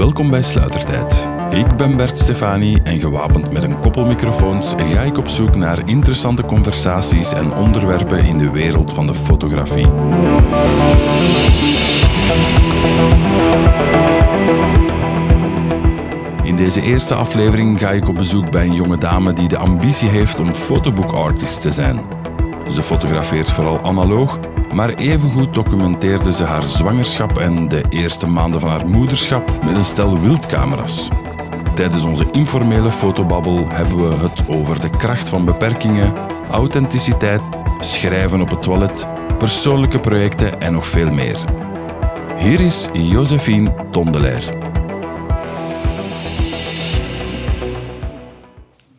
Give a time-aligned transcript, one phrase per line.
[0.00, 1.28] Welkom bij Sluitertijd.
[1.50, 5.88] Ik ben Bert Stefani en gewapend met een koppel microfoons ga ik op zoek naar
[5.88, 9.86] interessante conversaties en onderwerpen in de wereld van de fotografie.
[16.42, 20.08] In deze eerste aflevering ga ik op bezoek bij een jonge dame die de ambitie
[20.08, 22.00] heeft om fotoboekartist te zijn.
[22.68, 24.38] Ze fotografeert vooral analoog,
[24.74, 29.84] maar evengoed documenteerde ze haar zwangerschap en de eerste maanden van haar moederschap met een
[29.84, 31.08] stel wildcamera's.
[31.74, 36.14] Tijdens onze informele fotobabbel hebben we het over de kracht van beperkingen,
[36.50, 37.42] authenticiteit,
[37.80, 39.06] schrijven op het toilet,
[39.38, 41.38] persoonlijke projecten en nog veel meer.
[42.36, 44.68] Hier is Josephine Tondelaer.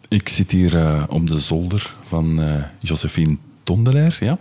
[0.07, 3.37] Ik zit hier uh, op de zolder van uh, Josephine
[4.19, 4.37] Ja.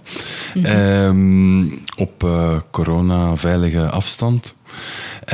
[0.54, 0.74] Mm -hmm.
[0.74, 4.54] um, op uh, corona-veilige afstand.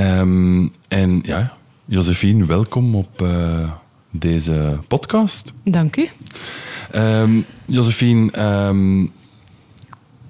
[0.00, 3.70] Um, en ja, Josephine, welkom op uh,
[4.10, 5.52] deze podcast.
[5.64, 6.08] Dank u.
[6.94, 8.30] Um, Josephine,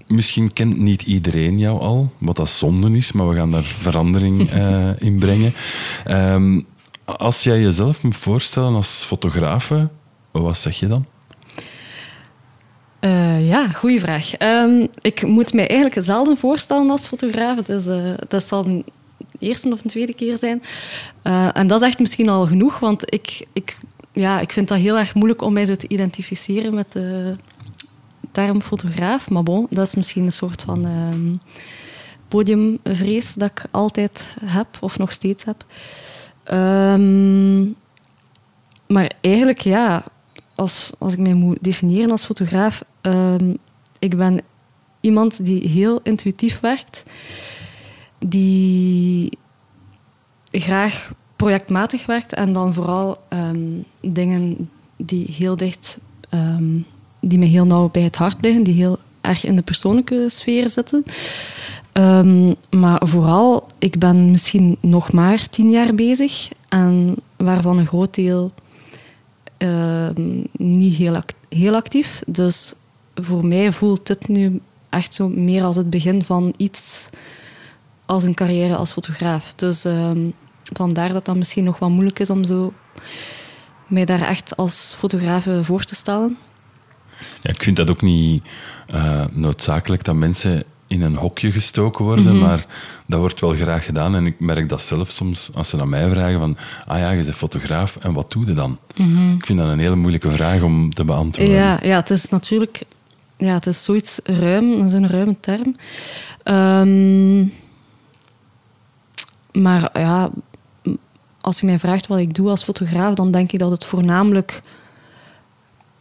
[0.06, 4.52] misschien kent niet iedereen jou al, wat dat zonde is, maar we gaan daar verandering
[4.52, 5.54] uh, in brengen.
[7.04, 9.88] Als jij jezelf moet voorstellen als fotografe,
[10.30, 11.06] wat zeg je dan?
[13.06, 14.36] Uh, ja, goede vraag.
[15.00, 18.84] ik moet mij eigenlijk zelden voorstellen als fotograaf, dus uh, dat zal de
[19.38, 20.62] eerste of de tweede keer zijn.
[21.24, 23.78] Uh, en dat is echt misschien al genoeg, want ik, ik,
[24.12, 27.36] ja, ik vind dat heel erg moeilijk om mij zo te identificeren met de
[28.32, 29.30] term fotograaf.
[29.30, 31.34] Maar bon, dat is misschien een soort van uh,
[32.28, 35.64] podiumvrees dat ik altijd heb, of nog steeds heb.
[36.56, 37.74] Um,
[38.86, 40.04] maar eigenlijk, ja,
[40.54, 43.56] als, als ik mij moet definiëren als fotograaf, um,
[43.98, 44.40] ik ben
[45.00, 47.02] iemand die heel intuïtief werkt,
[48.18, 49.38] die
[50.50, 55.98] graag projectmatig werkt en dan vooral um, dingen die heel dicht,
[56.30, 56.86] um,
[57.20, 60.70] die me heel nauw bij het hart liggen, die heel erg in de persoonlijke sfeer
[60.70, 61.04] zitten.
[62.70, 68.52] Maar vooral, ik ben misschien nog maar tien jaar bezig en waarvan een groot deel
[70.52, 72.22] niet heel, heel actief.
[72.26, 72.74] Dus
[73.22, 74.60] voor mij voelt dit nu
[74.90, 77.08] echt zo meer als het begin van iets
[78.06, 79.52] als een carrière als fotograaf.
[79.54, 80.32] Dus um,
[80.62, 82.72] vandaar dat dat misschien nog wat moeilijk is om zo
[83.86, 86.36] mij daar echt als fotograaf voor te stellen.
[87.40, 88.44] Ja, ik vind dat ook niet
[88.94, 92.40] uh, noodzakelijk dat mensen in een hokje gestoken worden, mm -hmm.
[92.40, 92.66] maar
[93.06, 94.14] dat wordt wel graag gedaan.
[94.14, 96.56] En ik merk dat zelf soms, als ze naar mij vragen van
[96.86, 98.78] ah ja, je bent fotograaf, en wat doe je dan?
[98.96, 99.34] Mm -hmm.
[99.34, 101.54] Ik vind dat een hele moeilijke vraag om te beantwoorden.
[101.54, 102.82] Ja, ja het is natuurlijk
[103.36, 105.76] ja, het is zoiets ruim, dat is een ruime term.
[106.44, 107.52] Um,
[109.52, 110.30] maar ja,
[111.40, 114.60] als je mij vraagt wat ik doe als fotograaf, dan denk ik dat het voornamelijk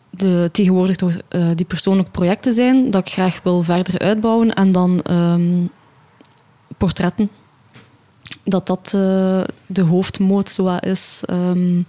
[0.09, 4.53] de, tegenwoordig toch, uh, die persoonlijke projecten zijn, dat ik graag wil verder uitbouwen.
[4.53, 5.69] En dan um,
[6.77, 7.29] portretten.
[8.43, 11.23] Dat dat uh, de hoofdmoot zo is.
[11.29, 11.85] Um,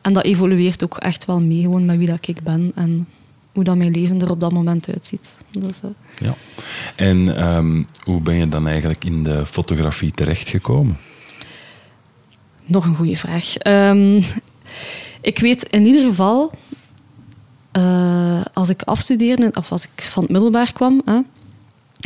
[0.00, 3.08] en dat evolueert ook echt wel mee, gewoon met wie dat ik ben en
[3.52, 5.34] hoe dat mijn leven er op dat moment uitziet.
[5.50, 6.34] Dus, uh, ja.
[6.96, 10.98] En um, hoe ben je dan eigenlijk in de fotografie terechtgekomen?
[12.64, 13.54] Nog een goede vraag.
[13.66, 14.24] Um,
[15.20, 16.52] ik weet in ieder geval,
[17.76, 21.20] uh, als ik afstudeerde, of als ik van het middelbaar kwam, hè,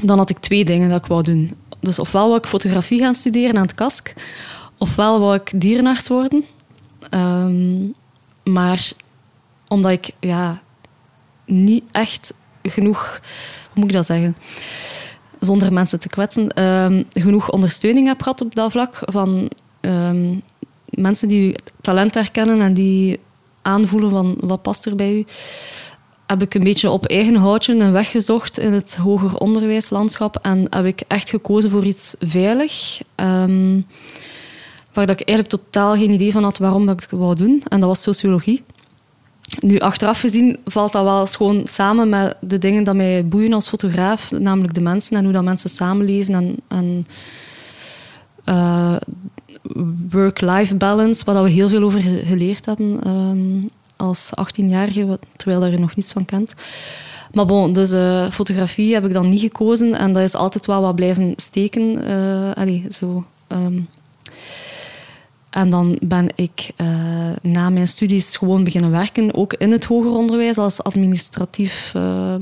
[0.04, 1.56] dan had ik twee dingen dat ik wou doen.
[1.80, 4.12] Dus ofwel wou ik fotografie gaan studeren aan het KASK,
[4.78, 6.44] ofwel wou ik dierenarts worden.
[7.10, 7.94] Um,
[8.44, 8.90] maar
[9.68, 10.62] omdat ik ja,
[11.46, 13.20] niet echt genoeg,
[13.72, 14.36] hoe moet ik dat zeggen,
[15.40, 20.42] zonder mensen te kwetsen, um, genoeg ondersteuning heb gehad op dat vlak van um,
[20.84, 23.20] mensen die talent herkennen en die
[23.62, 25.24] aanvoelen van wat past er bij u,
[26.26, 30.66] heb ik een beetje op eigen houtje een weg gezocht in het hoger onderwijslandschap en
[30.70, 33.00] heb ik echt gekozen voor iets veilig.
[33.16, 33.86] Um,
[34.92, 37.62] waar ik eigenlijk totaal geen idee van had waarom dat ik het wou doen.
[37.68, 38.64] En dat was sociologie.
[39.60, 43.68] Nu, achteraf gezien valt dat wel gewoon samen met de dingen die mij boeien als
[43.68, 47.06] fotograaf, namelijk de mensen en hoe dat mensen samenleven en, en
[48.44, 48.96] uh,
[50.10, 55.96] work-life balance, waar we heel veel over geleerd hebben um, als 18-jarige, terwijl je nog
[55.96, 56.54] niets van kent.
[57.32, 60.82] Maar bon, dus uh, fotografie heb ik dan niet gekozen en dat is altijd wel
[60.82, 62.08] wat blijven steken.
[62.10, 63.24] Uh, allee, zo...
[63.48, 63.86] Um,
[65.56, 66.86] en dan ben ik uh,
[67.42, 72.34] na mijn studies gewoon beginnen werken, ook in het hoger onderwijs, als administratief uh,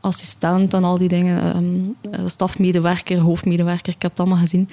[0.00, 1.56] assistent en al die dingen.
[1.56, 1.96] Um,
[2.28, 4.68] stafmedewerker, hoofdmedewerker, ik heb het allemaal gezien.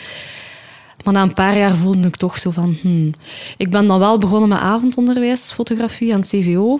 [1.04, 2.78] Maar na een paar jaar voelde ik toch zo van...
[2.82, 3.12] Hmm.
[3.58, 6.80] Ik ben dan wel begonnen met avondonderwijs, fotografie het CVO.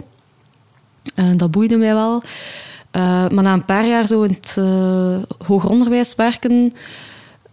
[1.36, 2.24] Dat boeide mij wel.
[3.32, 4.56] Maar na een paar jaar zo in het
[5.46, 6.74] hoger onderwijs werken...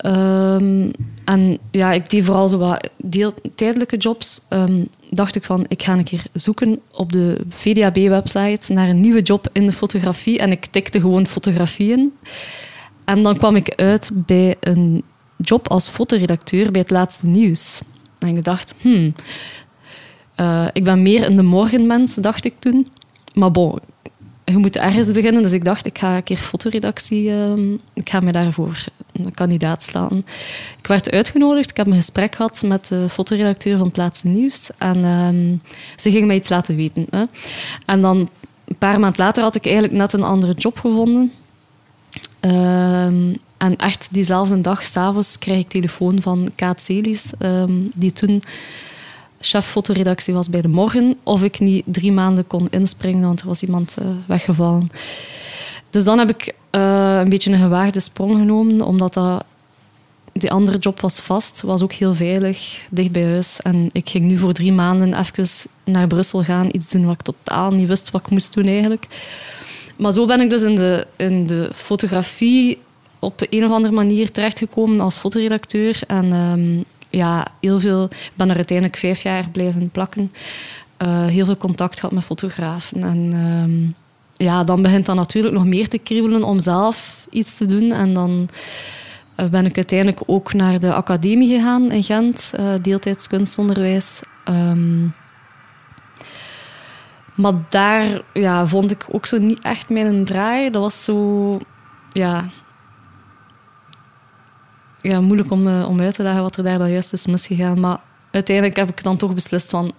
[0.05, 0.91] Um,
[1.25, 4.41] en ja, ik deed vooral zo wat deel, tijdelijke jobs.
[4.51, 9.23] Um, dacht ik van, ik ga een keer zoeken op de VDAB-website naar een nieuwe
[9.23, 10.39] job in de fotografie.
[10.39, 12.13] En ik tikte gewoon fotografieën.
[13.05, 15.03] En dan kwam ik uit bij een
[15.37, 17.81] job als fotoredacteur bij het laatste nieuws.
[18.19, 19.15] En ik dacht, hmm,
[20.41, 22.89] uh, ik ben meer een de morgenmens, dacht ik toen.
[23.35, 23.79] Maar bon,
[24.53, 25.43] je moet ergens beginnen.
[25.43, 27.29] Dus ik dacht, ik ga een keer fotoredactie...
[27.29, 27.53] Uh,
[27.93, 30.25] ik ga me daarvoor een kandidaat staan.
[30.79, 31.71] Ik werd uitgenodigd.
[31.71, 34.71] Ik heb een gesprek gehad met de fotoredacteur van het nieuws.
[34.79, 35.63] En um,
[35.97, 37.07] ze ging mij iets laten weten.
[37.11, 37.25] Hè.
[37.87, 38.29] En dan,
[38.65, 41.33] een paar maanden later, had ik eigenlijk net een andere job gevonden.
[42.41, 47.33] Um, en echt diezelfde dag, s'avonds, krijg ik telefoon van Kaat Celis,
[47.95, 48.43] die toen
[49.41, 53.47] chef fotoredactie was bij De Morgen, of ik niet drie maanden kon inspringen, want er
[53.47, 54.91] was iemand uh, weggevallen.
[55.91, 59.45] Dus dan heb ik uh, een beetje een gewaagde sprong genomen, omdat dat,
[60.33, 63.61] die andere job was vast, was ook heel veilig, dicht bij huis.
[63.63, 65.47] En ik ging nu voor drie maanden even
[65.85, 69.07] naar Brussel gaan, iets doen wat ik totaal niet wist wat ik moest doen eigenlijk.
[69.97, 72.79] Maar zo ben ik dus in de, in de fotografie
[73.19, 76.01] op een of andere manier terechtgekomen als fotoredacteur.
[76.07, 80.33] En um, ja, heel veel, ik ben er uiteindelijk vijf jaar blijven plakken.
[81.03, 83.03] Uh, heel veel contact gehad met fotografen.
[83.03, 83.95] En um,
[84.35, 87.93] ja, dan begint dat natuurlijk nog meer te kriebelen om zelf iets te doen.
[87.93, 88.49] En dan
[89.41, 94.23] uh, ben ik uiteindelijk ook naar de academie gegaan in Gent, uh, deeltijds kunstonderwijs.
[94.49, 95.15] Um,
[97.35, 100.71] maar daar ja, vond ik ook zo niet echt mijn draai.
[100.71, 101.59] Dat was zo...
[102.13, 102.49] Ja,
[105.07, 107.81] ja, moeilijk om, uh, om uit te leggen wat er daar dan juist is misgegaan.
[107.81, 108.01] Maar
[108.31, 109.93] uiteindelijk heb ik dan toch beslist van...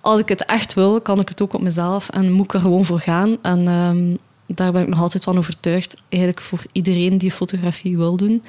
[0.00, 2.08] Als ik het echt wil, kan ik het ook op mezelf.
[2.08, 3.36] En moet ik er gewoon voor gaan.
[3.42, 6.02] En um, daar ben ik nog altijd van overtuigd.
[6.08, 8.42] Eigenlijk voor iedereen die fotografie wil doen.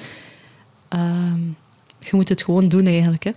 [0.88, 1.56] Um,
[1.98, 3.24] je moet het gewoon doen eigenlijk.
[3.24, 3.30] Hè.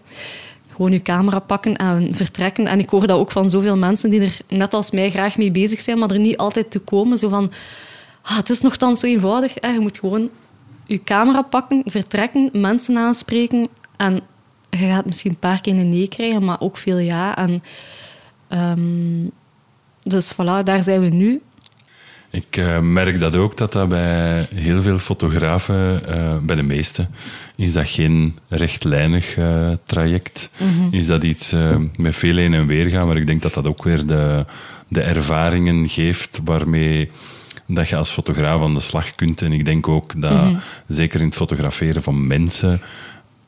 [0.71, 2.67] Gewoon je camera pakken en vertrekken.
[2.67, 5.51] En ik hoor dat ook van zoveel mensen die er net als mij graag mee
[5.51, 7.17] bezig zijn, maar er niet altijd te komen.
[7.17, 7.51] Zo van,
[8.21, 9.53] ah, het is nogthans zo eenvoudig.
[9.53, 10.29] Je moet gewoon
[10.87, 13.67] je camera pakken, vertrekken, mensen aanspreken.
[13.97, 14.19] En
[14.69, 17.35] je gaat misschien een paar keer een nee krijgen, maar ook veel ja.
[17.35, 17.63] En,
[18.49, 19.31] um,
[20.03, 21.41] dus voilà, daar zijn we nu.
[22.29, 27.07] Ik uh, merk dat ook, dat dat bij heel veel fotografen, uh, bij de meeste,
[27.55, 30.49] is dat geen rechtlijnig uh, traject.
[30.57, 30.93] Mm -hmm.
[30.93, 31.53] Is dat iets
[31.95, 34.45] met veel heen en weer gaan, maar ik denk dat dat ook weer de,
[34.87, 37.11] de ervaringen geeft waarmee
[37.67, 39.41] dat je als fotograaf aan de slag kunt.
[39.41, 40.59] En ik denk ook dat, mm -hmm.
[40.87, 42.81] zeker in het fotograferen van mensen,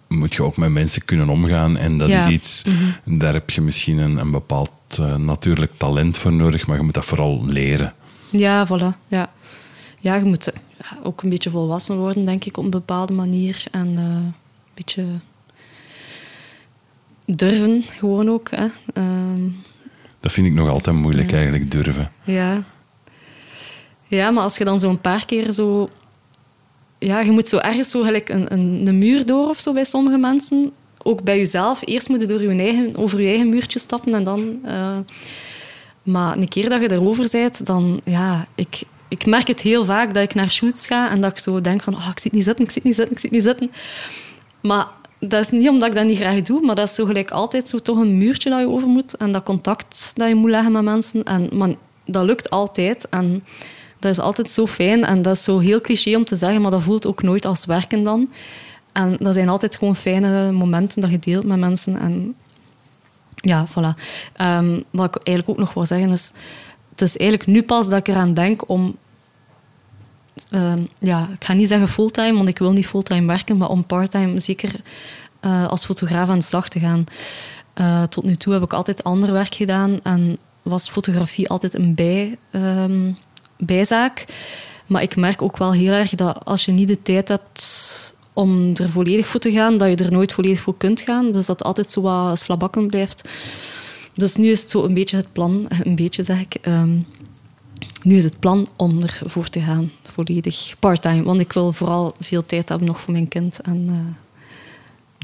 [0.07, 1.77] moet je ook met mensen kunnen omgaan.
[1.77, 2.17] En dat ja.
[2.17, 3.17] is iets, mm -hmm.
[3.17, 6.93] daar heb je misschien een, een bepaald uh, natuurlijk talent voor nodig, maar je moet
[6.93, 7.93] dat vooral leren.
[8.29, 9.07] Ja, voilà.
[9.07, 9.29] Ja,
[9.97, 10.53] ja je moet
[11.03, 13.63] ook een beetje volwassen worden, denk ik, op een bepaalde manier.
[13.71, 14.33] En uh, een
[14.73, 15.05] beetje
[17.25, 18.51] durven, gewoon ook.
[18.51, 18.65] Hè.
[18.93, 19.43] Uh,
[20.19, 22.11] dat vind ik nog altijd moeilijk, eigenlijk, durven.
[22.23, 22.63] Ja.
[24.09, 25.89] Ja, maar als je dan zo een paar keer zo...
[26.99, 28.53] Ja, je moet zo ergens zo gelijk een,
[28.87, 30.71] een, muur door of zo bij sommige mensen.
[31.03, 31.81] Ook bij jezelf.
[31.85, 34.59] Eerst moet je door je eigen, over je eigen muurtje stappen en dan...
[34.65, 34.97] Uh,
[36.03, 38.01] maar een keer dat je erover bent, dan...
[38.03, 41.39] Ja, ik, ik merk het heel vaak dat ik naar shoots ga en dat ik
[41.39, 41.95] zo denk van...
[41.95, 43.71] Oh, ik zit niet zitten, ik zit niet zitten, ik zit niet zitten.
[44.61, 44.87] Maar
[45.19, 47.69] dat is niet omdat ik dat niet graag doe, maar dat is zo gelijk altijd
[47.69, 49.17] zo toch een muurtje dat je over moet.
[49.17, 51.23] En dat contact dat je moet leggen met mensen.
[51.23, 51.75] En, maar
[52.05, 53.09] dat lukt altijd.
[53.09, 53.43] En
[53.99, 56.71] dat is altijd zo fijn en dat is zo heel cliché om te zeggen, maar
[56.71, 58.29] dat voelt ook nooit als werken dan.
[58.91, 61.99] En dat zijn altijd gewoon fijne momenten dat je deelt met mensen.
[61.99, 62.35] En
[63.35, 63.99] ja, voilà.
[64.41, 66.31] Um, wat ik eigenlijk ook nog wil zeggen is,
[66.89, 68.95] het is eigenlijk nu pas dat ik eraan denk om
[70.51, 73.83] um, ja, ik ga niet zeggen fulltime, want ik wil niet fulltime werken, maar om
[73.83, 74.81] parttime zeker
[75.41, 77.03] uh, als fotograaf aan de slag te gaan.
[77.75, 81.95] Uh, tot nu toe heb ik altijd ander werk gedaan en was fotografie altijd een
[81.95, 83.17] bij, um,
[83.59, 84.25] bijzaak.
[84.85, 87.63] Maar ik merk ook wel heel erg dat als je niet de tijd hebt
[88.33, 91.31] om er volledig voor te gaan, dat je er nooit volledig voor kunt gaan.
[91.31, 93.29] Dus dat altijd zo wat slabakken blijft.
[94.13, 96.57] Dus nu is het zo een beetje het plan, een beetje zeg ik.
[96.67, 97.05] Um,
[98.03, 101.23] nu is het plan om ervoor te gaan, volledig part-time.
[101.23, 103.61] Want ik wil vooral veel tijd hebben nog voor mijn kind.
[103.61, 103.95] En, uh,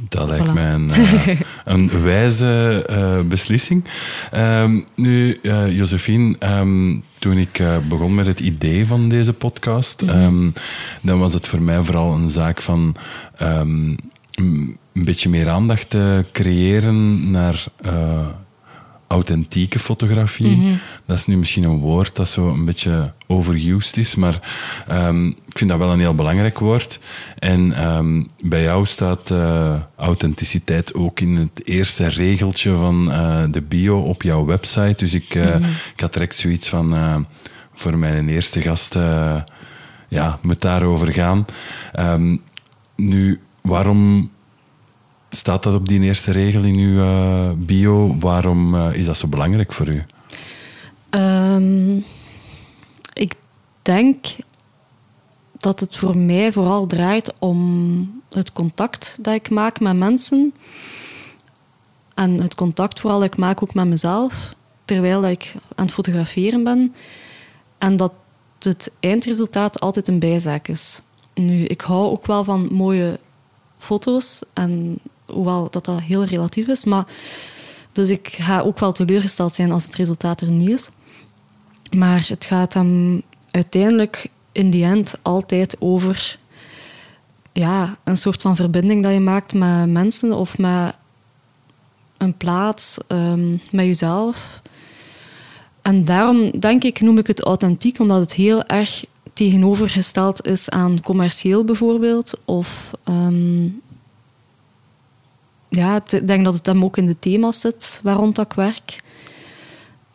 [0.10, 1.28] dat lijkt mij een, uh,
[1.74, 3.84] een wijze uh, beslissing.
[4.34, 5.40] Um, nu,
[5.70, 10.24] Josephine, um, toen ik begon met het idee van deze podcast, mm -hmm.
[10.24, 10.54] um,
[11.02, 12.96] dan was het voor mij vooral een zaak van
[13.36, 14.00] een
[14.94, 18.28] beetje meer aandacht te creëren naar uh,
[19.08, 20.58] authentieke fotografie.
[20.58, 20.74] Mhm.
[21.06, 24.40] Dat is nu misschien een woord dat zo een beetje overused is, maar
[24.92, 27.00] um, ik vind dat wel een heel belangrijk woord.
[27.40, 33.62] En um, bij jou staat uh, authenticiteit ook in het eerste regeltje van uh, de
[33.62, 34.96] bio op jouw website.
[34.98, 35.64] Dus ik, mm
[35.96, 37.26] ik had direct zoiets van
[37.74, 38.98] voor mijn eerste gast
[40.08, 41.46] ja, moet daarover gaan.
[42.00, 42.42] Um,
[42.96, 44.30] nu, waarom
[45.36, 48.16] staat dat op die eerste regel in uw uh, bio?
[48.20, 50.04] Waarom uh, is dat zo belangrijk voor u?
[51.10, 52.06] Um,
[53.14, 53.34] ik
[53.82, 54.26] denk
[55.58, 60.54] dat het voor mij vooral draait om het contact dat ik maak met mensen.
[62.14, 66.64] En het contact vooral dat ik maak ook met mezelf, terwijl ik aan het fotograferen
[66.64, 66.96] ben.
[67.78, 68.14] En dat
[68.60, 71.02] het eindresultaat altijd een bijzaak is.
[71.34, 73.20] Nu, ik hou ook wel van mooie
[73.78, 76.86] foto's, en, hoewel dat, dat heel relatief is.
[76.86, 77.06] Maar,
[77.92, 80.90] dus ik ga ook wel teleurgesteld zijn als het resultaat er niet is.
[81.92, 86.38] Maar het gaat dan uiteindelijk in die end altijd over
[87.52, 90.96] ja, een soort van verbinding dat je maakt met mensen of met
[92.18, 94.62] een plaats, um, met jezelf.
[95.82, 101.02] En daarom denk ik, noem ik het authentiek, omdat het heel erg tegenovergesteld is aan
[101.02, 102.40] commercieel bijvoorbeeld.
[102.46, 103.82] Of um,
[105.76, 108.54] ja, ik denk dat het hem ook in de thema's zit waar rond dat ik
[108.54, 109.04] werk.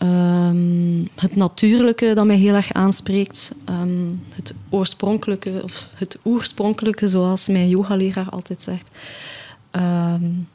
[0.02, 3.52] Um, het natuurlijke dat mij heel erg aanspreekt.
[3.68, 8.86] Um, het oorspronkelijke, of het oorspronkelijke, zoals mijn yogaleraar altijd zegt.
[9.70, 10.48] Um,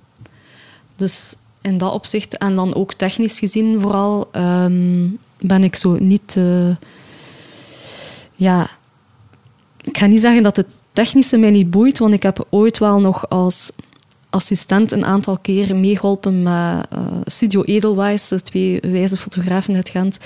[0.95, 4.29] dus in dat opzicht, en dan ook technisch gezien vooral,
[5.39, 6.35] ben ik zo niet...
[6.37, 6.75] Uh,
[8.35, 8.69] ja,
[9.81, 12.99] ik ga niet zeggen dat het technische mij niet boeit, want ik heb ooit wel
[12.99, 13.71] nog als
[14.35, 20.17] assistent een aantal keer meegeholpen met uh, Studio Edelweiss, de twee wijze fotografen uit Gent.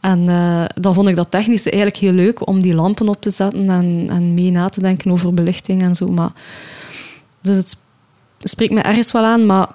[0.00, 3.30] En uh, dan vond ik dat technisch eigenlijk heel leuk om die lampen op te
[3.30, 6.08] zetten en, en mee na te denken over belichting en zo.
[6.08, 6.32] Maar,
[7.40, 7.76] dus het
[8.40, 9.68] spreekt me ergens wel aan, maar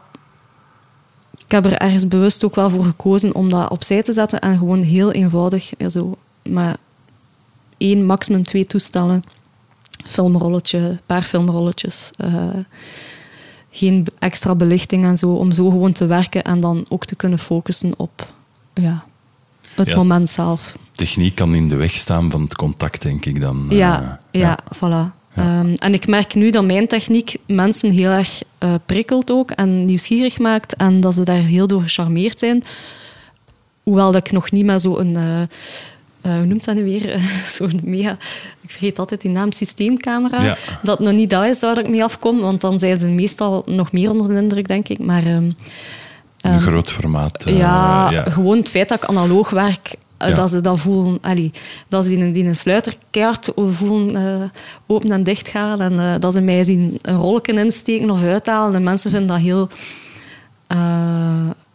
[1.46, 4.58] ik heb er ergens bewust ook wel voor gekozen om dat opzij te zetten en
[4.58, 6.78] gewoon heel eenvoudig, zo, maar
[7.78, 9.24] één, maximum twee toestellen,
[10.06, 12.12] filmrolletje, paar filmrolletjes.
[12.22, 12.56] Uh,
[13.78, 17.40] geen extra belichting en zo, om zo gewoon te werken en dan ook te kunnen
[17.40, 18.34] focussen op
[18.74, 19.06] ja,
[19.76, 20.78] het moment zelf.
[20.92, 23.66] Techniek kan in de weg staan van het contact, denk ik dan.
[23.70, 25.16] Ja, uh, ja, voilà.
[25.40, 29.86] Um, en ik merk nu dat mijn techniek mensen heel erg uh, prikkelt ook en
[29.86, 32.64] nieuwsgierig maakt en dat ze daar heel door gecharmeerd zijn.
[33.84, 35.18] Hoewel dat ik nog niet met zo'n...
[35.18, 35.42] Uh,
[36.28, 37.20] uh, hoe noemt dat nu weer?
[37.58, 38.12] Zo'n mega,
[38.62, 40.58] ik vergeet altijd die naam, systeemcamera.
[40.84, 43.92] Dat nog niet dat is waar ik mee afkom, want dan zijn ze meestal nog
[43.92, 45.00] meer onder de indruk, denk ik.
[45.00, 45.56] Maar, um,
[46.42, 47.48] een groot formaat.
[47.48, 51.18] Uh, ja, ja, gewoon het feit dat ik analoog werk, uh, dat ze dat voelen.
[51.22, 51.52] Allee,
[51.88, 54.52] dat ze die, die een sluiterkaart voelen
[54.88, 55.82] open en dicht gaan.
[55.82, 58.76] En dat ze mij zien een rolletje insteken of uithalen.
[58.76, 59.70] En mensen vinden dat heel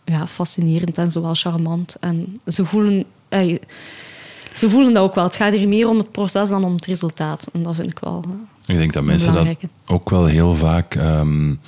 [0.05, 1.97] ja, fascinerend en zowel charmant.
[2.01, 3.05] En ze voelen
[4.55, 5.25] ze voelen dat ook wel.
[5.25, 7.49] Het gaat hier meer om het proces dan om het resultaat.
[7.53, 8.25] En dat vind ik wel.
[8.67, 9.47] Ik denk dat mensen dat
[9.87, 11.61] ook wel heel vaak um,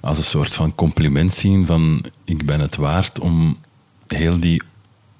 [0.00, 3.58] als een soort van compliment zien: van ik ben het waard om
[4.06, 4.62] heel die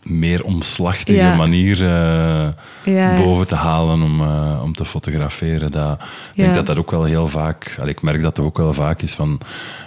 [0.02, 1.36] meer omslachtige ja.
[1.36, 2.48] manier uh,
[2.84, 3.22] ja.
[3.22, 5.70] boven te halen om, uh, om te fotograferen.
[5.70, 6.00] Dat,
[6.34, 9.02] ik denk dat dat ook wel heel vaak, ik merk dat het ook wel vaak
[9.02, 9.40] is van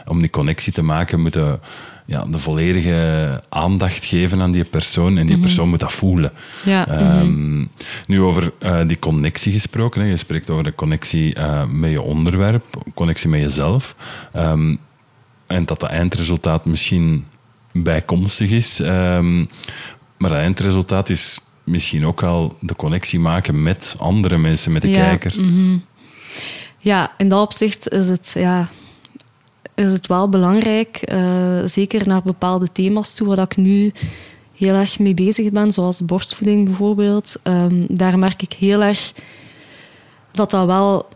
[0.07, 1.59] om die connectie te maken, moeten
[2.09, 5.45] ja, de volledige aandacht geven aan die persoon en die mhm.
[5.45, 6.31] persoon moet dat voelen.
[6.63, 7.69] Ja, um,
[8.07, 10.07] Nu over uh, die connectie gesproken, hè.
[10.07, 13.95] je spreekt over de connectie uh, met je onderwerp, connectie met jezelf.
[14.35, 14.79] Um,
[15.47, 17.25] en dat dat eindresultaat misschien
[17.71, 18.79] bijkomstig is.
[18.79, 19.49] Um,
[20.17, 24.89] maar het eindresultaat is misschien ook wel de connectie maken met andere mensen, met de
[24.89, 25.33] ja, kijker.
[25.37, 25.83] Mm
[26.77, 28.69] Ja, in dat opzicht is het ja,
[29.79, 33.91] is het wel belangrijk, uh, zeker naar bepaalde thema's toe, waar ik nu
[34.55, 37.35] heel erg mee bezig ben, zoals borstvoeding bijvoorbeeld.
[37.43, 39.13] Um, daar merk ik heel erg
[40.31, 41.07] dat dat wel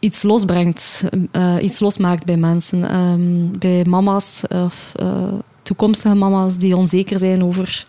[0.00, 2.96] iets losbrengt, uh, iets losmaakt bij mensen.
[2.96, 5.32] Um, bij mama's of uh,
[5.62, 7.86] toekomstige mama's die onzeker zijn over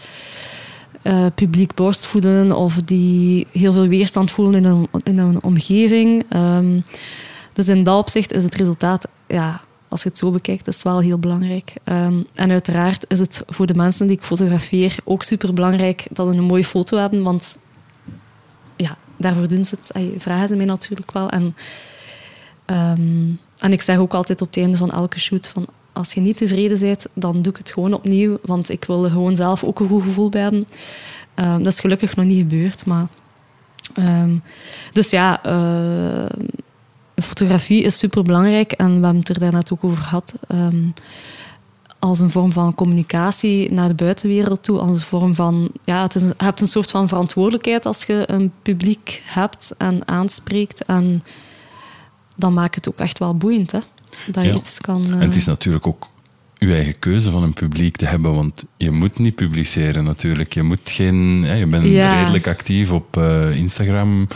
[1.36, 6.26] publiek borstvoeden of die heel veel weerstand voelen in een omgeving.
[6.36, 6.84] Um,
[7.54, 11.00] dus in dat opzicht is het resultaat ja, als je het zo bekijkt, is wel
[11.00, 11.74] heel belangrijk.
[11.86, 16.28] Um, en uiteraard is het voor de mensen die ik fotografeer ook super belangrijk dat
[16.28, 17.58] ze een mooie foto hebben, want
[18.76, 19.92] ja, daarvoor doen ze het.
[20.18, 21.30] vragen ze mij natuurlijk wel.
[21.30, 21.56] En
[22.66, 26.22] um, en ik zeg ook altijd op het einde van elke shoot van als je
[26.22, 29.64] niet tevreden bent, dan doe ik het gewoon opnieuw, want ik wil er gewoon zelf
[29.64, 30.68] ook een goed gevoel bij hebben.
[31.34, 33.08] Ehm, dat is gelukkig nog niet gebeurd, maar...
[33.94, 34.36] ehm,
[34.94, 36.40] dus ja, eh,
[37.24, 40.34] fotografie is super belangrijk en we hebben het er daarnet ook over gehad.
[40.48, 40.84] ehm,
[42.00, 45.70] als een vorm van communicatie naar de buitenwereld toe, als een vorm van...
[45.84, 50.08] Ja, het is, je hebt een soort van verantwoordelijkheid als je een publiek hebt en
[50.08, 50.86] aanspreekt.
[50.86, 51.24] En
[52.36, 53.80] dan maakt het ook echt wel boeiend, hè.
[54.32, 54.56] Dat je Ja.
[54.56, 55.06] iets kan...
[55.06, 56.08] En eh, het is natuurlijk ook
[56.60, 60.54] je eigen keuze van een publiek te hebben, want je moet niet publiceren natuurlijk.
[60.54, 61.44] Je moet geen...
[61.46, 62.20] hè, je bent Ja.
[62.20, 64.28] redelijk actief op eh, Instagram.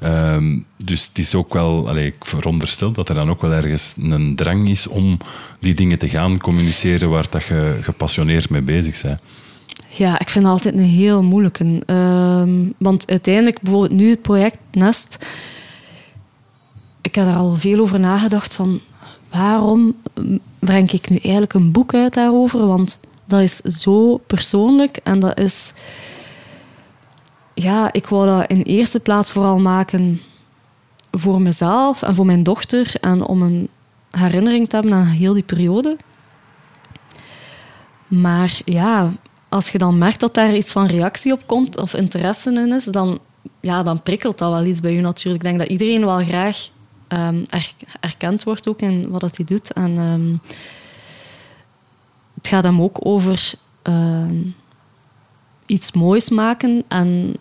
[0.00, 1.88] Ehm, dus het is ook wel...
[1.88, 5.18] Allee, ik veronderstel dat er dan ook wel ergens een drang is om
[5.58, 9.20] die dingen te gaan communiceren waar dat je gepassioneerd mee bezig bent.
[9.88, 11.82] Ja, ik vind het altijd een heel moeilijke.
[11.86, 15.26] Ehm, want uiteindelijk, bijvoorbeeld nu het project Nest,
[17.00, 18.80] ik heb er al veel over nagedacht van
[19.30, 22.66] waarom mm, breng ik nu eigenlijk een boek uit daarover?
[22.66, 25.72] Want dat is zo persoonlijk en dat is...
[27.54, 30.20] Ja, ik wou dat in eerste plaats vooral maken
[31.10, 33.68] voor mezelf en voor mijn dochter en om een
[34.10, 35.96] herinnering te hebben aan heel die periode.
[38.06, 39.12] Maar ja,
[39.48, 42.84] als je dan merkt dat daar iets van reactie op komt of interesse in is,
[42.84, 43.18] dan,
[43.60, 45.44] ja, dan prikkelt dat wel iets bij je natuurlijk.
[45.44, 46.70] Ik denk dat iedereen wel graag
[47.48, 49.72] er- erkend wordt ook in wat dat hij doet.
[49.72, 50.36] En ehm,
[52.34, 53.52] het gaat hem ook over
[53.82, 54.36] ehm,
[55.66, 57.36] iets moois maken en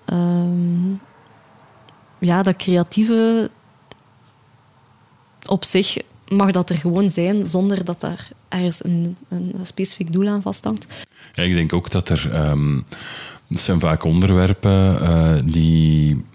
[2.20, 3.50] ja, dat creatieve
[5.46, 5.98] op zich
[6.28, 10.88] mag dat er gewoon zijn zonder dat daar ergens een, een specifiek doel aan vasthangt.
[11.34, 12.30] Ja, ik denk ook dat er...
[13.50, 16.26] zijn vaak onderwerpen eh, die,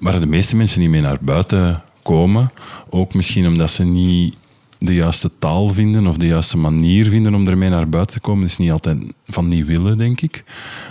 [0.00, 2.52] waar de meeste mensen niet mee naar buiten komen.
[2.88, 4.36] Ook misschien omdat ze niet
[4.78, 8.44] de juiste taal vinden of de juiste manier vinden om ermee naar buiten te komen.
[8.44, 10.44] Is niet altijd van niet willen, denk ik.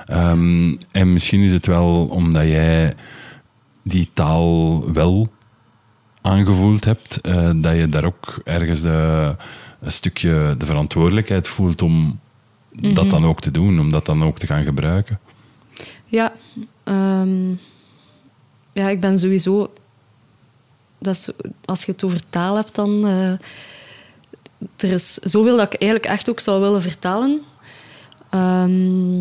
[0.06, 2.96] Ehm, en misschien is het wel omdat jij
[3.84, 5.30] die taal wel
[6.22, 9.36] aangevoeld hebt, eh, dat je daar ook ergens de,
[9.82, 12.20] een stukje de verantwoordelijkheid voelt om
[12.72, 15.20] dat dan ook te doen, om dat dan ook te gaan gebruiken.
[16.06, 16.34] Ja,
[16.84, 17.50] ehm,
[18.74, 19.74] ja, ik ben sowieso.
[21.00, 21.36] Dat
[21.66, 23.06] als je het over taal hebt, dan.
[23.08, 23.32] eh,
[24.76, 27.42] er is zoveel dat ik eigenlijk echt ook zou willen vertellen.
[28.30, 29.20] ehm,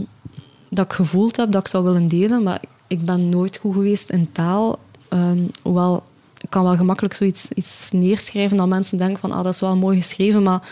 [0.70, 2.42] dat ik gevoeld heb, dat ik zou willen delen.
[2.42, 4.78] Maar ik ben nooit goed geweest in taal.
[5.08, 6.02] Ehm, hoewel,
[6.40, 9.76] ik kan wel gemakkelijk zoiets iets neerschrijven dat mensen denken van ah, dat is wel
[9.76, 10.68] mooi geschreven, maar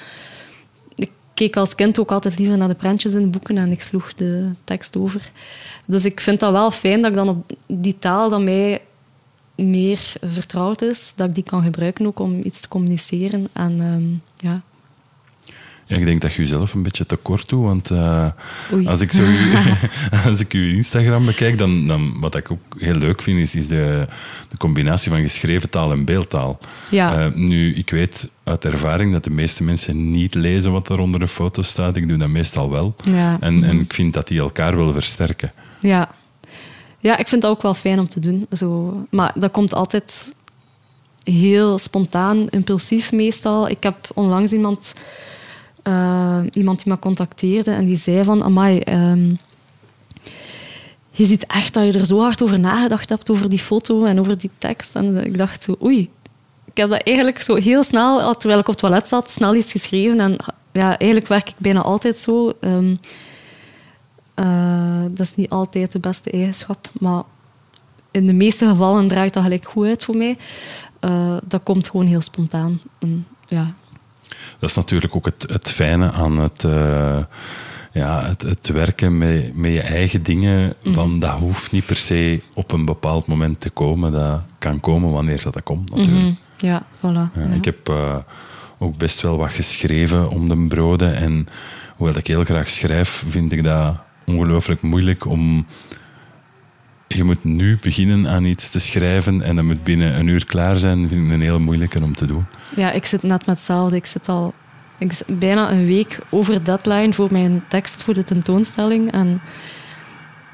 [0.95, 3.83] ik keek als kind ook altijd liever naar de prentjes in de boeken en ik
[3.83, 5.31] sloeg de tekst over.
[5.85, 8.81] Dus ik vind dat wel fijn dat ik dan op die taal dat mij
[9.57, 13.49] meer vertrouwd is, dat ik die kan gebruiken ook om iets te communiceren.
[13.53, 14.63] En ehm, ja,
[15.87, 18.29] Ja, ik denk dat je jezelf een beetje tekort doet, want eh,
[18.85, 19.23] als ik, zo,
[20.31, 23.69] als ik je Instagram bekijk, dan, dan wat ik ook heel leuk vind, is, is
[23.69, 24.07] de,
[24.49, 26.59] de combinatie van geschreven taal en beeldtaal.
[26.91, 27.27] Ja.
[27.27, 31.23] Eh, nu, ik weet uit ervaring dat de meeste mensen niet lezen wat er onder
[31.23, 31.97] een foto staat.
[31.97, 32.97] Ik doe dat meestal wel.
[33.05, 33.41] Ja.
[33.41, 35.53] En, en ik vind dat die elkaar willen versterken.
[35.81, 36.15] Ja.
[36.99, 38.47] Ja, ik vind dat ook wel fijn om te doen.
[38.53, 39.01] Zo.
[39.11, 40.35] Maar dat komt altijd
[41.25, 43.69] heel spontaan, impulsief meestal.
[43.69, 44.95] Ik heb onlangs iemand,
[45.83, 48.43] eh, iemand die me contacteerde en die zei van...
[48.43, 49.31] Amai, ehm,
[51.11, 54.21] je ziet echt dat je er zo hard over nagedacht hebt, over die foto en
[54.21, 54.95] over die tekst.
[54.95, 56.11] En ik dacht zo, oei.
[56.65, 59.73] Ik heb dat eigenlijk zo heel snel, terwijl ik op het toilet zat, snel iets
[59.73, 60.21] geschreven.
[60.21, 60.37] En
[60.73, 62.53] ja, eigenlijk werk ik bijna altijd zo.
[62.61, 62.95] Ehm,
[64.37, 67.23] eh, dat is niet altijd de beste eigenschap, maar
[68.11, 70.37] in de meeste gevallen draait dat gelijk goed uit voor mij.
[71.01, 72.81] Eh, dat komt gewoon heel spontaan.
[72.99, 73.75] En, ja.
[74.59, 77.19] Dat is natuurlijk ook het, het fijne aan het, eh,
[77.93, 80.75] ja, het, het werken met, met je eigen dingen.
[80.85, 84.13] Van, dat hoeft niet per se op een bepaald moment te komen.
[84.13, 86.25] Dat kan komen wanneer dat, dat komt, natuurlijk.
[86.25, 86.67] Mhm.
[86.67, 87.01] ja, voilà.
[87.01, 87.55] Ja, ja.
[87.55, 87.93] Ik heb
[88.79, 91.15] ook best wel wat geschreven om de broden.
[91.15, 91.47] En
[91.97, 95.67] hoewel ik heel graag schrijf, vind ik dat ongelooflijk moeilijk om...
[97.09, 100.77] Je moet nu beginnen aan iets te schrijven en dat moet binnen een uur klaar
[100.77, 101.09] zijn.
[101.09, 102.45] vind ik een heel moeilijke om te doen.
[102.77, 103.97] Ja, ik zit net met hetzelfde.
[103.97, 104.55] Ik zit al
[105.27, 109.13] bijna een week over deadline voor mijn tekst voor de tentoonstelling.
[109.13, 109.41] En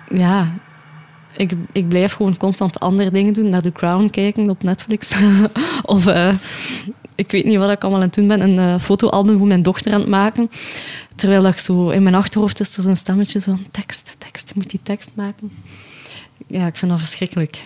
[0.08, 0.48] ja,
[1.37, 3.48] ik, ik blijf gewoon constant andere dingen doen.
[3.48, 5.14] Naar The Crown kijken op Netflix.
[5.82, 6.35] of eh,
[7.14, 8.40] ik weet niet wat ik allemaal aan het doen ben.
[8.40, 10.50] Een eh, fotoalbum voor mijn dochter aan het maken.
[11.14, 14.55] Terwijl ik zo in mijn achterhoofd is er zo'n stemmetje zo van tekst, tekst, je
[14.57, 15.53] moet die tekst maken.
[16.46, 17.64] Ja, ik vind dat verschrikkelijk.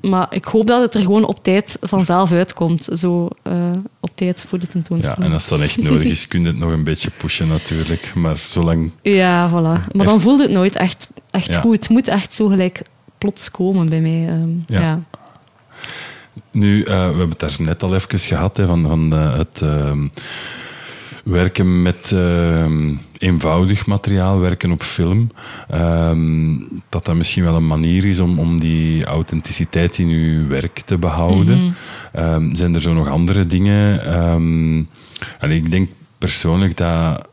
[0.00, 2.88] Maar ik hoop dat het er gewoon op tijd vanzelf uitkomt.
[2.94, 5.20] Zo uh, op tijd voor de tentoonstelling.
[5.20, 8.12] Ja, en als dat echt nodig is, kun je het nog een beetje pushen natuurlijk.
[8.14, 8.90] Maar zolang...
[9.02, 9.92] Ja, voilà.
[9.92, 11.76] Maar dan voelt het nooit echt, echt goed.
[11.76, 12.82] Het moet echt zo gelijk
[13.18, 14.28] plots komen bij mij.
[14.28, 14.80] Um, ja.
[14.80, 15.02] ja.
[16.50, 19.62] Nu, uh, we hebben het daar net al even gehad, hè, van, van uh, het...
[21.24, 22.64] Werken met uh,
[23.18, 25.30] eenvoudig materiaal, werken op film.
[25.74, 30.80] Um, dat dat misschien wel een manier is om, om die authenticiteit in uw werk
[30.80, 31.58] te behouden.
[31.58, 31.74] Mm
[32.12, 32.56] -hmm.
[32.56, 34.12] zijn er zo nog andere dingen?
[34.22, 34.88] Um,
[35.40, 37.28] ik denk persoonlijk dat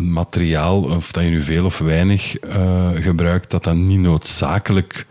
[0.00, 5.06] materiaal, of dat je nu veel of weinig uh, gebruikt, dat dat niet noodzakelijk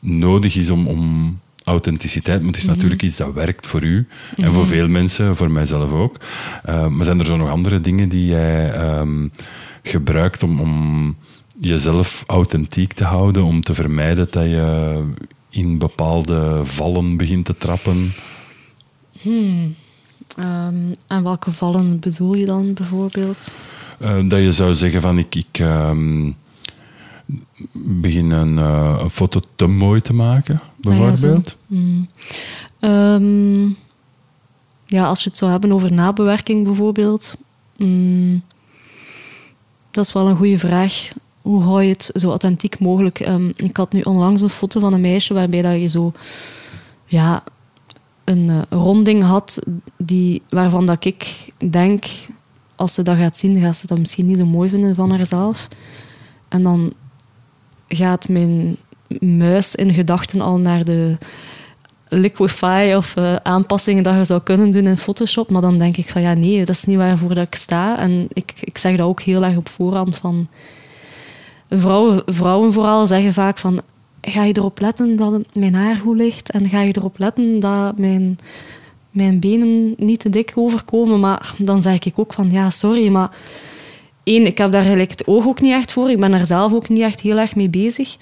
[0.00, 2.72] nodig is om, om authenticiteit, maar het is mhm.
[2.72, 4.70] natuurlijk iets dat werkt voor u en voor mhm.
[4.70, 6.16] veel mensen, voor mijzelf ook.
[6.68, 9.30] Uh, maar zijn er zo nog andere dingen die jij um,
[9.82, 11.16] gebruikt om, om
[11.60, 15.00] jezelf authentiek te houden, om te vermijden dat je
[15.50, 18.12] in bepaalde vallen begint te trappen?
[19.20, 19.74] Hmm.
[20.38, 23.54] Um, en welke vallen bedoel je dan bijvoorbeeld?
[24.02, 26.36] Uh, dat je zou zeggen van ik, ik um,
[27.72, 31.56] begin een, uh, een, foto te mooi te maken, bijvoorbeeld?
[31.70, 32.08] Ah, ja, mm.
[32.80, 33.76] um,
[34.86, 37.36] ja, als je het zou hebben over nabewerking bijvoorbeeld.
[37.76, 38.42] Mm,
[39.90, 41.08] dat is wel een goede vraag.
[41.42, 43.20] Hoe hou je het zo authentiek mogelijk?
[43.20, 46.12] Um, ik had nu onlangs een foto van een meisje waarbij dat je zo
[47.06, 47.44] ja,
[48.24, 49.58] een uh, ronding had
[49.96, 52.06] die, waarvan dat ik denk,
[52.76, 55.68] als ze dat gaat zien, gaat ze dat misschien niet zo mooi vinden van haarzelf.
[56.48, 56.92] En dan
[57.96, 58.76] gaat mijn
[59.20, 61.16] muis in gedachten al naar de
[62.08, 65.50] liquify of uh, aanpassingen dat je zou kunnen doen in Photoshop.
[65.50, 67.98] Maar dan denk ik van ja, nee, dat is niet waarvoor dat ik sta.
[67.98, 70.48] En ik, ik zeg dat ook heel erg op voorhand van...
[71.68, 73.80] Vrouwen, vrouwen vooral zeggen vaak van...
[74.20, 76.50] Ga je erop letten dat mijn haar goed ligt?
[76.50, 78.38] En ga je erop letten dat mijn,
[79.10, 81.20] mijn benen niet te dik overkomen?
[81.20, 83.30] Maar dan zeg ik ook van ja, sorry, maar
[84.24, 86.10] één, ik heb daar eigenlijk het oog ook niet echt voor.
[86.10, 88.16] Ik ben er zelf ook niet echt heel erg mee bezig.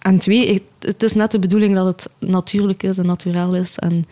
[0.00, 3.78] En twee, het is net de bedoeling dat het natuurlijk is en natuurlijk is.
[3.78, 4.06] En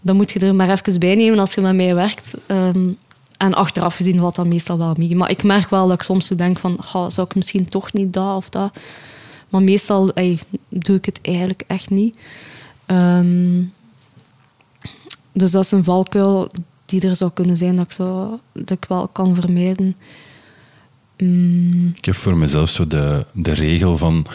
[0.00, 2.34] dan moet je er maar even bij nemen als je met mij werkt.
[2.46, 2.96] Um,
[3.36, 5.16] en achteraf gezien valt dat meestal wel mee.
[5.16, 6.78] Maar ik merk wel dat ik soms zo denk van...
[7.10, 8.78] zou ik misschien toch niet dat of dat?
[9.48, 10.12] Maar meestal
[10.68, 12.16] doe ik het eigenlijk echt niet.
[12.86, 13.72] Um,
[15.32, 16.48] dus dat is een valkuil
[16.88, 19.96] die er zou kunnen zijn dat ik, zo, dat ik wel kan vermijden.
[21.16, 21.92] Mm.
[21.96, 24.26] Ik heb voor mezelf zo de, de regel van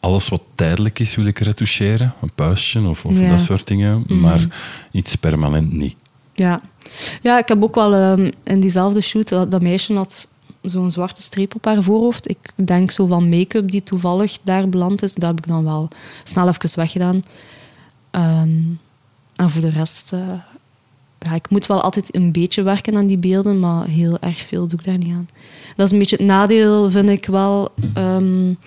[0.00, 2.14] alles wat tijdelijk is, wil ik retoucheren.
[2.20, 4.04] Een puistje of, of dat soort dingen.
[4.06, 4.20] Mm.
[4.20, 4.46] Maar
[4.90, 5.94] iets permanent niet.
[6.34, 6.60] Ja,
[7.22, 10.28] ja ik heb ook wel um, in diezelfde shoot, dat, dat meisje had
[10.62, 12.28] zo'n zwarte streep op haar voorhoofd.
[12.28, 15.14] Ik denk zo van make-up die toevallig daar beland is.
[15.14, 15.88] Dat heb ik dan wel
[16.24, 17.22] snel even weggedaan.
[18.10, 18.80] Um,
[19.36, 20.32] en voor de rest uh,
[21.26, 24.66] ja, ik moet wel altijd een beetje werken aan die beelden, maar heel erg veel
[24.66, 25.28] doe ik daar niet aan.
[25.76, 27.68] Dat is een beetje het nadeel, vind ik wel.
[27.96, 28.58] Um,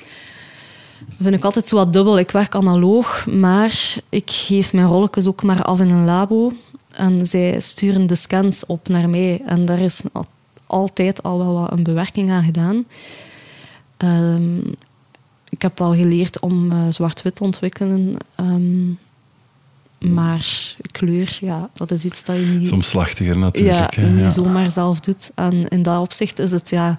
[1.22, 2.20] vind ik altijd zo wat dubbel.
[2.20, 6.52] Ik werk analoog, maar ik geef mijn rolletjes ook maar af in een labo.
[6.92, 9.42] En zij sturen de scans op naar mij.
[9.46, 10.04] En daar is
[10.68, 12.86] altijd al wel wat een bewerking aan gedaan.
[13.98, 14.76] Um,
[15.50, 18.16] ik heb al geleerd om uh, zwart-wit te ontwikkelen.
[18.40, 19.00] Um,
[20.00, 22.68] maar kleur, ja, dat is iets dat je niet...
[23.38, 23.96] Natuurlijk.
[23.96, 25.32] Ja, niet zomaar zelf doet.
[25.36, 26.98] En in dat opzicht is het ja,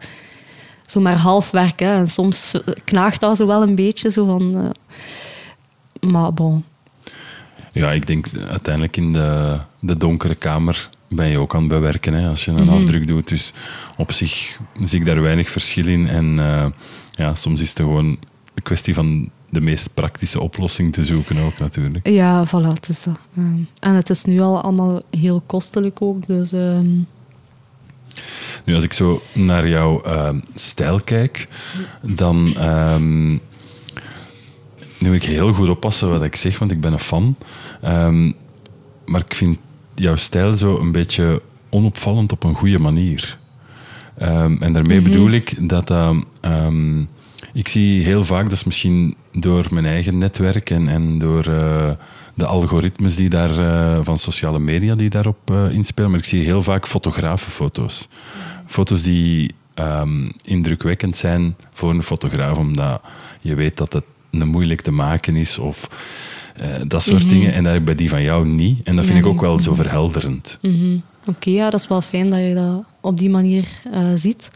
[0.87, 1.81] zomaar half werk.
[1.81, 1.95] Hè.
[1.95, 2.53] En soms
[2.85, 4.11] knaagt dat zo wel een beetje.
[4.11, 6.65] Zo van, uh, maar bon.
[7.73, 12.13] Ja, ik denk uiteindelijk in de, de donkere kamer ben je ook aan het bewerken
[12.13, 12.75] hè, als je een mhm.
[12.75, 13.29] afdruk doet.
[13.29, 13.53] Dus
[13.97, 16.09] op zich zie ik daar weinig verschil in.
[16.09, 16.67] En uh,
[17.13, 18.07] ja, soms is het gewoon
[18.55, 22.09] een kwestie van de meest praktische oplossing te zoeken ook natuurlijk.
[22.09, 23.19] Ja, voilà, het is dat.
[23.37, 26.53] Ehm, en het is nu al allemaal heel kostelijk ook, dus...
[26.53, 26.89] Ehm,
[28.65, 31.49] nu, als ik zo naar jouw uh, stijl kijk,
[32.01, 33.31] dan um,
[34.99, 37.37] nu moet ik heel goed oppassen wat ik zeg, want ik ben een fan.
[39.07, 39.59] maar ik vind
[39.95, 43.39] jouw stijl zo een beetje onopvallend op een goede manier.
[44.15, 45.11] en daarmee mhm.
[45.11, 45.91] bedoel ik dat
[47.53, 51.91] ik zie heel vaak, dat is misschien door mijn eigen netwerk en, en door uh,
[52.35, 56.45] de algoritmes die daar, uh, van sociale media die daarop uh, inspelen, maar ik zie
[56.45, 58.09] heel vaak fotografenfoto's.
[58.67, 63.01] Foto's die um, indrukwekkend zijn voor een fotograaf, omdat
[63.41, 65.91] je weet dat het een moeilijk te maken is of
[66.87, 67.39] dat soort mm -hmm.
[67.39, 67.53] dingen.
[67.53, 68.83] En daar bij die van jou niet.
[68.83, 70.59] En dat vind ik ook wel zo verhelderend.
[70.63, 71.03] Mm -hmm.
[71.27, 73.69] Oké, ja, dat is wel fijn dat je dat op die manier
[74.15, 74.51] ziet.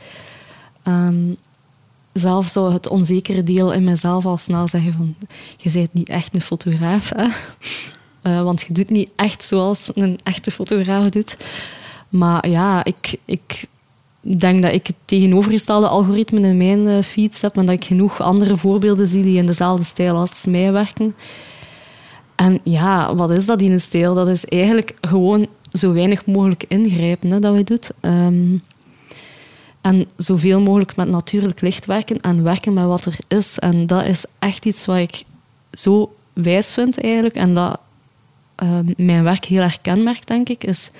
[0.89, 1.37] Um,
[2.15, 5.15] zelf zou het onzekere deel in mezelf al snel zeggen van...
[5.57, 7.27] Je bent niet echt een fotograaf, hè?
[8.27, 11.37] Uh, want je doet niet echt zoals een echte fotograaf doet.
[12.09, 13.65] Maar ja, ik, ik
[14.21, 18.21] denk dat ik het tegenovergestelde algoritme in mijn uh, feeds heb, maar dat ik genoeg
[18.21, 21.15] andere voorbeelden zie die in dezelfde stijl als mij werken.
[22.35, 24.15] En ja, wat is dat in een stijl?
[24.15, 28.13] Dat is eigenlijk gewoon zo weinig mogelijk ingrijpen hè, dat we doen.
[28.13, 28.63] Um,
[29.85, 33.59] en zoveel mogelijk met natuurlijk licht werken en werken met wat er is.
[33.59, 35.23] En dat is echt iets wat ik
[35.73, 37.35] zo wijs vind eigenlijk.
[37.35, 37.81] En dat
[38.63, 40.91] uh, mijn werk heel erg kenmerkt, denk ik, is...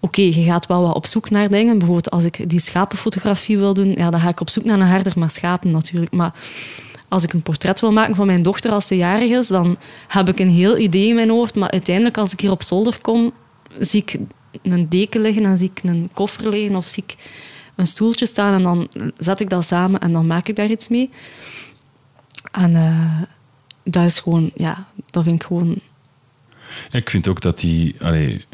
[0.00, 1.78] Oké, je gaat wel wat op zoek naar dingen.
[1.78, 4.86] Bijvoorbeeld als ik die schapenfotografie wil doen, ja, dan ga ik op zoek naar een
[4.86, 6.12] herder, maar schapen natuurlijk.
[6.12, 6.32] Maar
[7.08, 9.76] als ik een portret wil maken van mijn dochter als ze jarig is, dan
[10.08, 11.54] heb ik een heel idee in mijn hoofd.
[11.54, 13.32] Maar uiteindelijk, als ik hier op zolder kom,
[13.80, 14.18] zie ik
[14.62, 17.16] een deken liggen en zie ik een koffer liggen of zie ik
[17.78, 20.88] een stoeltje staan en dan zet ik dat samen en dan maak ik daar iets
[20.88, 21.10] mee.
[22.52, 23.22] En uh,
[23.82, 25.80] dat is gewoon, ja, dat vind ik gewoon...
[26.90, 27.96] ik vind ook dat die...
[28.00, 28.44] Allee,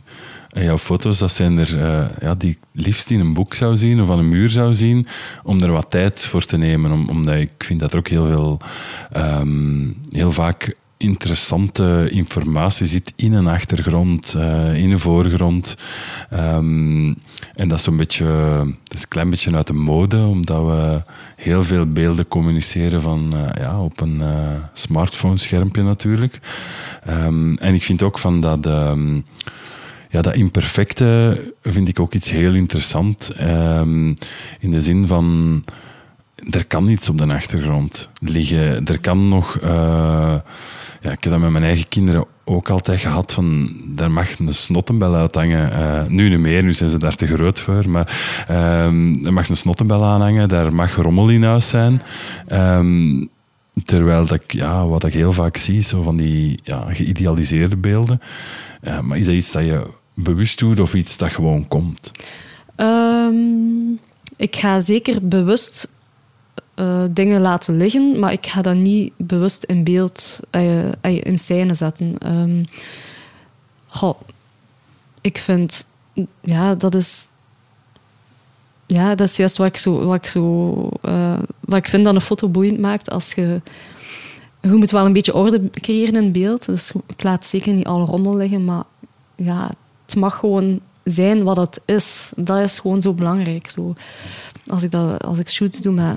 [0.48, 4.00] jouw foto's, dat zijn er uh, ja, die ik liefst in een boek zou zien
[4.02, 5.06] of aan een muur zou zien,
[5.42, 6.92] om er wat tijd voor te nemen.
[6.92, 8.60] Om, omdat ik vind dat er ook heel veel,
[9.16, 15.76] um, heel vaak interessante informatie zit in een achtergrond, uh, in een voorgrond.
[16.32, 17.16] Um,
[17.52, 18.26] en dat is zo'n beetje,
[18.88, 21.02] is een klein beetje uit de mode, omdat we
[21.36, 26.40] heel veel beelden communiceren van, uh, ja, op een uh, smartphone-schermpje natuurlijk.
[27.08, 28.66] Um, en ik vind ook van dat...
[28.66, 29.24] Um,
[30.10, 33.32] ja, dat imperfecte vind ik ook iets heel interessant.
[34.60, 35.62] in de zin van,
[36.50, 38.86] er kan iets op de achtergrond liggen.
[38.86, 39.58] Er kan nog...
[39.62, 40.34] Uh,
[41.00, 43.32] ja, ik heb dat met mijn eigen kinderen ook altijd gehad.
[43.32, 45.72] Van, daar mag een snottenbel uithangen.
[45.72, 47.88] Uh, nu niet meer, nu zijn ze daar te groot voor.
[47.88, 50.48] Maar uh, er mag een snottenbel aanhangen.
[50.48, 52.02] Daar mag rommel in huis zijn.
[52.52, 53.28] Um,
[53.84, 58.20] terwijl dat ja, wat ik heel vaak zie, zo van die ja, geïdealiseerde beelden.
[58.82, 62.12] Uh, maar is dat iets dat je bewust doet of iets dat gewoon komt?
[62.76, 63.98] Um,
[64.36, 65.92] ik ga zeker bewust
[66.76, 71.74] uh, dingen laten liggen, maar ik ga dat niet bewust in beeld, uh, in scène
[71.74, 72.38] zetten.
[72.40, 72.64] Um,
[75.20, 75.86] ik vind,
[76.40, 77.28] ja, dat is,
[78.86, 80.72] ja, dat is juist wat ik zo, wat ik zo,
[81.60, 83.10] wat ik vind dat een foto boeiend maakt.
[83.10, 83.60] Als je,
[84.60, 88.04] je moet wel een beetje orde creëren in beeld, dus ik laat zeker niet alle
[88.04, 88.82] rommel liggen, maar
[89.34, 89.70] ja,
[90.06, 92.32] het mag gewoon zijn wat het is.
[92.36, 93.70] Dat is gewoon zo belangrijk.
[93.70, 93.94] Zo,
[94.66, 96.16] als ik, dat, als ik shoots doe met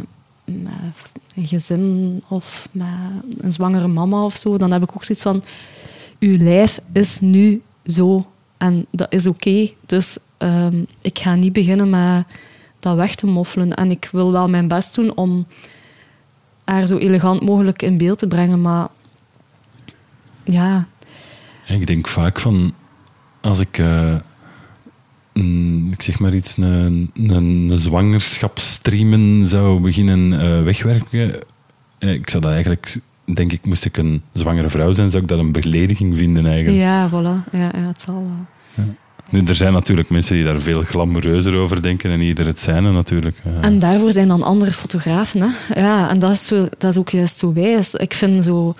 [0.52, 2.88] met een gezin of met
[3.38, 5.44] een zwangere mama of zo, dan heb ik ook zoiets van:
[6.20, 9.70] uw lijf is nu zo en dat is oké.
[9.86, 12.26] Dus um, ik ga niet beginnen met
[12.80, 13.74] dat weg te moffelen.
[13.74, 15.48] En ik wil wel mijn best doen om
[16.64, 18.88] haar zo elegant mogelijk in beeld te brengen, maar
[20.44, 20.88] ja.
[21.68, 22.74] Ik denk vaak van
[23.42, 23.78] als ik.
[23.78, 24.16] Uh
[25.42, 31.34] Mm, ik zeg maar iets, een, een, een zwangerschapsstreamen zou beginnen uh, wegwerken.
[32.00, 33.00] Eh, ik zou dat eigenlijk,
[33.34, 36.78] denk ik, moest ik een zwangere vrouw zijn, zou ik dat een belediging vinden eigenlijk.
[36.78, 37.52] Ja, voilà.
[37.52, 38.46] Ja, ja het zal wel.
[38.74, 38.94] Ja.
[39.30, 42.84] Nu, er zijn natuurlijk mensen die daar veel glamoureuzer over denken en ieder het zijn
[42.84, 43.42] natuurlijk.
[43.62, 45.42] En daarvoor zijn dan andere fotografen.
[45.42, 45.82] Hè?
[45.82, 47.94] Ja, en dat is, zo, dat is ook juist zo wijs.
[47.94, 48.76] Ik vind zo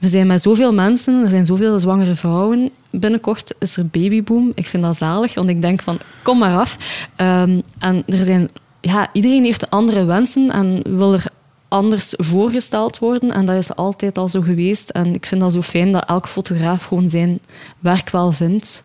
[0.00, 2.70] we zijn met zoveel mensen, er zijn zoveel zwangere vrouwen.
[2.90, 4.52] Binnenkort is er babyboom.
[4.54, 6.76] Ik vind dat zalig, want ik denk van, kom maar af.
[7.16, 8.48] Um, en er zijn,
[8.80, 11.24] ja, iedereen heeft andere wensen en wil er
[11.68, 13.30] anders voorgesteld worden.
[13.30, 14.90] En dat is altijd al zo geweest.
[14.90, 17.40] En ik vind dat zo fijn dat elke fotograaf gewoon zijn
[17.78, 18.84] werk wel vindt.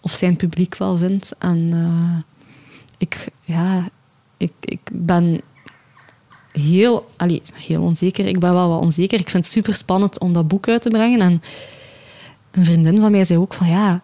[0.00, 1.34] Of zijn publiek wel vindt.
[1.38, 2.18] En uh,
[2.98, 3.88] ik, ja,
[4.36, 5.40] ik, ik ben
[6.52, 8.26] heel, allee, heel onzeker.
[8.26, 9.18] Ik ben wel wat onzeker.
[9.18, 11.20] Ik vind het super spannend om dat boek uit te brengen.
[11.20, 11.42] En
[12.50, 14.02] een vriendin van mij zei ook van ja,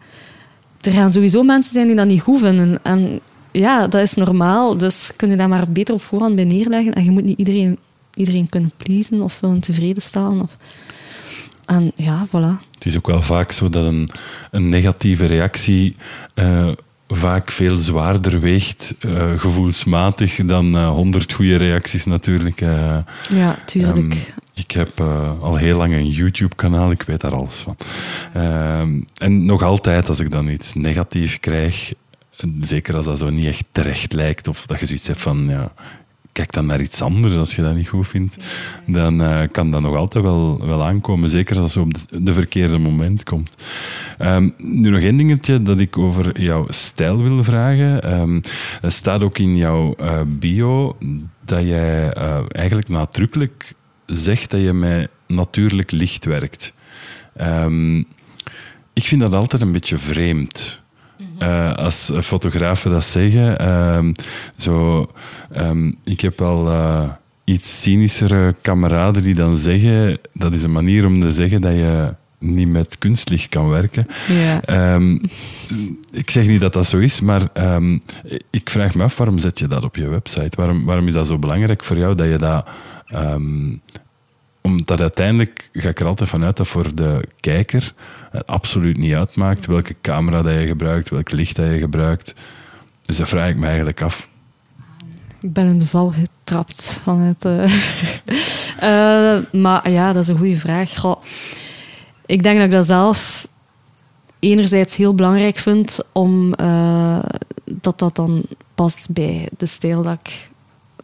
[0.80, 2.78] er gaan sowieso mensen zijn die dat niet goed vinden.
[2.82, 3.20] En
[3.52, 4.76] ja, dat is normaal.
[4.76, 6.92] Dus kun je dat maar beter op voorhand bij neerleggen.
[6.92, 7.78] En je moet niet iedereen,
[8.14, 10.40] iedereen kunnen pleasen of willen tevreden stellen.
[10.40, 10.56] Of...
[11.64, 12.66] En ja, voilà.
[12.74, 14.10] Het is ook wel vaak zo dat een,
[14.50, 15.96] een negatieve reactie
[16.34, 16.68] uh,
[17.08, 22.60] vaak veel zwaarder weegt, uh, gevoelsmatig, dan uh, honderd goede reacties natuurlijk.
[22.60, 22.96] Uh,
[23.28, 23.96] ja, tuurlijk.
[23.96, 24.12] Um,
[24.54, 25.00] ik heb
[25.40, 27.76] al heel lang een YouTube-kanaal, ik weet daar alles van.
[28.32, 31.92] Ehm, en nog altijd, als ik dan iets negatief krijg,
[32.60, 35.72] zeker als dat zo niet echt terecht lijkt, of dat je zoiets hebt van, ja,
[36.38, 38.36] kijk dan naar iets anders als je dat niet goed vindt.
[38.86, 41.30] Dan eh, kan dat nog altijd wel, wel aankomen.
[41.30, 43.54] Zeker als het op de, de verkeerde moment komt.
[44.18, 48.20] Ehm, nu nog één dingetje dat ik over jouw stijl wil vragen.
[48.20, 48.40] Um,
[48.82, 50.96] er staat ook in jouw uh, bio
[51.44, 53.74] dat jij uh, eigenlijk nadrukkelijk
[54.06, 56.72] zegt dat je met natuurlijk licht werkt.
[57.40, 58.06] Um,
[58.92, 60.82] ik vind dat altijd een beetje vreemd.
[61.42, 63.62] Uh, als fotografen dat zeggen.
[63.62, 64.12] Uh,
[64.56, 65.06] zo,
[65.56, 67.02] um, ik heb al uh,
[67.44, 70.18] iets cynischere kameraden die dan zeggen...
[70.32, 74.06] Dat is een manier om te zeggen dat je niet met kunstlicht kan werken.
[74.28, 74.94] Ja.
[74.94, 75.20] Um,
[76.12, 78.02] ik zeg niet dat dat zo is, maar um,
[78.50, 80.56] ik vraag me af, waarom zet je dat op je website?
[80.56, 82.68] Waarom, waarom is dat zo belangrijk voor jou dat je dat...
[84.68, 87.94] Omdat uiteindelijk ga ik er altijd vanuit dat voor de kijker
[88.30, 92.34] het absoluut niet uitmaakt welke camera dat je gebruikt, welk licht dat je gebruikt.
[93.02, 94.28] Dus dat vraag ik me eigenlijk af.
[95.40, 97.36] Ik ben in de val getrapt van.
[97.46, 97.64] Uh,
[98.82, 101.04] uh, maar ja, dat is een goede vraag.
[102.26, 103.48] Ik denk dat ik dat zelf
[104.38, 107.22] enerzijds heel belangrijk vind, omdat uh,
[107.64, 108.42] dat, dat dan
[108.74, 110.48] past bij de stijl dat ik,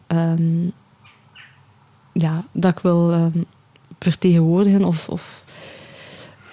[0.07, 0.71] um,
[2.11, 3.45] ja, dat ik wil um,
[4.11, 4.83] vertegenwoordigen.
[4.83, 5.43] Of, of,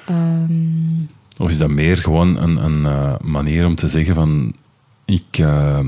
[0.09, 1.09] um...
[1.38, 4.55] of is dat meer gewoon een, een uh, manier om te zeggen van
[5.05, 5.79] ik uh,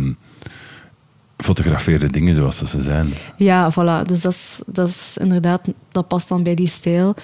[1.37, 3.13] fotografeer de dingen zoals ze zijn?
[3.37, 4.07] Ja, voilà.
[4.07, 7.15] Dus dat is, dat is inderdaad, dat past dan bij die stijl.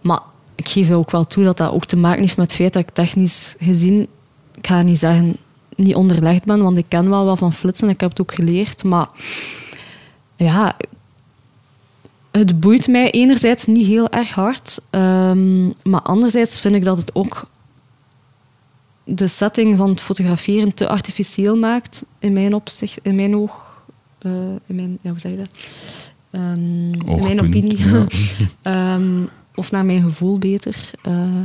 [0.00, 0.20] Maar
[0.54, 2.82] ik geef ook wel toe dat dat ook te maken heeft met het feit dat
[2.82, 4.08] ik technisch gezien,
[4.54, 5.36] ik ga niet zeggen,
[5.76, 8.84] niet onderlegd ben, want ik ken wel wat van flitsen, ik heb het ook geleerd.
[8.84, 9.08] Maar
[10.36, 10.76] ja,
[12.32, 17.14] het boeit mij enerzijds niet heel erg hard, um, maar anderzijds vind ik dat het
[17.14, 17.46] ook
[19.04, 23.82] de setting van het fotograferen te artificieel maakt, in mijn opzicht, in mijn oog,
[24.22, 24.32] uh,
[24.66, 25.50] in mijn, ja, hoe zeg je dat?
[26.32, 27.78] Um, in mijn opinie.
[27.78, 28.94] Ja.
[28.94, 30.90] um, of naar mijn gevoel beter.
[31.06, 31.42] Uh,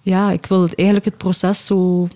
[0.00, 2.08] ja, ik wil het, eigenlijk het proces zo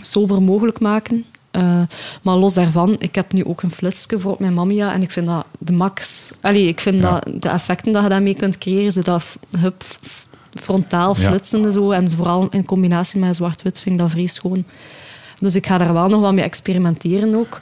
[0.00, 1.24] sober mogelijk maken.
[1.58, 1.82] Uh,
[2.22, 5.10] maar los daarvan, ik heb nu ook een flitsje voor op mijn Mamiya en ik
[5.10, 6.30] vind dat de max.
[6.40, 7.10] Allee, ik vind ja.
[7.10, 9.84] dat de effecten dat je daarmee kunt creëren, zo dat hup,
[10.54, 11.72] frontaal flitsende ja.
[11.72, 14.64] zo, en vooral in combinatie met zwart-wit vind ik dat vrij schoon.
[15.38, 17.60] Dus ik ga daar wel nog wat mee experimenteren ook.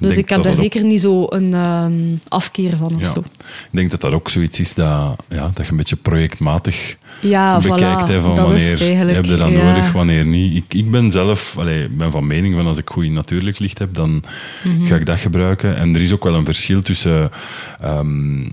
[0.00, 3.08] Dus ik heb daar zeker niet zo een um, afkeer van of ja.
[3.08, 3.20] zo.
[3.20, 7.58] Ik denk dat dat ook zoiets is dat, ja, dat je een beetje projectmaait ja,
[7.60, 8.02] bekijkt.
[8.02, 9.64] Voilà, hè, van wanneer heb je dat ja.
[9.64, 10.56] nodig, wanneer niet.
[10.56, 13.94] Ik, ik ben zelf allee, ben van mening van als ik goed natuurlijk licht heb,
[13.94, 14.22] dan
[14.64, 14.86] Mhm.
[14.86, 15.76] ga ik dat gebruiken.
[15.76, 17.30] En er is ook wel een verschil tussen
[17.84, 18.52] um,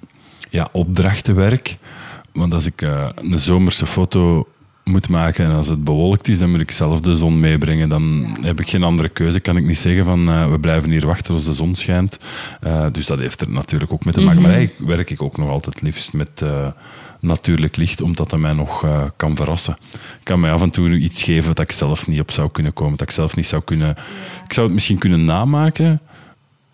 [0.49, 1.77] ja, opdrachtenwerk.
[2.33, 4.47] Want als ik uh, een zomerse foto
[4.87, 7.89] moet maken en als het bewolkt is, dan moet ik zelf de zon meebrengen.
[7.89, 8.47] Dan ja.
[8.47, 9.39] heb ik geen andere keuze.
[9.39, 12.17] Kan ik niet zeggen van uh, we blijven hier wachten als de zon schijnt.
[12.63, 14.37] Uh, dus dat heeft er natuurlijk ook mee te maken.
[14.37, 14.51] Mm-hmm.
[14.51, 16.67] Maar eigenlijk werk ik ook nog altijd liefst met uh,
[17.19, 19.77] natuurlijk licht, omdat dat mij nog kan verrassen.
[19.93, 22.73] Ik kan mij af en toe iets geven dat ik zelf niet op zou kunnen
[22.73, 22.97] komen.
[22.97, 23.87] Dat ik zelf niet zou kunnen...
[23.87, 23.95] Ja.
[24.45, 25.99] Ik zou het misschien kunnen namaken,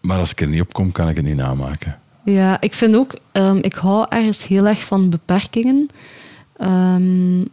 [0.02, 1.98] maar als ik er niet op kom, kan ik het niet namaken.
[2.26, 3.16] Ja, ik vind ook...
[3.32, 5.88] Um, ik hou ergens heel erg van beperkingen.
[6.62, 7.48] Um,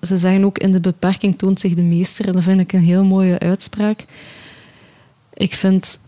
[0.00, 2.26] ze zeggen ook in de beperking toont zich de meester.
[2.26, 4.04] En dat vind ik een heel mooie uitspraak.
[5.34, 6.00] Ik vind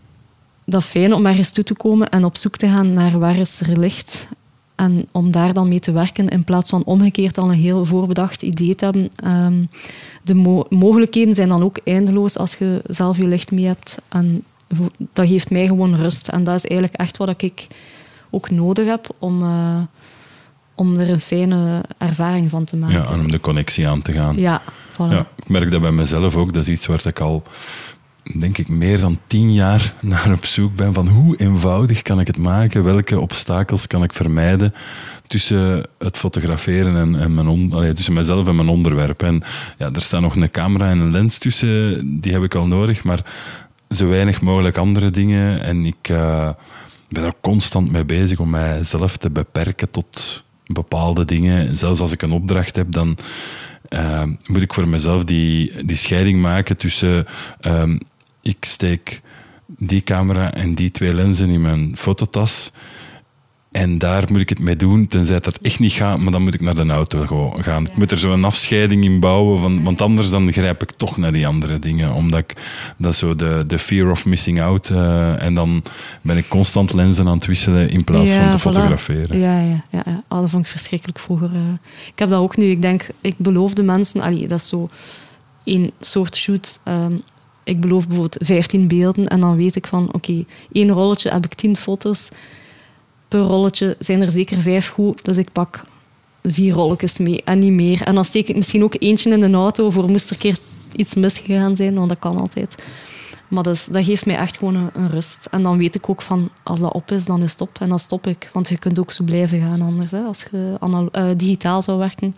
[0.65, 3.61] dat fijn om ergens toe te komen en op zoek te gaan naar waar is
[3.61, 4.27] er licht.
[4.75, 8.41] En om daar dan mee te werken in plaats van omgekeerd al een heel voorbedacht
[8.41, 9.11] idee te hebben.
[9.25, 9.67] Um,
[10.23, 13.97] de mo mogelijkheden zijn dan ook eindeloos als je zelf je licht mee hebt.
[14.09, 14.43] En
[15.13, 16.27] dat geeft mij gewoon rust.
[16.27, 17.67] En dat is eigenlijk echt wat ik
[18.29, 19.41] ook nodig heb om...
[19.41, 19.81] Uh,
[20.81, 23.01] om er een fijne ervaring van te maken.
[23.01, 24.37] Ja, en om de connectie aan te gaan.
[24.37, 24.61] Ja,
[24.93, 25.09] voilà.
[25.09, 26.53] ja, ik merk dat bij mezelf ook.
[26.53, 27.43] Dat is iets waar ik al,
[28.39, 30.93] denk ik, meer dan tien jaar naar op zoek ben.
[30.93, 32.83] Van hoe eenvoudig kan ik het maken?
[32.83, 34.73] Welke obstakels kan ik vermijden
[35.27, 39.23] tussen het fotograferen en, en mijn on, allee, tussen mezelf en mijn onderwerp?
[39.23, 39.43] En
[39.77, 42.19] ja, er staat nog een camera en een lens tussen.
[42.19, 43.25] Die heb ik al nodig, maar
[43.89, 45.63] zo weinig mogelijk andere dingen.
[45.63, 46.49] En ik uh,
[47.09, 51.77] ben er constant mee bezig om mijzelf te beperken tot bepaalde dingen.
[51.77, 53.17] Zelfs als ik een opdracht heb, dan
[53.89, 57.25] uh, moet ik voor mezelf die, die scheiding maken tussen
[57.61, 57.99] um,
[58.41, 59.21] ik steek
[59.67, 62.71] die camera en die twee lenzen in mijn fototas
[63.71, 66.53] en daar moet ik het mee doen, tenzij dat echt niet gaat, maar dan moet
[66.53, 67.85] ik naar de auto gaan.
[67.85, 71.17] Ik moet er zo een afscheiding in bouwen, van, want anders dan grijp ik toch
[71.17, 72.13] naar die andere dingen.
[72.13, 72.55] Omdat ik,
[72.97, 74.89] dat zo de, de fear of missing out.
[74.89, 75.83] Uh, en dan
[76.21, 78.61] ben ik constant lenzen aan het wisselen in plaats ja, van te voilà.
[78.61, 79.39] fotograferen.
[79.39, 80.23] Ja, ja, ja, ja.
[80.27, 81.49] Oh, dat vond ik verschrikkelijk vroeger.
[81.53, 81.73] Uh,
[82.07, 82.65] ik heb dat ook nu.
[82.65, 84.89] Ik denk, ik beloofde mensen, allee, dat is zo
[85.63, 86.79] een soort shoot.
[86.87, 87.21] Um,
[87.63, 91.53] ik beloof bijvoorbeeld 15 beelden en dan weet ik van, oké, één rolletje heb ik
[91.53, 92.31] 10 foto's.
[93.31, 95.83] Per rolletje zijn er zeker vijf goed, dus ik pak
[96.43, 98.01] vier rolletjes mee en niet meer.
[98.01, 100.57] En dan steek ik misschien ook eentje in de auto voor moest er een keer
[100.95, 102.83] iets misgegaan zijn, want dat kan altijd.
[103.47, 105.47] Maar dus, dat geeft mij echt gewoon een, rust.
[105.51, 107.77] En dan weet ik ook van, als dat op is, dan is het op.
[107.79, 108.49] En dan stop ik.
[108.53, 110.77] Want je kunt ook zo blijven gaan anders, hè, als je
[111.15, 112.35] uh, digitaal zou werken.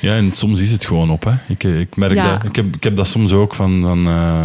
[0.00, 1.24] Ja, en soms is het gewoon op.
[1.24, 1.32] Hè.
[1.48, 2.44] Ik, ik merk dat.
[2.44, 4.06] Ik heb, ik heb dat soms ook van...
[4.08, 4.44] uh,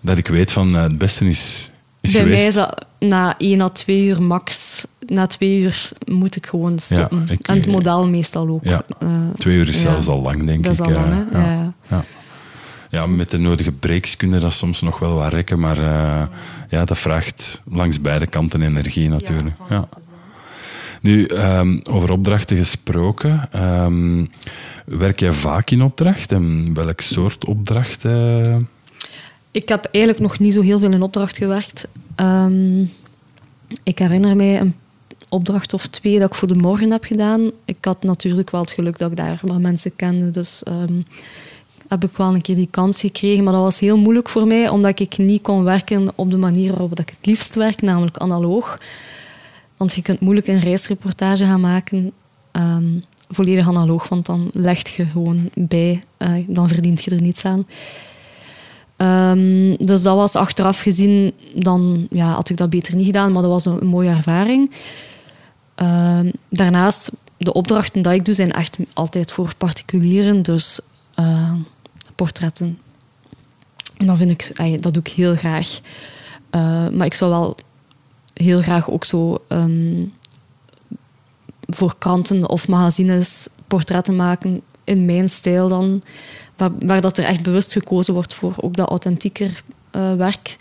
[0.00, 2.38] dat ik weet van, uh, het beste is, is Bij geweest.
[2.38, 4.84] mij is dat na één à twee uur max.
[5.06, 7.26] Na twee uur moet ik gewoon stoppen.
[7.28, 8.64] Ja, en het model meestal ook.
[8.64, 8.84] Ja,
[9.36, 10.62] twee uur is zelfs al lang, denk ik.
[10.64, 11.38] Dat is al lang, hè?
[11.38, 11.74] ja.
[11.88, 12.04] ja
[12.94, 16.22] ja, met de nodige breaks kunnen dat soms nog wel wat rekken, maar uh,
[16.68, 19.56] ja, dat vraagt langs beide kanten energie natuurlijk.
[19.68, 19.88] Ja,
[21.00, 23.48] Nu, um, over opdrachten gesproken.
[23.56, 24.30] Um,
[24.84, 28.04] werk jij vaak in opdracht en welk soort opdracht?
[28.04, 28.56] Uh...
[29.50, 31.88] Ik heb eigenlijk nog niet zo heel veel in opdracht gewerkt.
[32.16, 32.90] Um,
[33.82, 34.74] ik herinner mij een
[35.34, 37.50] opdracht of twee dat ik voor de morgen heb gedaan.
[37.64, 40.62] Ik had natuurlijk wel het geluk dat ik daar wat mensen kende, dus
[41.88, 43.44] heb ik wel een keer die kans gekregen.
[43.44, 46.70] Maar dat was heel moeilijk voor mij, omdat ik niet kon werken op de manier
[46.70, 48.78] waarop ik het liefst werk, namelijk analoog.
[49.76, 52.12] Want je kunt moeilijk een reisreportage gaan maken
[52.50, 52.84] ehm,
[53.28, 57.66] volledig analoog, want dan legt je gewoon bij, uh, dan verdient je er niets aan.
[58.96, 63.42] Um, dus dat was achteraf gezien, dan ja, had ik dat beter niet gedaan, maar
[63.42, 64.70] dat was een, mooie ervaring.
[65.76, 70.42] Um, daarnaast, de opdrachten die ik doe, zijn echt altijd voor particulieren.
[70.42, 70.80] Dus
[71.18, 71.52] uh,
[72.14, 72.78] portretten.
[73.96, 75.80] En dat, vind ik, dat doe ik heel graag.
[76.50, 77.56] Uh, maar ik zou wel
[78.34, 79.44] heel graag ook zo
[81.66, 86.02] voor kranten of magazines portretten maken in mijn stijl dan.
[86.56, 89.62] Waar, waar, dat er echt bewust gekozen wordt voor ook dat authentieker
[89.92, 90.56] uh, werk.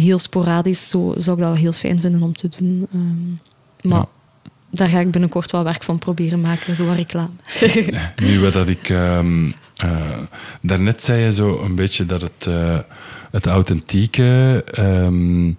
[0.00, 2.86] Heel sporadisch, zo zou ik dat heel fijn vinden om te doen.
[2.94, 3.40] Um,
[3.82, 4.08] maar ja
[4.70, 7.30] daar ga ik binnenkort wel werk van proberen maken, zo reclame.
[8.24, 8.88] nu, wat dat ik...
[8.88, 10.00] Um, uh,
[10.60, 12.78] daarnet zei je zo een beetje dat het, uh,
[13.30, 15.58] het authentieke um,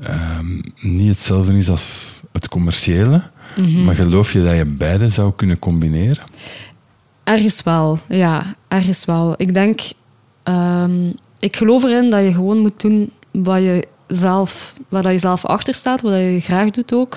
[0.00, 3.22] um, niet hetzelfde is als het commerciële.
[3.56, 3.84] Mm -hmm.
[3.84, 6.24] Maar geloof je dat je beide zou kunnen combineren?
[7.24, 8.54] Ergens wel, ja.
[8.68, 9.34] Ergens wel.
[9.36, 9.80] Ik denk...
[11.38, 15.74] ik geloof erin dat je gewoon moet doen wat je zelf, waar je zelf achter
[15.74, 17.16] staat, wat je graag doet ook.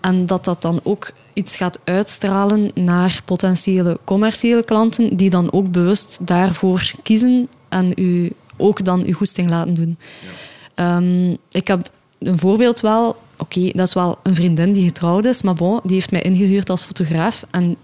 [0.00, 5.70] En dat dat dan ook iets gaat uitstralen naar potentiële commerciële klanten, die dan ook
[5.70, 9.98] bewust daarvoor kiezen en u ook dan uw goesting laten doen.
[10.74, 10.96] Ja.
[10.96, 13.08] Um, ik heb een voorbeeld wel.
[13.08, 16.22] Oké, okay, dat is wel een vriendin die getrouwd is, maar bon, die heeft mij
[16.22, 17.44] ingehuurd als fotograaf.
[17.50, 17.76] En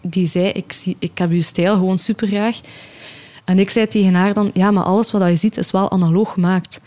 [0.00, 2.60] die zei, ik, zie, ik heb uw stijl gewoon super graag.
[3.44, 6.32] En ik zei tegen haar dan, ja, maar alles wat je ziet is wel analoog
[6.32, 6.80] gemaakt.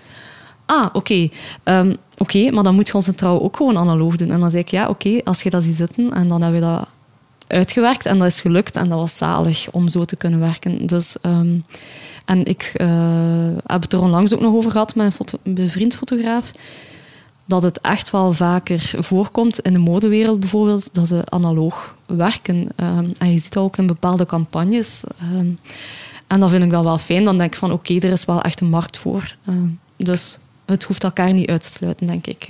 [0.66, 1.30] Ah, oké.
[1.64, 4.30] Um, oké, maar dan moet je onze trouw ook gewoon analoog doen.
[4.30, 6.14] En dan zei ik, ja, oké, als je dat ziet zitten.
[6.14, 6.88] En dan hebben we dat
[7.48, 8.76] uitgewerkt en dat is gelukt.
[8.76, 10.86] En dat was zalig om zo te kunnen werken.
[10.88, 11.66] Dus, um,
[12.26, 12.88] en ik uh,
[13.66, 16.52] heb het er onlangs ook nog over gehad met een, foto, een bevriend fotograaf.
[17.46, 22.56] Dat het echt wel vaker voorkomt in de modewereld bijvoorbeeld, dat ze analoog werken.
[22.56, 25.04] Um, en je ziet dat ook in bepaalde campagnes.
[26.28, 27.24] En dan vind ik dat wel fijn.
[27.24, 29.36] Dan denk ik van, oké, okay, er is wel echt een markt voor.
[29.98, 32.46] dus het hoeft elkaar niet uit te sluiten, denk ik.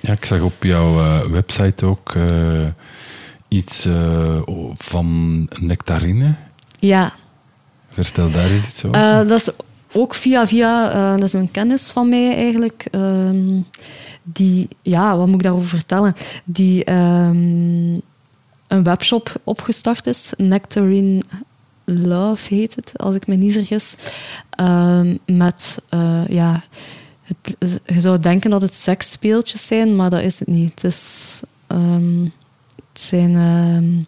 [0.00, 2.66] Ja, ik zag op jouw uh, website ook uh,
[3.48, 3.88] iets
[4.74, 6.34] van nectarine.
[6.78, 7.12] Ja.
[7.90, 9.26] Vertel daar eens iets over.
[9.26, 9.50] dat is
[9.92, 12.86] ook via via, dat is een kennis van mij eigenlijk.
[12.92, 13.66] Um,
[14.32, 16.14] die, ja, wat moet ik daarover vertellen?
[16.44, 18.00] Die um,
[18.66, 21.22] een webshop opgestart is, Nectarine
[21.88, 23.94] Love heet het, als ik me niet vergis.
[24.60, 25.82] Um, met
[26.28, 26.62] ja,
[27.22, 30.82] het, je zou denken dat het seksspeeltjes zijn, maar dat is het niet.
[30.82, 32.32] Het, is, um,
[32.76, 34.06] het zijn um,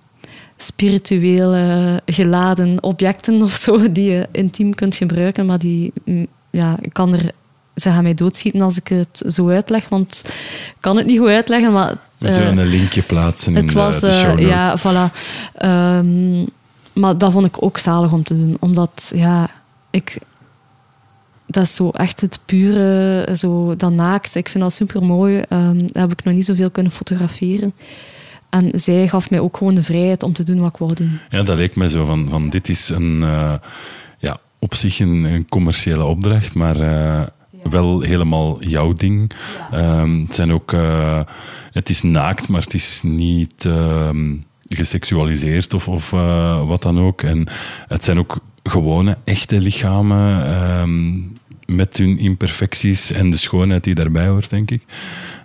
[0.57, 6.93] spirituele geladen objecten of zo die je intiem kunt gebruiken, maar die, mm, ja, ik
[6.93, 7.33] kan er
[7.75, 10.23] ze gaan mij doodschieten als ik het zo uitleg, want
[10.67, 11.73] ik kan het niet goed uitleggen.
[11.73, 14.47] Maar, We zullen uh, een linkje plaatsen in was, de, de show notes.
[14.47, 15.13] Ja, voilà.
[16.05, 16.49] Um,
[17.01, 19.51] maar dat vond ik ook zalig om te doen, omdat ja,
[19.91, 20.19] ik,
[21.47, 24.35] dat is zo echt het pure, zo, dat naakt.
[24.35, 25.43] Ik vind dat super mooi.
[25.49, 27.75] Um, dat heb ik nog niet zoveel kunnen fotograferen.
[28.51, 31.19] En zij gaf mij ook gewoon de vrijheid om te doen wat ik wou doen.
[31.31, 33.55] Ja, dat leek mij zo van, van dit is een, uh,
[34.19, 36.83] ja, op zich een, een, commerciële opdracht, maar uh,
[37.51, 37.71] ja.
[37.71, 39.33] wel helemaal jouw ding.
[39.71, 40.01] Ja.
[40.01, 41.21] Um, het zijn ook, uh,
[41.73, 43.69] het is naakt, maar het is niet
[44.77, 47.23] geseksualiseerd of, of eh, wat dan ook.
[47.23, 47.47] En
[47.89, 51.19] het zijn ook gewone, echte lichamen ehm,
[51.77, 54.83] met hun imperfecties en de schoonheid die daarbij hoort, denk ik.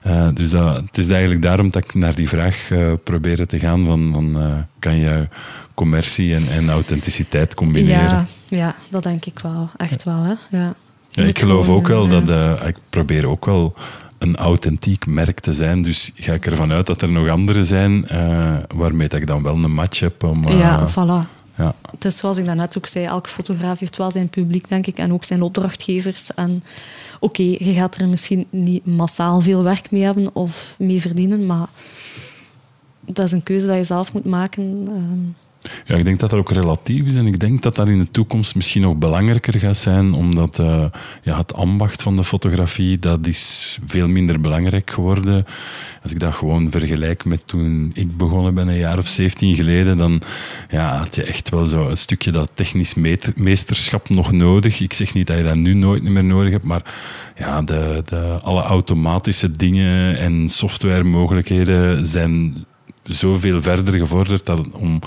[0.07, 3.59] Uh, dus dat, het is eigenlijk daarom dat ik naar die vraag uh, probeer te
[3.59, 5.27] gaan van, van kan je
[5.73, 8.03] commercie en, en authenticiteit combineren?
[8.03, 9.69] Ja, ja, dat denk ik wel.
[9.77, 10.57] Echt wel, hè.
[10.57, 10.75] Ja.
[11.09, 12.29] Ja, ik geloof ook wel dat...
[12.67, 13.75] ik probeer ook wel
[14.17, 15.81] een authentiek merk te zijn.
[15.81, 19.43] Dus ga ik ervan uit dat er nog andere zijn uh, waarmee dat ik dan
[19.43, 20.23] wel een match heb.
[20.23, 21.33] Om, uh, ja, voilà.
[21.57, 21.75] Ja.
[21.91, 24.97] Het is zoals ik daarnet ook zei, elke fotograaf heeft wel zijn publiek, denk ik,
[24.97, 26.33] en ook zijn opdrachtgevers.
[26.33, 26.63] En
[27.19, 31.67] oké, je gaat er misschien niet massaal veel werk mee hebben of mee verdienen, maar
[33.05, 34.87] dat is een keuze dat je zelf moet maken.
[34.89, 35.44] Uh,
[35.85, 38.11] ja, ik denk dat dat ook relatief is en ik denk dat dat in de
[38.11, 40.85] toekomst misschien nog belangrijker gaat zijn, omdat uh,
[41.21, 45.45] ja, het ambacht van de fotografie, dat is veel minder belangrijk geworden.
[46.03, 49.97] Als ik dat gewoon vergelijk met toen ik begonnen ben, een jaar of 17 geleden,
[49.97, 50.21] dan
[50.69, 52.93] ja, had je echt wel zo een stukje dat technisch
[53.35, 54.79] meesterschap nog nodig.
[54.79, 56.93] Ik zeg niet dat je dat nu nooit meer nodig hebt, maar
[57.37, 62.65] ja, de, de, alle automatische dingen en softwaremogelijkheden zijn
[63.03, 64.99] zoveel verder gevorderd dat om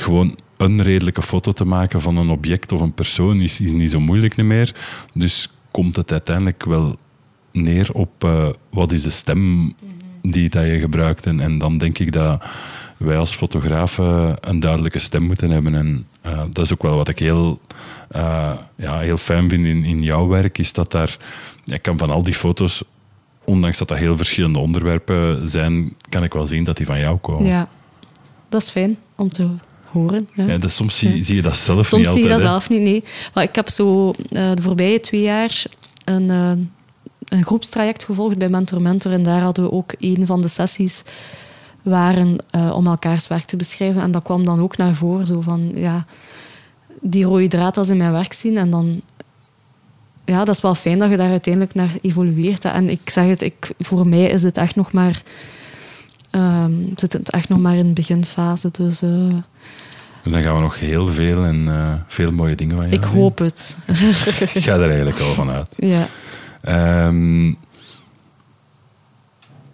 [0.00, 3.90] gewoon een redelijke foto te maken van een object of een persoon is, is niet
[3.90, 4.74] zo moeilijk meer.
[5.14, 6.96] Dus komt het uiteindelijk wel
[7.52, 9.74] neer op uh, wat is de stem
[10.22, 11.26] die dat je gebruikt.
[11.26, 12.44] En, en dan denk ik dat
[12.96, 15.74] wij als fotografen een duidelijke stem moeten hebben.
[15.74, 17.60] En uh, dat is ook wel wat ik heel,
[18.16, 21.16] uh, ja, heel fijn vind in, in jouw werk, is dat daar...
[21.66, 22.82] Ik kan van al die foto's,
[23.44, 27.16] ondanks dat dat heel verschillende onderwerpen zijn, kan ik wel zien dat die van jou
[27.16, 27.46] komen.
[27.46, 27.68] Ja,
[28.48, 29.69] dat is fijn om te horen.
[29.92, 30.44] Ja.
[30.46, 32.82] ja soms zie, zie, je dat zelf soms niet Soms zie je dat zelf niet,
[32.82, 33.04] nee.
[33.34, 35.64] Maar ik heb zo uh, de voorbije twee jaar
[36.04, 36.52] een, uh,
[37.28, 39.12] een groepstraject gevolgd bij Mentor Mentor.
[39.12, 41.04] En daar hadden we ook een van de sessies
[41.82, 44.02] waren uh, om elkaars werk te beschrijven.
[44.02, 46.06] En dat kwam dan ook naar voren, zo van, ja,
[47.00, 48.56] die rode draad als in mijn werk zien.
[48.56, 49.00] En dan,
[50.24, 52.64] ja, dat is wel fijn dat je daar uiteindelijk naar evolueert.
[52.64, 55.22] En ik zeg het, ik, voor mij is dit echt nog maar...
[56.30, 59.02] Um, zit het echt nog maar in de beginfase, dus...
[59.02, 59.34] Uh,
[60.22, 63.04] dus dan gaan we nog heel veel en uh, veel mooie dingen van je Ik
[63.04, 63.76] hoop het.
[64.54, 65.74] Ik ga er eigenlijk al van uit.
[65.76, 66.06] Ja.
[67.06, 67.56] Um,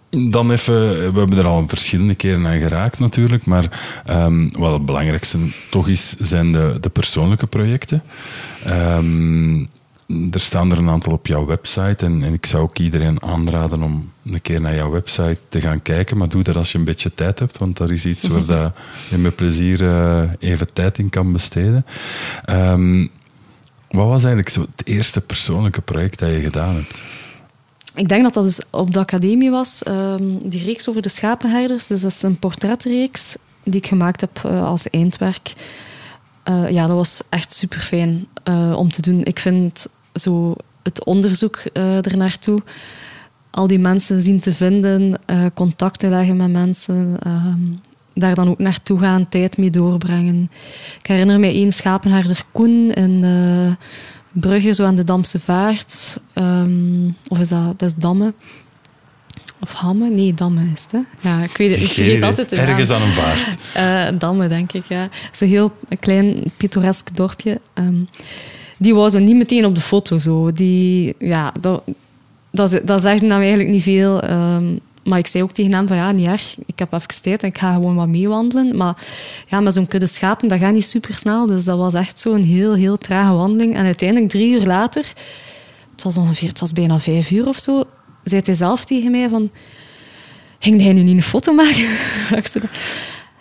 [0.09, 3.79] dan even, we hebben er al verschillende keren aan geraakt natuurlijk, maar
[4.09, 5.37] um, wat het belangrijkste
[5.69, 8.03] toch is, zijn de, de persoonlijke projecten.
[8.67, 9.69] Um,
[10.07, 13.83] er staan er een aantal op jouw website en, en, ik zou ook iedereen aanraden
[13.83, 16.83] om een keer naar jouw website te gaan kijken, maar doe dat als je een
[16.83, 18.73] beetje tijd hebt, want dat is iets waar dat
[19.09, 21.85] je met plezier uh, even tijd in kan besteden.
[22.49, 23.09] Um,
[23.89, 27.03] wat was eigenlijk zo het eerste persoonlijke project dat je gedaan hebt?
[27.95, 31.87] Ik denk dat dat dus op de academie was, um, die reeks over de schapenherders.
[31.87, 35.53] Dus dat is een portretreeks die ik gemaakt heb uh, als eindwerk.
[36.49, 39.23] Uh, ja, dat was echt super fijn uh, om te doen.
[39.23, 42.61] Ik vind zo het onderzoek uh, ernaartoe,
[43.49, 45.19] al die mensen zien te vinden,
[45.53, 47.59] contact te leggen met mensen, ehm,
[48.13, 50.51] daar dan ook naartoe gaan, tijd mee doorbrengen.
[50.99, 53.23] Ik herinner me één schapenherder Koen in
[54.31, 56.21] Brugge, zo aan de Damse Vaart.
[56.35, 58.33] Um, of is dat, dat is Damme.
[59.59, 60.09] Of Hamme?
[60.09, 60.91] Nee, Damme is het.
[60.91, 61.29] Hè?
[61.29, 61.81] Ja, ik weet het.
[61.81, 63.47] Ik vergeet altijd de Ergens aan een vaart.
[63.77, 65.09] Uh, Damme, denk ik, ja.
[65.31, 67.59] Zo'n heel klein, pittoresk dorpje.
[67.73, 68.07] Um,
[68.77, 70.17] die was zo niet meteen op de foto.
[70.17, 70.51] Zo.
[70.51, 71.83] Die, ja, dat,
[72.51, 74.29] dat, dat zegt nam eigenlijk niet veel.
[74.29, 76.55] Um, maar ik zei ook tegen hem van ja, niet erg.
[76.65, 78.77] Ik heb even tijd en ik ga gewoon wat meewandelen.
[78.77, 78.97] Maar
[79.47, 81.45] ja, met zo'n kudde schapen, dat gaat niet super snel.
[81.45, 83.75] Dus dat was echt zo'n heel, heel trage wandeling.
[83.75, 85.05] En uiteindelijk, drie uur later,
[85.91, 87.83] het was ongeveer, het was bijna vijf uur of zo,
[88.29, 89.51] zei hij zelf tegen mij van...
[90.59, 91.85] Ging hij nu niet een foto maken?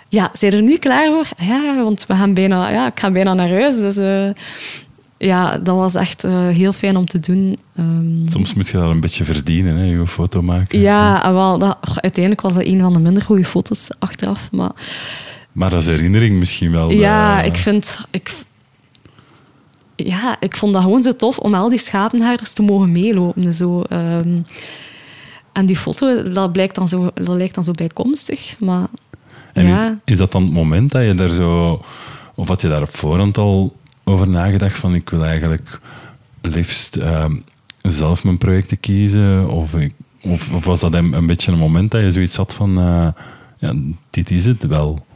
[0.08, 1.46] ja, zijn er nu klaar voor?
[1.46, 3.80] Ja, want we gaan bijna, ja, ik ga bijna naar huis.
[3.80, 4.30] Dus uh,
[5.18, 7.58] ja, dat was echt uh, heel fijn om te doen.
[7.78, 10.80] Um, Soms moet je dat een beetje verdienen, hè, je foto maken.
[10.80, 11.32] Ja, ja.
[11.32, 14.48] Wel, dat, uiteindelijk was dat een van de minder goede foto's achteraf.
[14.52, 14.72] Maar,
[15.52, 16.90] maar als herinnering misschien wel.
[16.90, 17.46] Ja, uh...
[17.46, 18.06] ik vind...
[18.10, 18.32] Ik,
[19.96, 23.54] ja, ik vond dat gewoon zo tof om al die schapenherders te mogen meelopen.
[23.54, 23.82] Zo.
[23.90, 24.46] Um,
[25.52, 28.60] en die foto, dat, blijkt dan zo, dat lijkt dan zo bijkomstig.
[28.60, 28.88] Maar,
[29.52, 29.90] en ja.
[30.04, 31.80] is, is dat dan het moment dat je daar zo...
[32.34, 35.80] Of had je daar op voorhand al over nagedacht van ik wil eigenlijk
[36.40, 37.24] liefst uh,
[37.82, 39.50] zelf mijn projecten kiezen?
[39.50, 39.74] Of,
[40.22, 43.08] of, of, was dat een, een, beetje een moment dat je zoiets had van uh,
[43.58, 43.74] ja,
[44.10, 45.06] dit is het wel?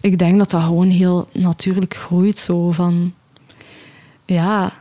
[0.00, 2.38] Ik denk dat dat gewoon heel natuurlijk groeit.
[2.38, 3.12] Zo van
[4.26, 4.72] ja,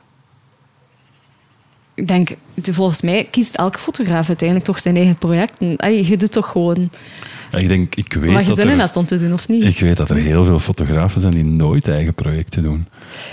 [1.94, 2.30] ik denk,
[2.62, 5.78] volgens mij kiest elke fotograaf uiteindelijk toch zijn eigen projecten.
[5.78, 6.90] Ay, je doet toch gewoon
[7.52, 9.48] Ja, ik denk, ik weet wat je dat zin in hebt om te doen, of
[9.48, 9.64] niet?
[9.64, 12.88] ik weet dat er heel veel fotografen zijn die nooit eigen projecten doen.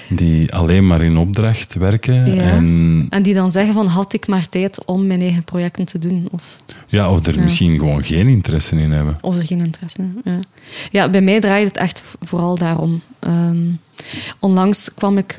[0.09, 2.35] Die alleen maar in opdracht werken.
[2.35, 2.43] Ja.
[2.43, 5.99] En, En die dan zeggen van, had ik maar tijd om mijn eigen projecten te
[5.99, 6.29] doen.
[6.31, 6.57] Of,
[6.87, 7.43] ja, of er Ja.
[7.43, 9.17] misschien gewoon geen interesse in hebben.
[9.21, 10.21] of er geen interesse in.
[10.25, 10.39] Ja.
[10.91, 13.03] ja, bij mij draait het echt vooral daarom.
[13.19, 13.59] Ehm,
[14.39, 15.39] onlangs kwam ik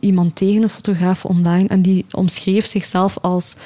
[0.00, 3.56] iemand tegen, een fotograaf online, en die omschreef zichzelf als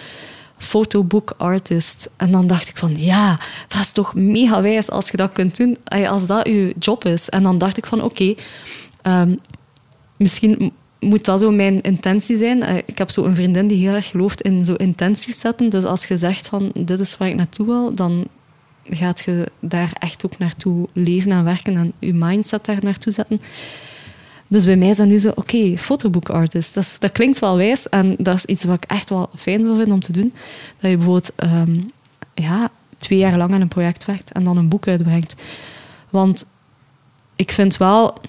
[0.59, 2.11] fotobook artist.
[2.17, 5.57] En dan dacht ik van, ja, dat is toch mega wijs als je dat kunt
[5.57, 7.29] doen, eh, als dat je job is.
[7.29, 8.35] En dan dacht ik van, oké,
[9.03, 9.35] ehm,
[10.17, 12.63] misschien moet dat zo mijn intentie zijn.
[12.63, 15.69] Eh, Ik heb zo een vriendin die heel erg gelooft in zo intenties zetten.
[15.69, 18.27] Dus als je zegt van, dit is waar ik naartoe wil, dan
[18.91, 23.41] gaat je daar echt ook naartoe leven en werken en je mindset daar naartoe zetten.
[24.53, 26.75] Dus bij mij is dat nu zo, oké, fotobook artist.
[26.75, 29.77] Dat, dat klinkt wel wijs en dat is iets wat ik echt wel fijn zou
[29.77, 30.33] vinden om te doen.
[30.81, 31.81] Dat je bijvoorbeeld ehm,
[32.35, 35.37] ja, twee jaar lang aan een project werkt en dan een boek uitbrengt.
[36.11, 36.47] Want
[37.37, 38.21] ik vind wel,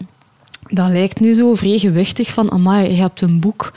[0.67, 3.73] dat lijkt nu zo vrij gewichtig van, amai, je hebt een boek.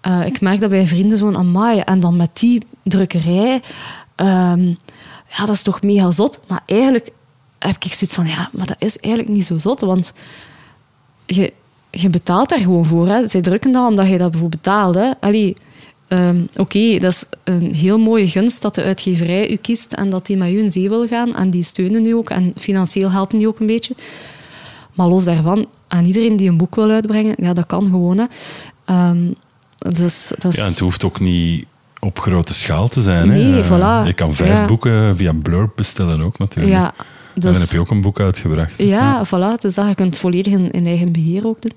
[0.00, 1.80] Eh, ik merk dat bij vrienden zo'n amai.
[1.80, 3.62] En dan met die drukkerij,
[4.14, 4.66] ehm,
[5.28, 6.40] ja, dat is toch mega zot.
[6.46, 7.10] Maar eigenlijk
[7.58, 10.12] heb ik zoiets van, ja, maar dat is eigenlijk niet zo zot, want
[11.26, 11.52] je,
[11.96, 13.08] je betaalt daar gewoon voor.
[13.08, 13.28] Hè.
[13.28, 14.94] Zij drukken dat omdat je dat bijvoorbeeld betaalt.
[14.94, 15.10] Hè.
[15.20, 15.56] Allee,
[16.08, 20.26] ehm, Oké, dat is een heel mooie gunst dat de uitgeverij u kiest en dat
[20.26, 21.34] die met u in zee wil gaan.
[21.34, 23.94] En die steunen u ook en financieel helpen die ook een beetje.
[24.94, 28.18] Maar los daarvan, aan iedereen die een boek wil uitbrengen, ja, dat kan gewoon.
[28.18, 28.24] Hè.
[28.84, 29.18] Ehm,
[29.78, 30.58] dus dat is...
[30.58, 31.66] Ja, en het hoeft ook niet
[32.00, 33.28] op grote schaal te zijn.
[33.28, 34.06] Nee, voilà.
[34.06, 34.66] Je kan vijf Ja.
[34.66, 36.74] boeken via Blurb bestellen ook natuurlijk.
[36.74, 36.94] ja,
[37.34, 38.74] En dan dus, heb je ook een boek uitgebracht.
[38.78, 39.60] Ja, voilà.
[39.60, 41.72] Dus dat je kunt het volledig in, in eigen beheer ook doen.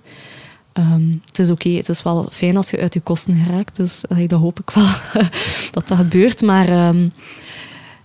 [0.73, 3.75] Ehm, het is oké, het is wel fijn als je uit je kosten geraakt.
[3.75, 4.87] Dus allee, dat hoop ik wel
[5.71, 6.41] dat dat gebeurt.
[6.41, 7.07] Maar ehm,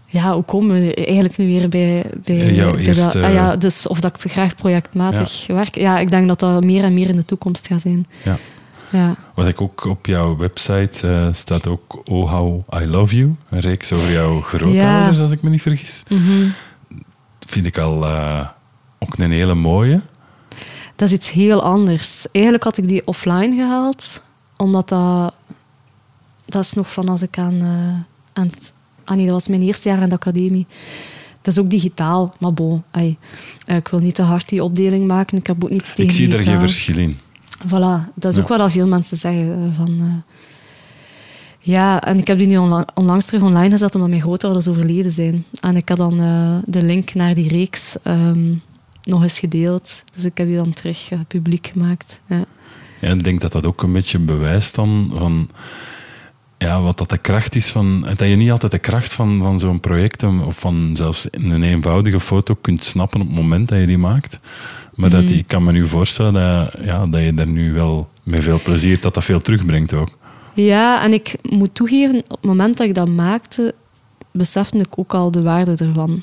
[0.06, 3.24] ja, hoe komen we eigenlijk nu weer bij, bij, Jouw bij eerste- dat?
[3.28, 5.74] Ah, ja, dus of dat ik graag projectmatig werk.
[5.78, 8.06] Ja, ik denk dat dat meer en meer in de toekomst gaat zijn.
[8.24, 8.36] Ja.
[8.90, 13.34] Ja, Wat ik ook op jouw website eh, staat ook Oh How I Love You.
[13.48, 16.02] Een reeks over jouw grootouders, als ik me niet vergis.
[16.08, 16.46] Mhm.
[17.52, 18.48] Vind ik al eh,
[18.98, 20.00] ook een hele mooie.
[20.96, 22.26] Dat is iets heel anders.
[22.30, 24.22] Eigenlijk had ik die offline gehaald,
[24.56, 25.34] omdat dat...
[26.46, 27.60] Dat is nog van als ik aan...
[27.60, 28.72] eh, aan het,
[29.04, 30.66] ah nee, dat was mijn eerste jaar aan de academie.
[31.42, 32.82] Dat is ook digitaal, maar bon.
[32.90, 33.16] ai.
[33.66, 35.38] Eh, ik wil niet te hard die opdeling maken.
[35.38, 37.16] Ik heb ook niets tegen Ik zie daar geen verschil in.
[37.66, 38.42] Voilà, dat is Ja.
[38.42, 39.74] ook wat dat veel mensen zeggen.
[39.74, 40.22] van,
[41.64, 45.12] ja, en ik heb die nu onla- onlangs terug online gezet omdat mijn grootouders overleden
[45.12, 45.44] zijn.
[45.60, 48.54] En ik had dan eh, de link naar die reeks ehm,
[49.04, 50.02] nog eens gedeeld.
[50.14, 52.20] Dus ik heb die dan terug eh, publiek gemaakt.
[52.26, 52.44] Ja.
[53.00, 55.48] Ja, ik denk dat dat ook een beetje bewijst dan van
[56.58, 58.00] ja, wat dat de kracht is van.
[58.00, 62.20] Dat je niet altijd de kracht van, van zo'n project of van zelfs een eenvoudige
[62.20, 64.40] foto kunt snappen op het moment dat je die maakt.
[64.94, 68.08] Maar dat die, ik kan me nu voorstellen dat, ja, dat je daar nu wel
[68.22, 70.08] met veel plezier dat dat veel terugbrengt ook.
[70.54, 73.74] Ja, en ik moet toegeven, op het moment dat ik dat maakte,
[74.30, 76.22] besefte ik ook al de waarde ervan.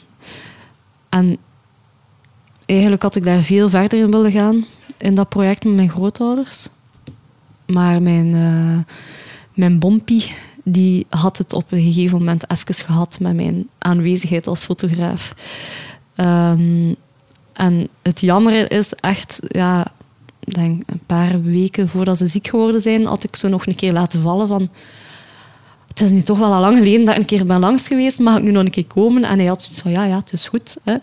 [1.10, 1.38] En
[2.66, 4.66] eigenlijk had ik daar veel verder in willen gaan
[5.00, 6.70] in dat project met mijn grootouders.
[7.66, 8.94] Maar mijn, eh,
[9.54, 14.66] mijn bompie, die had het op een gegeven moment even gehad met mijn aanwezigheid als
[14.66, 15.34] fotograaf.
[16.16, 16.94] Ehm,
[17.54, 19.92] en het jammer is echt, ja,
[20.54, 23.93] denk een paar weken voordat ze ziek geworden zijn, had ik ze nog een keer
[23.93, 24.70] laten vallen van...
[25.88, 28.20] Het is nu toch wel al lang geleden dat ik een keer ben langs geweest,
[28.20, 29.24] mag ik nu nog een keer komen?
[29.24, 30.78] En hij had zoiets van, ja, ja, het is goed.
[30.84, 30.97] Hè.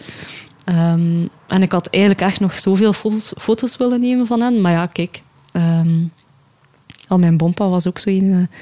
[0.65, 4.61] Ehm, en ik had eigenlijk echt nog zoveel foto's, foto's willen nemen van hen.
[4.61, 5.23] Maar ja, kijk.
[5.53, 6.05] ehm,
[7.09, 8.59] al mijn bompa was ook zo een, eh,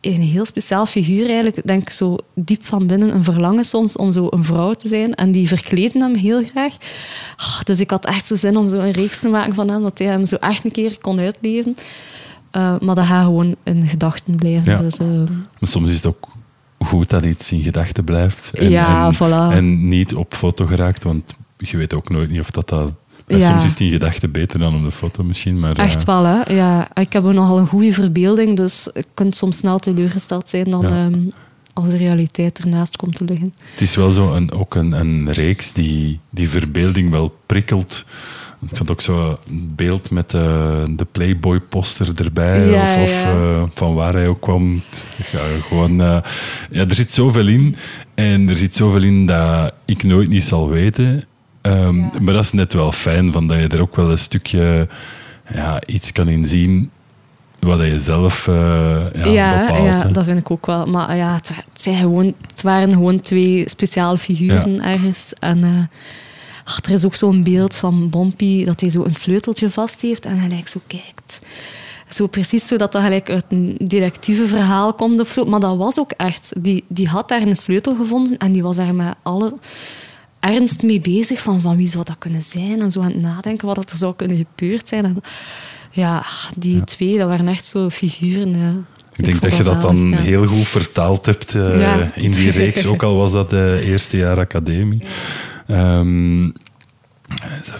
[0.00, 1.56] een heel speciaal figuur eigenlijk.
[1.56, 5.14] Ik denk zo diep van binnen een verlangen soms om zo een vrouw te zijn.
[5.14, 6.76] En die verkleden hem heel graag.
[7.36, 9.82] Ah, dus ik had echt zo zin om zo een reeks te maken van hem,
[9.82, 11.76] dat hij hem zo echt een keer kon uitleven.
[12.50, 14.72] Eh, maar dat gaat gewoon in gedachten blijven.
[14.72, 14.78] Ja.
[14.78, 15.06] Dus, eh,
[15.58, 16.28] Maar soms is het ook
[16.78, 18.50] goed dat iets in gedachten blijft.
[18.54, 19.56] En, Ja, en, voilà.
[19.56, 22.92] en niet op foto geraakt, want je weet ook nooit niet of dat dat...
[23.28, 23.48] Ja.
[23.48, 25.76] Soms is het in gedachten beter dan op de foto misschien, maar...
[25.76, 26.52] Echt eh, wel, hè?
[26.54, 30.82] Ja, ik heb nogal een goede verbeelding, dus je kunt soms snel teleurgesteld zijn dan,
[30.82, 30.88] Ja.
[30.88, 31.18] ehm,
[31.72, 33.54] als de realiteit ernaast komt te liggen.
[33.72, 38.04] Het is wel zo een, ook een, een reeks die die verbeelding wel prikkelt.
[38.70, 43.30] Ik had ook zo een beeld met de, de Playboy-poster erbij, Ja, of, of ja.
[43.32, 44.74] eh, van waar hij ook kwam.
[45.32, 46.18] Ja, gewoon, eh,
[46.70, 47.76] ja, er zit zoveel in.
[48.14, 51.24] En er zit zoveel in dat ik nooit niet zal weten.
[51.60, 52.10] Ehm, Ja.
[52.20, 54.88] Maar dat is net wel fijn, van dat je er ook wel een stukje
[55.54, 56.90] ja, iets kan inzien
[57.58, 58.56] wat je zelf uh,
[59.14, 59.84] ja, ja, bepaalt.
[59.84, 60.10] Ja, hè.
[60.10, 60.86] dat vind ik ook wel.
[60.86, 65.32] Maar ja, het, zijn gewoon, het waren gewoon twee speciale figuren ergens.
[65.38, 65.90] En
[66.64, 70.26] ach, er is ook zo'n beeld van Bompie dat hij zo een sleuteltje vast heeft
[70.26, 71.40] en hij lijkt zo kijkt.
[72.08, 75.44] Zo precies zo dat dat gelijk uit een detectieve verhaal komt of zo.
[75.44, 76.52] Maar dat was ook echt.
[76.58, 79.54] Die, die had daar een sleutel gevonden en die was daar met alle
[80.40, 83.66] ernst mee bezig van, van wie zou dat kunnen zijn en zo aan het nadenken
[83.66, 85.04] wat er zou kunnen gebeurd zijn.
[85.04, 85.22] En,
[85.90, 86.24] ja,
[86.56, 88.58] die twee, dat waren echt zo figuren.
[88.58, 88.74] Ja.
[89.16, 90.16] Ik denk dat je dat dan ja.
[90.16, 94.38] heel goed vertaald hebt eh, in die reeks, ook al was dat de eerste jaar
[94.38, 95.02] academie.
[95.66, 96.54] Ehm, even-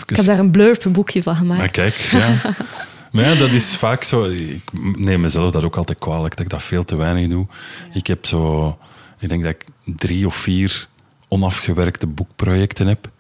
[0.07, 1.63] Ik heb daar een blurb boekje van gemaakt.
[1.63, 2.41] Ah, kijk, ja.
[3.13, 4.25] Maar ja, dat is vaak zo.
[4.25, 4.61] Ik
[4.97, 7.47] neem mezelf dat ook altijd kwalijk, dat ik dat veel te weinig doe.
[7.93, 8.79] Ik heb zo...
[9.19, 9.65] Ik denk dat ik
[9.97, 10.89] drie of vier
[11.29, 13.11] onafgewerkte boekprojecten heb.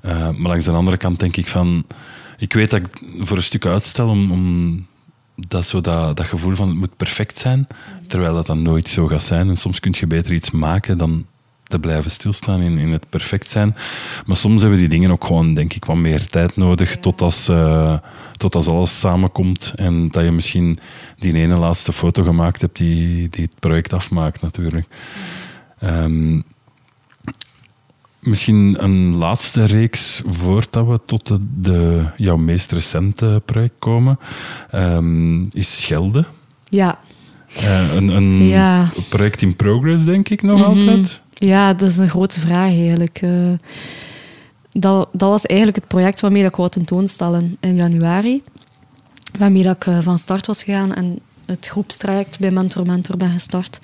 [0.00, 1.86] Eh, maar langs de andere kant denk ik van...
[2.38, 2.88] Ik weet dat ik
[3.18, 4.32] voor een stuk uitstel om...
[4.32, 4.86] om
[5.48, 7.66] dat, zo dat, dat gevoel van het moet perfect zijn,
[8.06, 9.48] terwijl dat dan nooit zo gaat zijn.
[9.48, 11.26] En soms kun je beter iets maken dan
[11.68, 13.76] te blijven stilstaan in, in het perfect zijn.
[14.26, 17.48] Maar soms hebben die dingen ook gewoon, denk ik, wat meer tijd nodig tot, als,
[17.48, 17.98] eh,
[18.36, 20.78] tot als alles samenkomt en dat je misschien
[21.16, 24.86] die ene laatste foto gemaakt hebt die, die het project afmaakt, natuurlijk.
[25.78, 26.40] Ehm,
[28.20, 34.18] misschien een laatste reeks voordat we tot de, de, jouw meest recente project komen,
[34.70, 36.24] ehm, is Schelde.
[36.68, 36.98] Ja.
[37.54, 38.90] Eh, een een Ja.
[39.08, 40.68] project in progress, denk ik nog Mhm.
[40.68, 41.20] altijd.
[41.34, 43.18] ja, dat is een grote vraag eigenlijk.
[43.22, 43.52] Eh,
[44.72, 48.42] dat, dat was eigenlijk het project waarmee ik wou tentoonstellen in januari.
[49.38, 53.30] Waarmee dat ik eh, van start was gegaan en het groepstraject bij Mentor Mentor ben
[53.30, 53.80] gestart.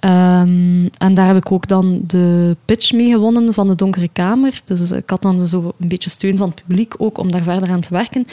[0.00, 4.60] Ehm, en daar heb ik ook dan de pitch mee gewonnen van de Donkere Kamer.
[4.64, 7.70] Dus ik had dan zo een beetje steun van het publiek ook om daar verder
[7.70, 8.26] aan te werken.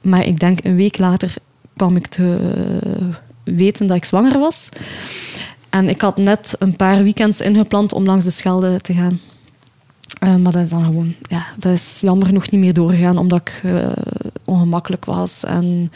[0.00, 1.34] Maar ik denk een week later
[1.76, 2.52] kwam ik te
[2.84, 4.68] eh, weten dat ik zwanger was.
[5.70, 9.20] En ik had net een paar weekends ingepland om langs de Schelde te gaan.
[10.18, 13.40] Eh, maar dat is dan gewoon, ja, dat is jammer genoeg niet meer doorgegaan, omdat
[13.40, 13.88] ik eh,
[14.44, 15.44] ongemakkelijk was.
[15.44, 15.90] En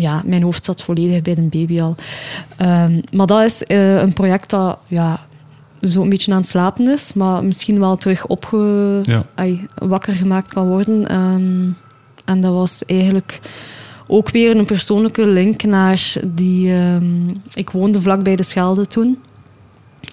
[0.00, 1.94] ja, mijn hoofd zat volledig bij de baby al.
[2.56, 5.20] Ehm, maar dat is eh, een project dat ja,
[5.90, 9.24] zo een beetje aan het slapen is, maar misschien wel terug opge Ja.
[9.74, 11.08] wakker gemaakt kan worden.
[11.08, 11.68] Ehm,
[12.24, 13.40] en dat was eigenlijk
[14.06, 16.72] ook weer een persoonlijke link naar die...
[16.72, 19.18] ehm, ik woonde vlakbij de Schelde toen.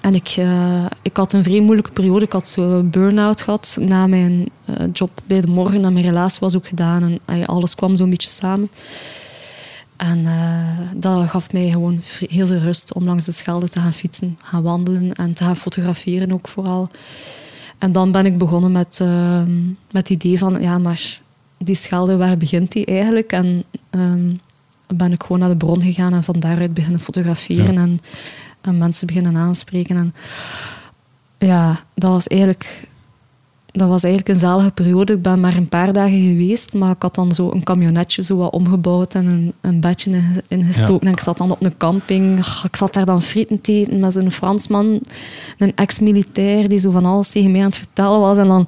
[0.01, 2.25] En ik, eh, ik had een vrij moeilijke periode.
[2.25, 5.83] Ik had zo burn-out gehad na mijn eh, job bij de morgen.
[5.85, 7.19] En mijn relatie was ook gedaan.
[7.25, 8.69] En alles kwam zo'n beetje samen.
[9.97, 13.93] En eh, dat gaf mij gewoon heel veel rust om langs de Schelde te gaan
[13.93, 16.89] fietsen, gaan wandelen en te gaan fotograferen ook vooral.
[17.77, 21.19] En dan ben ik begonnen met, ehm, met het idee van, ja, maar
[21.57, 23.31] die Schelde, waar begint die eigenlijk?
[23.31, 24.33] En ehm,
[24.95, 27.81] ben ik gewoon naar de bron gegaan en van daaruit beginnen fotograferen Ja.
[27.81, 27.99] en,
[28.61, 29.95] en mensen beginnen aanspreken.
[29.97, 30.13] En
[31.37, 32.87] ja, dat was eigenlijk
[33.77, 35.13] dat was eigenlijk een zalige periode.
[35.13, 38.37] Ik ben maar een paar dagen geweest, maar ik had dan zo een camionetje zo
[38.37, 40.93] wat omgebouwd en een, een bedje in- ingestoken.
[41.01, 41.07] Ja.
[41.07, 42.37] En ik zat dan op een camping.
[42.63, 44.99] Ik zat daar dan frieten te eten met zo'n Fransman,
[45.57, 48.37] een ex-militair, die zo van alles tegen mij aan het vertellen was.
[48.37, 48.67] En dan,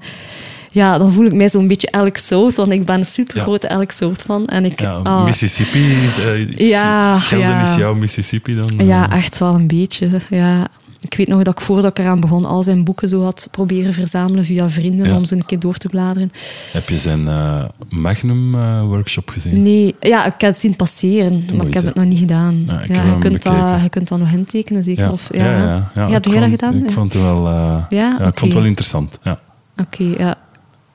[0.72, 3.92] ja, dan voel ik mij zo'n beetje Elk Sout, want ik ben een supergrote Elk
[3.92, 4.48] Sout van.
[4.48, 6.18] En ik, Ja, ah, Mississippi is...
[6.18, 7.62] eh, Ja, Schelden ja.
[7.62, 8.86] is jouw Mississippi dan?
[8.88, 9.18] Ja, eh?
[9.18, 10.10] echt wel een beetje.
[10.30, 10.68] Ja.
[11.02, 13.94] Ik weet nog dat ik voordat ik eraan begon al zijn boeken zo had proberen
[13.94, 15.16] verzamelen via vrienden Ja.
[15.16, 16.32] om ze een keer door te bladeren.
[16.72, 19.64] Heb je zijn eh, Magnum-workshop gezien?
[19.64, 22.64] Nee, ja, ik heb het zien passeren, maar ik heb het nog niet gedaan.
[22.68, 25.04] Ja, je, kunt dat, je kunt dat nog intekenen, zeker?
[25.04, 25.92] Ja, Of, ja, ja.
[25.96, 26.76] ja, heb jij dat gedaan?
[26.86, 28.12] Ik vond het wel, eh, Ja?
[28.14, 29.20] ik vond het wel interessant.
[29.24, 29.40] Ja.
[29.82, 30.36] Oké, ja.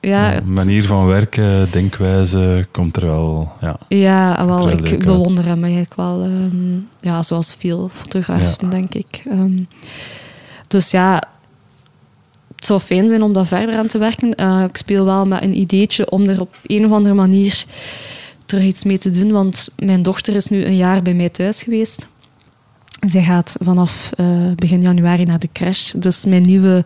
[0.07, 3.51] Ja, manier van werken, denkwijze, komt er wel...
[3.61, 3.77] Ja.
[3.87, 6.21] ja wel, wel ik bewonder hem eigenlijk wel.
[6.21, 9.23] ehm, ja, zoals veel fotografen, denk ik.
[9.29, 9.59] Ehm,
[10.67, 11.23] dus ja,
[12.55, 14.35] het zou fijn zijn om daar verder aan te werken.
[14.35, 17.65] Eh, ik speel wel met een ideetje om er op een of andere manier
[18.45, 19.31] terug iets mee te doen.
[19.31, 22.07] Want mijn dochter is nu een jaar bij mij thuis geweest.
[23.01, 24.25] Zij gaat vanaf eh,
[24.55, 25.91] begin januari naar de crash.
[25.91, 26.85] Dus mijn nieuwe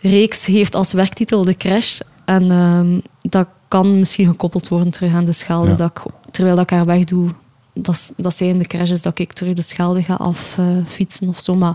[0.00, 2.00] reeks heeft als werktitel de crash.
[2.24, 5.70] En ehm, dat kan misschien gekoppeld worden terug aan de schelde.
[5.70, 5.76] Ja.
[5.76, 7.30] Dat ik, terwijl dat ik haar wegdoe,
[7.74, 11.28] dat, dat zij in de crash is, dat ik terug de schelde ga affietsen fietsen
[11.28, 11.54] of zo.
[11.54, 11.74] Maar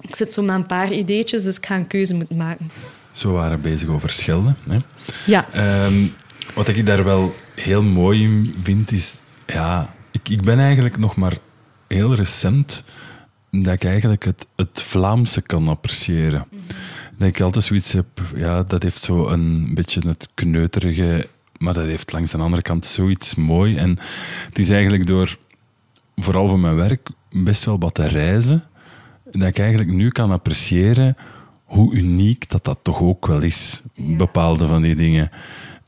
[0.00, 2.70] ik zit zo met een paar ideetjes, dus ik ga een keuze moeten maken.
[3.12, 4.56] Zo waren we bezig over Schelden.
[4.68, 4.78] Hè.
[5.26, 6.06] Ja, Ehm,
[6.54, 9.20] wat ik daar wel heel mooi in vind, is...
[9.46, 11.36] Ja, ik, ik ben eigenlijk nog maar
[11.88, 12.84] heel recent
[13.50, 16.46] dat ik eigenlijk het, het Vlaamse kan appreciëren.
[17.18, 18.06] Dat ik altijd zoiets heb...
[18.34, 21.28] Ja, dat heeft zo een beetje het kneuterige...
[21.58, 23.76] maar dat heeft langs de andere kant zoiets mooi.
[23.76, 23.98] En
[24.46, 25.38] het is eigenlijk door,
[26.16, 28.64] vooral voor mijn werk, best wel wat te reizen,
[29.24, 31.16] dat ik eigenlijk nu kan appreciëren
[31.64, 35.30] hoe uniek dat dat toch ook wel is, bepaalde van die dingen.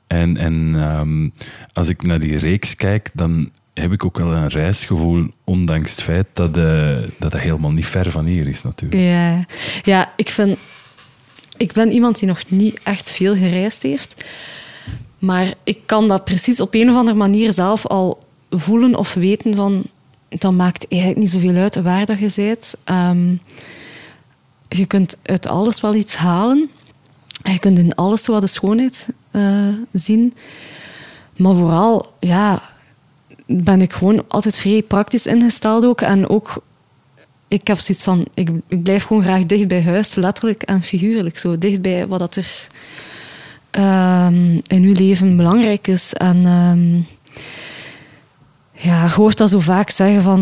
[0.06, 1.28] En, en ehm,
[1.72, 6.02] als ik naar die reeks kijk, dan heb ik ook wel een reisgevoel, ondanks het
[6.02, 9.00] feit dat, uh, dat helemaal niet ver van hier is natuurlijk.
[9.02, 9.44] Ja,
[9.82, 10.58] ja ik, vind,
[11.56, 14.24] ik ben iemand die nog niet echt veel gereisd heeft.
[15.18, 19.54] Maar ik kan dat precies op een of andere manier zelf al voelen of weten
[19.54, 19.84] van...
[20.28, 22.74] Dat maakt eigenlijk niet zoveel uit waar dat je bent.
[22.84, 23.34] Ehm,
[24.68, 26.70] je kunt uit alles wel iets halen.
[27.42, 30.32] Je kunt in alles wat de schoonheid uh, zien.
[31.36, 32.62] Maar vooral, ja,
[33.50, 36.00] ben ik gewoon altijd vrij praktisch ingesteld ook.
[36.00, 36.62] En ook,
[37.48, 41.38] ik heb zoiets van, ik, ik blijf gewoon graag dicht bij huis, letterlijk en figuurlijk.
[41.38, 42.68] Zo dicht bij wat dat er
[43.70, 46.14] um, in uw leven belangrijk is.
[46.14, 47.06] En um,
[48.80, 50.40] ja, je hoort dat zo vaak zeggen van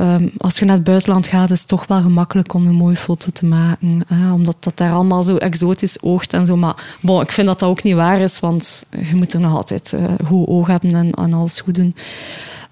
[0.00, 2.96] um, als je naar het buitenland gaat, is het toch wel gemakkelijk om een mooie
[2.96, 4.04] foto te maken.
[4.06, 6.56] Hè, omdat dat daar allemaal zo exotisch oogt en zo.
[6.56, 9.54] Maar bon, ik vind dat dat ook niet waar is, want je moet er nog
[9.54, 11.94] altijd uh, goed oog hebben en, en alles goed doen.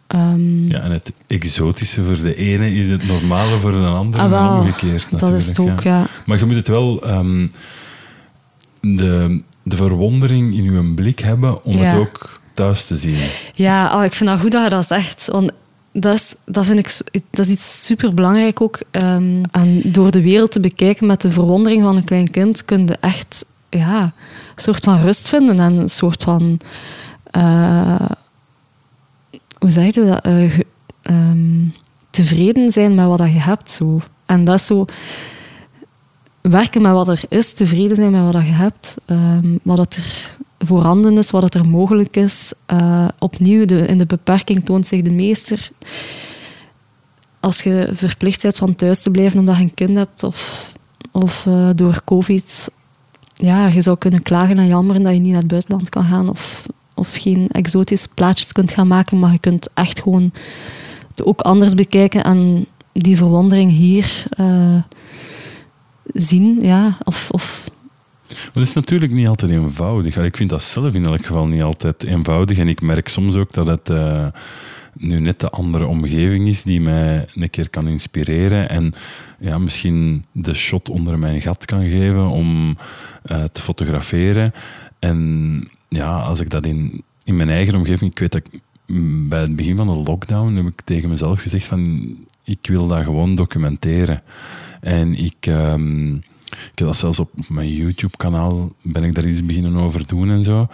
[0.09, 4.31] Um, ja, en het exotische voor de ene is het normale voor een andere ah,
[4.31, 5.19] wel, omgekeerd.
[5.19, 5.99] Dat is het ook, ja.
[5.99, 6.07] ja.
[6.27, 7.11] Maar je moet het wel...
[7.11, 7.51] Um,
[8.81, 13.17] de, de verwondering in uw blik hebben om het ook thuis te zien.
[13.55, 15.29] Ja, oh, ik vind dat goed dat je dat zegt.
[15.31, 15.53] Want
[15.93, 18.81] dat is, dat vind ik, dat is iets superbelangrijk ook.
[18.91, 22.97] En door de wereld te bekijken met de verwondering van een klein kind, kun je
[23.01, 24.13] echt ja, een
[24.63, 26.61] soort van rust vinden en een soort van...
[27.37, 28.09] Uh,
[29.59, 30.27] hoe zeg je dat?
[30.27, 30.59] Uh,
[31.03, 31.75] um,
[32.11, 33.71] tevreden zijn met wat je hebt.
[33.71, 34.01] Zo.
[34.27, 34.85] En dat zo
[36.41, 40.37] werken met wat er is, tevreden zijn met wat je hebt, um, wat er
[40.67, 42.53] voorhanden is, wat er mogelijk is.
[42.73, 45.69] Uh, opnieuw, de, in de beperking toont zich de meester.
[47.41, 50.73] Als je verplicht bent van thuis te blijven omdat je een kind hebt of,
[51.13, 52.71] of uh, door COVID,
[53.35, 56.29] ja, je zou kunnen klagen en jammeren dat je niet naar het buitenland kan gaan
[56.29, 60.33] of, of geen exotische plaatjes kunt gaan maken, maar je kunt echt gewoon
[61.09, 64.83] het ook anders bekijken en die verwondering hier uh,
[66.07, 66.59] zien.
[66.61, 67.71] Ja, of, of
[68.27, 70.17] het is natuurlijk niet altijd eenvoudig.
[70.17, 72.59] Ik vind dat zelf in elk geval niet altijd eenvoudig.
[72.59, 74.27] En ik merk soms ook dat het uh,
[74.95, 78.69] nu net de andere omgeving is die mij een keer kan inspireren.
[78.69, 78.93] En
[79.39, 82.77] ja, misschien de shot onder mijn gat kan geven om
[83.27, 84.53] uh, te fotograferen.
[84.99, 88.11] En ja, als ik dat in, in mijn eigen omgeving...
[88.11, 88.61] Ik weet dat ik,
[89.29, 92.17] bij het begin van de lockdown heb ik tegen mezelf gezegd van...
[92.45, 94.23] Ik wil dat gewoon documenteren.
[94.81, 95.47] En ik...
[95.47, 96.23] Um,
[96.73, 100.45] ik heb dat zelfs op mijn YouTube-kanaal, ben ik daar iets beginnen over doen en
[100.45, 100.69] zo.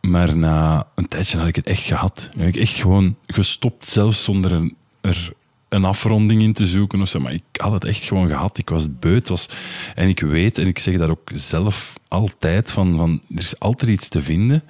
[0.00, 2.28] Maar na een tijdje had ik het echt gehad.
[2.36, 5.32] Ik heb echt gewoon gestopt, zelfs zonder een, er
[5.68, 7.20] een afronding in te zoeken of zo.
[7.20, 8.58] Maar ik had het echt gewoon gehad.
[8.58, 9.28] Ik was beut.
[9.28, 9.48] Was,
[9.94, 13.90] en ik weet, en ik zeg dat ook zelf altijd, van, van er is altijd
[13.90, 14.62] iets te vinden.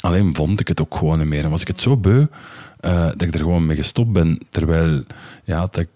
[0.00, 1.44] Alleen vond ik het ook gewoon niet meer.
[1.44, 2.26] En was ik het zo beu,
[2.80, 4.38] uh, dat ik er gewoon mee gestopt ben.
[4.50, 5.04] Terwijl,
[5.44, 5.88] ja, dat ik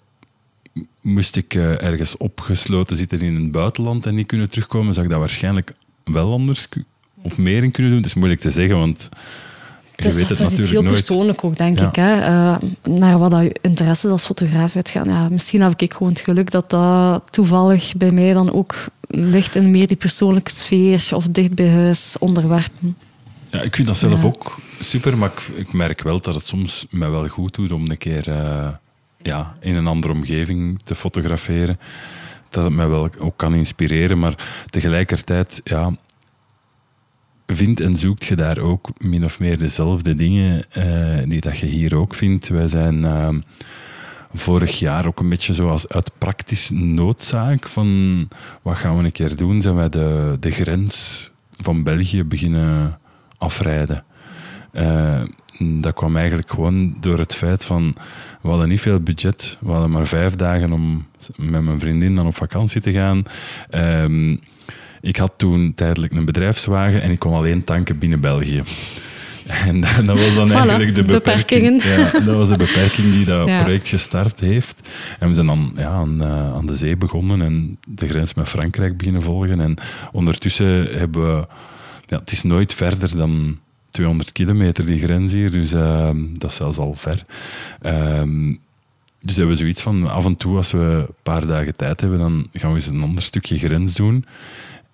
[1.01, 5.13] moest ik uh, ergens opgesloten zitten in het buitenland en niet kunnen terugkomen, zou ik
[5.13, 5.73] dat waarschijnlijk
[6.05, 6.69] wel anders
[7.23, 8.01] of meer in kunnen doen.
[8.01, 9.09] Het is moeilijk te zeggen, want
[9.97, 11.97] je weet het, het is iets heel persoonlijk ook, denk ik.
[11.97, 12.19] Hè?
[12.19, 15.09] Uh, naar wat je interesse als fotograaf uitgaan.
[15.09, 18.75] Ja, misschien heb ik gewoon het geluk dat dat toevallig bij mij dan ook
[19.09, 22.97] ligt in meer die persoonlijke sfeer of dicht bij huis onderwerpen.
[23.51, 26.87] Ja, ik vind dat zelf ook super, maar ik, ik, merk wel dat het soms
[26.91, 28.29] mij wel goed doet om een keer...
[28.29, 28.69] Uh,
[29.27, 31.79] ja, in een andere omgeving te fotograferen.
[32.49, 35.93] Dat het mij wel ook kan inspireren, maar tegelijkertijd, ja,
[37.47, 41.67] vindt en zoekt je daar ook min of meer dezelfde dingen uh, die dat je
[41.67, 42.49] hier ook vindt.
[42.49, 43.29] Wij zijn uh,
[44.35, 48.29] vorig jaar ook een beetje zoals uit praktisch noodzaak van
[48.63, 52.99] wat gaan we een keer doen, zijn wij de, de grens van België beginnen
[53.39, 54.05] afrijden.
[54.73, 55.23] Uh,
[55.59, 57.95] dat kwam eigenlijk gewoon door het feit van
[58.43, 59.57] we hadden niet veel budget.
[59.61, 63.23] We hadden maar vijf dagen om met mijn vriendin dan op vakantie te gaan.
[63.71, 64.41] Um,
[65.01, 68.63] ik had toen tijdelijk een bedrijfswagen en ik kon alleen tanken binnen België.
[69.67, 71.83] En dat was dan eigenlijk de beperking.
[71.83, 74.89] Ja, dat was de beperking die dat project gestart heeft.
[75.19, 78.49] En we zijn dan ja, aan, uh, aan, de zee begonnen en de grens met
[78.49, 79.61] Frankrijk beginnen volgen.
[79.61, 79.77] En
[80.13, 81.47] ondertussen hebben we...
[82.07, 83.59] Ja, het is nooit verder dan
[83.97, 85.51] 200 kilometer, die grens hier.
[85.51, 87.25] Dus uh, dat is zelfs al ver.
[87.83, 88.55] Uh,
[89.21, 92.19] dus hebben we zoiets van, af en toe als we een paar dagen tijd hebben,
[92.19, 94.25] dan gaan we eens een ander stukje grens doen.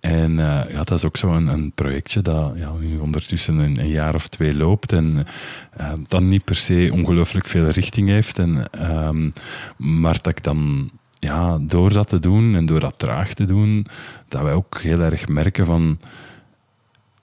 [0.00, 4.14] En ja, dat is ook zo'n een, een, projectje dat ja, nu ondertussen een, jaar
[4.14, 5.26] of twee loopt en
[5.80, 8.38] uh, dat niet per se ongelooflijk veel richting heeft.
[8.38, 9.30] En, ehm,
[9.76, 13.86] maar dat ik dan ja, door dat te doen en door dat traag te doen,
[14.28, 15.98] dat wij ook heel erg merken van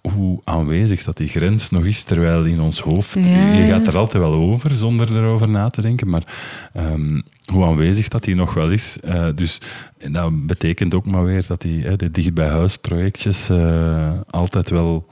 [0.02, 4.24] hoe aanwezig dat die grens nog is, terwijl in ons hoofd, je gaat er altijd
[4.24, 6.24] wel over zonder erover na te denken, maar
[6.78, 8.98] um, hoe aanwezig dat die nog wel is.
[9.06, 9.62] Uh, dus
[10.12, 15.08] dat betekent ook maar weer dat die, de dicht bij huis projectjes uh, altijd wel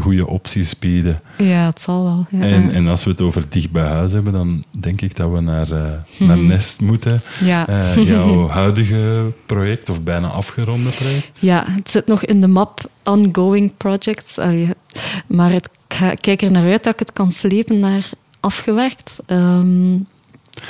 [0.00, 1.20] goede opties bieden.
[1.38, 2.26] Ja, het zal wel.
[2.40, 2.46] Ja.
[2.46, 5.40] En, en als we het over dicht bij huis hebben, dan denk ik dat we
[5.40, 5.80] naar, uh,
[6.18, 6.46] naar mhm.
[6.46, 7.20] Nest moeten.
[7.44, 7.68] Ja.
[7.68, 11.30] Uh, jouw huidige project, of bijna afgeronde project.
[11.38, 14.38] Ja, het zit nog in de map ongoing projects.
[14.38, 14.68] Allee,
[15.26, 15.68] maar het,
[16.12, 19.16] ik kijk er naar uit dat ik het kan slepen naar afgewerkt.
[19.26, 20.06] Um,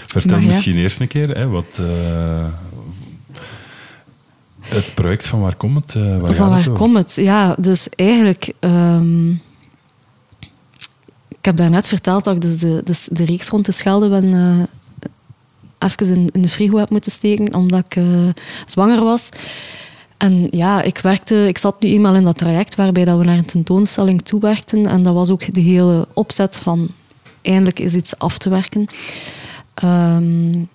[0.07, 2.45] Vertel misschien eerst een keer, hè, wat, uh,
[4.69, 5.95] het project van waar komt het?
[5.95, 7.15] Uh, waar van waar komt het?
[7.15, 8.53] Ja, dus eigenlijk...
[8.61, 9.43] Um,
[11.29, 14.25] ik heb daarnet verteld dat ik dus de, de, de reeks rond de Schelde ben...
[14.25, 14.63] Uh,
[15.79, 18.29] even in, in, de frigo heb moeten steken, omdat ik uh,
[18.67, 19.29] zwanger was.
[20.17, 23.39] En ja, ik, werkte, ik zat nu eenmaal in dat traject waarbij dat we naar
[23.39, 24.87] een tentoonstelling toewerkten.
[24.87, 26.89] En dat was ook de hele opzet van
[27.43, 28.87] eindelijk is iets af te werken.
[29.85, 30.69] Um,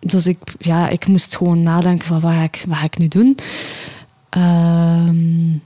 [0.00, 3.08] dus ik, ja, ik moest gewoon nadenken van wat ga ik, wat ga ik nu
[3.08, 3.36] doen.
[4.28, 5.58] Ehm,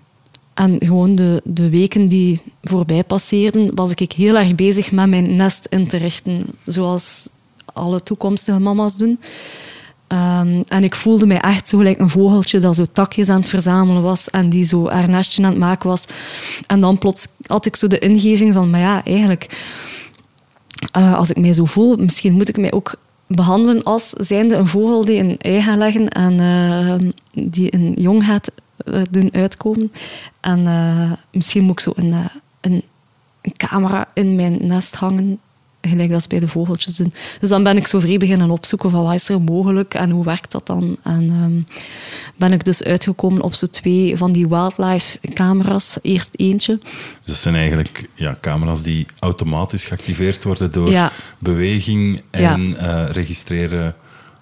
[0.55, 5.37] en gewoon de, de weken die voorbij passeerden, was ik heel erg bezig met mijn
[5.37, 6.41] nest in te richten.
[6.66, 7.28] Zoals
[7.64, 9.20] alle toekomstige mama's doen.
[10.07, 13.49] Ehm, en ik voelde mij echt zo gelijk een vogeltje dat zo takjes aan het
[13.49, 16.07] verzamelen was en die zo haar nestje aan het maken was.
[16.66, 19.66] En dan plots had ik zo de ingeving van, maar ja, eigenlijk,
[20.97, 22.95] uh, als ik mij zo voel, misschien moet ik mij ook
[23.27, 27.11] behandelen als zijnde een vogel die een ei gaat leggen en uh,
[27.49, 28.51] die een jong gaat
[28.85, 29.93] uh, doen uitkomen.
[30.41, 32.14] En uh, misschien moet ik zo een,
[32.61, 32.83] een,
[33.57, 35.41] camera in mijn nest hangen
[35.89, 37.12] gelijk dat ze bij de vogeltjes doen.
[37.41, 40.24] Dus dan ben ik zo vrij beginnen opzoeken van wat is er mogelijk en hoe
[40.24, 40.97] werkt dat dan.
[41.03, 41.66] En um,
[42.37, 45.99] ben ik dus uitgekomen op zo twee van die wildlife camera's.
[46.03, 46.78] Eerst eentje.
[46.78, 53.05] Dus dat zijn eigenlijk ja, camera's die automatisch geactiveerd worden door beweging en ja.
[53.05, 53.95] uh, registreren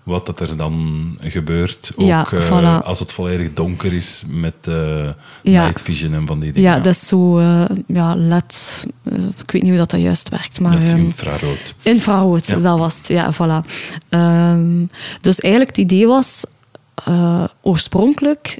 [0.02, 1.92] wat dat er dan gebeurt.
[1.96, 5.08] Ook ja, uh, als het volledig donker is met uh,
[5.42, 5.64] ja.
[5.64, 6.70] night vision en van die dingen.
[6.70, 8.86] Ja, dat is zo uh, ja, LED.
[9.38, 10.60] ik weet niet hoe dat, dat juist werkt.
[10.60, 11.74] Maar, dat is ehm, infrarood.
[11.82, 13.08] Infrarood, dat was het.
[13.08, 13.66] Ja, voilà.
[14.10, 14.90] Um,
[15.20, 16.44] dus eigenlijk het idee was
[17.60, 18.58] oorspronkelijk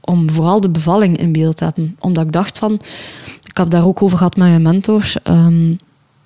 [0.00, 1.96] om vooral de bevalling in beeld te hebben.
[1.98, 2.80] Omdat ik dacht van...
[3.44, 5.12] Ik heb daar ook over gehad met mijn mentor.
[5.24, 5.78] Um,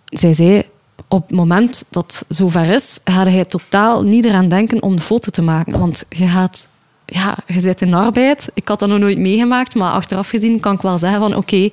[0.09, 0.63] zij zei
[1.09, 5.03] op het moment dat het zover is, ga je totaal niet eraan denken om de
[5.03, 5.79] foto te maken.
[5.79, 6.69] Want je gaat...
[7.11, 8.49] Ja, je zit in arbeid.
[8.55, 11.69] Ik had dat nog nooit meegemaakt, maar achteraf gezien kan ik wel zeggen van oké,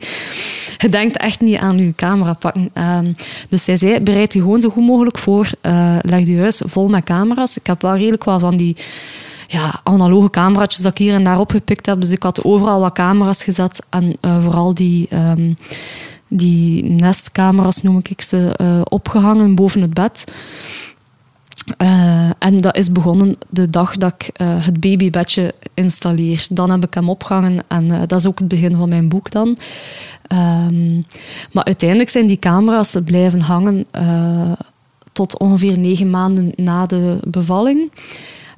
[0.78, 2.70] je denkt echt niet aan je camera pakken.
[2.74, 3.16] Um,
[3.50, 5.50] dus zij zei, bereid je gewoon zo goed mogelijk voor.
[5.62, 7.58] Uh, leg je huis vol met camera's.
[7.58, 8.78] Ik heb wel redelijk wel van die
[9.48, 12.02] ja, analoge camera's dat ik hier en daar opgepikt heb.
[12.02, 13.82] Dus ik had overal wat camera's gezet.
[13.90, 15.08] En uh, vooral die...
[15.14, 15.58] Um,
[16.38, 20.24] die nestcamera's, noem ik ze, uh, opgehangen boven het bed.
[21.78, 26.48] Uh, en dat is begonnen de dag dat ik uh, het babybedje installeer.
[26.50, 29.58] Dan heb ik hem opgehangen en dat is ook het begin van mijn boek dan.
[30.32, 31.06] Um,
[31.52, 33.86] maar uiteindelijk zijn die camera's blijven hangen
[35.14, 37.92] tot ongeveer negen maanden na de bevalling.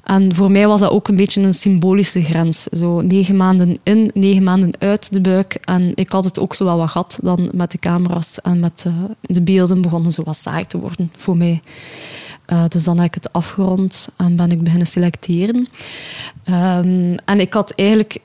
[0.07, 2.63] En voor mij was dat ook een beetje een symbolische grens.
[2.63, 5.53] Zo negen maanden in, negen maanden uit de buik.
[5.53, 8.83] En ik had het ook zo wel wat gehad dan met de camera's en met
[8.87, 11.61] uh, de beelden begonnen zo wat saai te worden voor mij.
[12.47, 15.67] Uh, dus dan heb ik het afgerond en ben ik beginnen selecteren.
[16.49, 18.17] Um, en ik had eigenlijk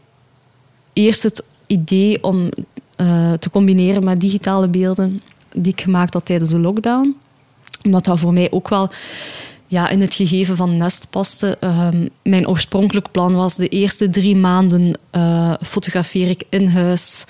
[0.93, 2.49] eerst het idee om
[2.97, 5.21] uh, te combineren met digitale beelden
[5.55, 7.17] die ik gemaakt had tijdens de lockdown.
[7.85, 8.91] Omdat dat voor mij ook wel
[9.73, 11.57] ja, in het gegeven van Nest paste.
[11.61, 17.27] Um, mijn oorspronkelijk plan was de eerste drie maanden uh, fotografeer ik in huis.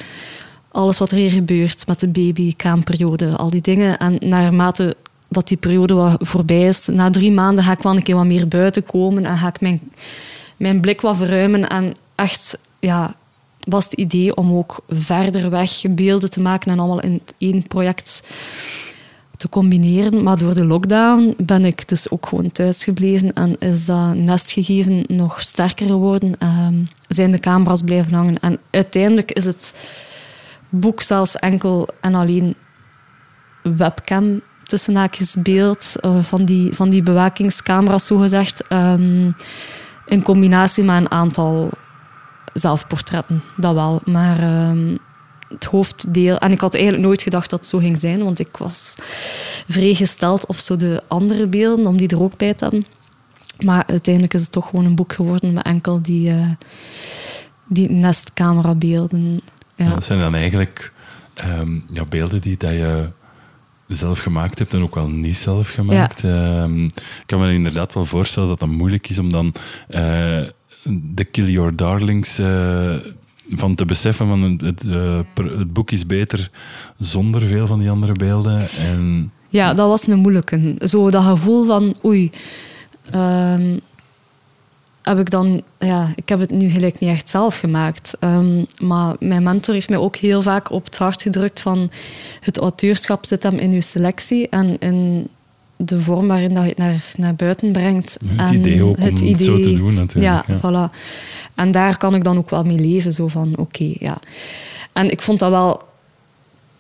[0.69, 3.99] Alles wat er hier gebeurt met de baby, kraamperiode, al die dingen.
[3.99, 4.97] En naarmate
[5.29, 8.25] dat die periode wat voorbij is, na drie maanden ga ik wel een keer wat
[8.25, 9.81] meer buiten komen en ga ik mijn,
[10.57, 11.69] mijn blik wat verruimen.
[11.69, 13.15] En echt, ja,
[13.65, 18.23] was het idee om ook verder weg beelden te maken en allemaal in één project
[19.43, 20.23] te combineren.
[20.23, 25.05] Maar door de lockdown ben ik dus ook gewoon thuis gebleven en is dat nestgegeven
[25.07, 26.39] nog sterker geworden.
[26.39, 26.75] Ehm,
[27.09, 28.41] zijn de camera's blijven hangen.
[28.41, 29.75] En uiteindelijk is het
[30.69, 32.55] boek zelfs enkel en alleen
[33.63, 38.65] webcam tussen haakjes beeld uh, van, die, van die bewakingscamera's, zogezegd.
[38.73, 39.35] Um,
[40.07, 41.71] in combinatie met een aantal
[42.53, 44.01] zelfportretten, dat wel.
[44.05, 44.97] Maar ehm,
[45.53, 46.39] het hoofddeel...
[46.39, 48.97] En ik had eigenlijk nooit gedacht dat het zo ging zijn, want ik was
[49.69, 52.87] vrij gesteld op zo de andere beelden, om die er ook bij te hebben.
[53.59, 56.51] Maar uiteindelijk is het toch gewoon een boek geworden met enkel die, uh,
[57.67, 59.41] die nestcamerabeelden.
[59.75, 59.85] Ja.
[59.85, 59.95] ja.
[59.95, 60.93] dat zijn dan eigenlijk
[61.35, 63.11] ehm, ja, beelden die dat je
[63.87, 66.21] zelf gemaakt hebt en ook wel niet zelf gemaakt.
[66.21, 66.63] Ja.
[66.63, 69.55] Ehm, ik kan me inderdaad wel voorstellen dat dat moeilijk is om dan
[69.89, 69.99] uh,
[71.15, 72.95] de Kill Your Darlings uh,
[73.53, 76.51] van te beseffen van het, uh, het, boek is beter
[76.99, 78.69] zonder veel van die andere beelden.
[78.71, 79.33] En...
[79.49, 80.75] Ja, dat was een moeilijke.
[80.79, 82.31] Zo dat gevoel van oei.
[83.15, 83.81] Um,
[85.03, 88.17] heb ik dan, ja, ik heb het nu gelijk niet echt zelf gemaakt.
[88.21, 91.91] Um, maar mijn mentor heeft mij ook heel vaak op het hart gedrukt van
[92.41, 95.29] het auteurschap zit hem in uw selectie en in
[95.85, 98.19] de vorm waarin dat je het naar, naar buiten brengt.
[98.27, 100.47] Het en idee ook het om idee, het zo te doen natuurlijk.
[100.47, 100.95] Ja, ja, voilà.
[101.55, 104.19] En daar kan ik dan ook wel mee leven, zo van oké, okay, ja.
[104.93, 105.83] En ik vond dat wel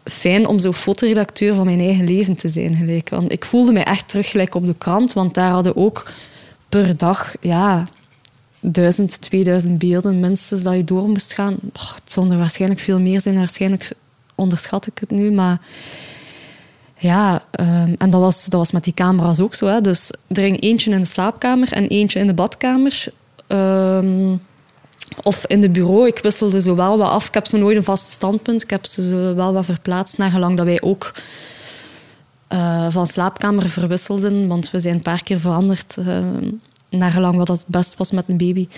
[0.04, 3.08] fijn om zo fotoredacteur van mijn eigen leven te zijn gelijk.
[3.08, 6.10] Want ik voelde mij echt terug gelijk op de krant, want daar hadden ook
[6.68, 7.88] per dag, ja,
[8.60, 11.56] duizend, 2000 beelden minstens dat je door moest gaan.
[11.72, 13.92] het zal er waarschijnlijk veel meer zijn, waarschijnlijk
[14.34, 15.60] onderschat ik het nu, maar
[17.02, 19.66] ja, um, en dat was, dat was met die camera's ook zo.
[19.66, 19.80] Hè.
[19.80, 23.04] Dus er ging eentje in de slaapkamer en eentje in de badkamer.
[23.48, 24.40] Um,
[25.22, 26.06] of in de bureau.
[26.06, 27.28] Ik wisselde zo wel wat af.
[27.28, 28.62] Ik heb ze nooit een vast standpunt.
[28.62, 31.12] Ik heb ze wel wat verplaatst, nagelang dat wij ook
[32.48, 34.46] uh, van slaapkamer verwisselden.
[34.48, 35.96] Want we zijn een paar keer veranderd.
[35.98, 36.18] Uh,
[36.88, 38.68] nagelang wat het best was met een baby.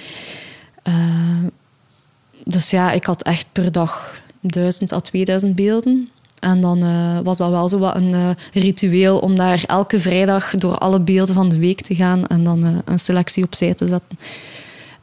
[2.44, 6.10] Dus ja, ik had echt per dag 1000 à 2000 beelden.
[6.44, 10.50] En dan uh, was dat wel zo wat een uh, ritueel om daar elke vrijdag
[10.50, 13.86] door alle beelden van de week te gaan en dan uh, een selectie opzij te
[13.86, 14.18] zetten.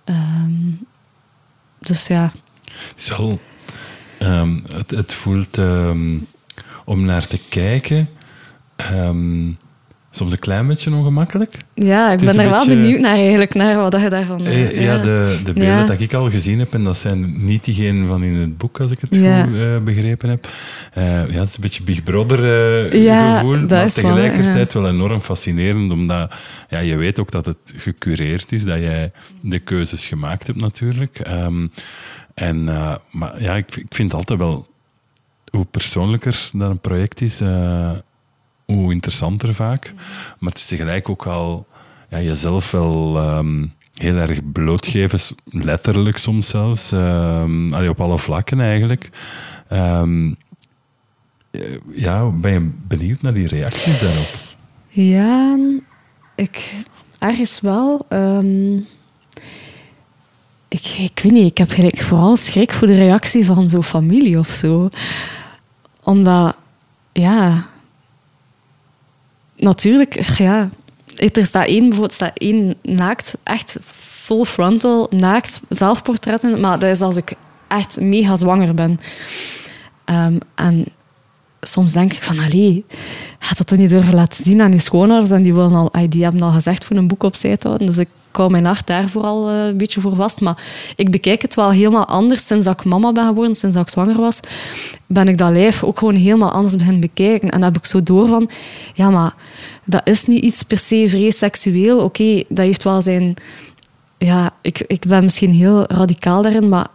[0.06, 0.80] Um,
[1.80, 2.32] dus ja.
[2.64, 3.39] Het is wel...
[4.20, 6.28] Um, het, het, voelt um,
[6.86, 8.10] om naar te kijken
[10.14, 11.57] soms een klein beetje ongemakkelijk.
[11.74, 14.47] Ja, ik ben er wel benieuwd naar eigenlijk, naar wat je daarvan...
[14.47, 15.86] Uh, ja, ja, de, de beelden ja.
[15.86, 18.91] dat ik al gezien heb, en dat zijn niet diegenen van in het boek, als
[18.91, 19.43] ik het ja.
[19.43, 20.47] goed uh, begrepen heb.
[20.97, 22.38] Uh, ja, het is een beetje Big Brother
[22.89, 26.34] gevoel, maar tegelijkertijd wel, wel enorm fascinerend, omdat
[26.70, 31.28] ja, je weet ook dat het gecureerd is, dat jij de keuzes gemaakt hebt natuurlijk.
[31.28, 31.72] Um,
[32.34, 32.64] en,
[33.12, 34.68] maar ja, ik, ik vind altijd wel,
[35.51, 37.41] hoe persoonlijker dat een project is
[38.66, 39.93] hoe interessanter vaak.
[40.39, 41.68] Maar het is tegelijk ook wel
[42.09, 46.93] ja, jezelf wel um, heel erg blootgeven, letterlijk soms zelfs.
[46.93, 49.09] Allee, op alle vlakken eigenlijk.
[49.70, 50.36] Um,
[51.93, 54.28] ja, ben je benieuwd naar die reacties daarop?
[54.88, 55.57] Ja,
[56.36, 56.74] ik
[57.20, 58.05] ergens wel.
[60.68, 64.39] ik, ik weet niet, ik heb gelijk vooral schrik voor de reactie van zo'n familie
[64.39, 64.89] of zo.
[66.03, 66.57] Omdat,
[67.12, 67.70] ja,
[69.62, 70.70] natuurlijk, ja.
[71.34, 76.59] Er staat één, bijvoorbeeld staat één naakt, echt full frontal, naakt, zelfportretten.
[76.59, 77.34] Maar dat is als ik
[77.68, 78.99] echt mega zwanger ben.
[80.05, 80.86] Um, en
[81.62, 82.86] soms denk ik van, allee,
[83.39, 85.32] gaat dat toch niet durven laten zien aan die schoonouders?
[85.32, 87.88] En die, willen al, die hebben al gezegd voor een boek opzij te houden.
[87.88, 88.07] Dus ik
[88.38, 90.42] hou mijn hart daar vooral uh, een beetje voor vast.
[90.42, 90.64] Maar
[90.96, 93.92] ik bekijk het wel helemaal anders sinds dat ik mama ben geworden, sinds dat ik
[93.92, 94.40] zwanger was.
[95.06, 97.50] Ben ik dat lijf ook gewoon helemaal anders beginnen bekijken.
[97.50, 98.50] En dan heb ik zo door van,
[98.94, 99.34] ja, maar
[99.86, 102.00] dat is niet iets per se vrij seksueel.
[102.00, 103.34] Oké, dat heeft wel zijn...
[104.18, 106.88] Ja, ik, ik ben misschien heel radicaal daarin, maar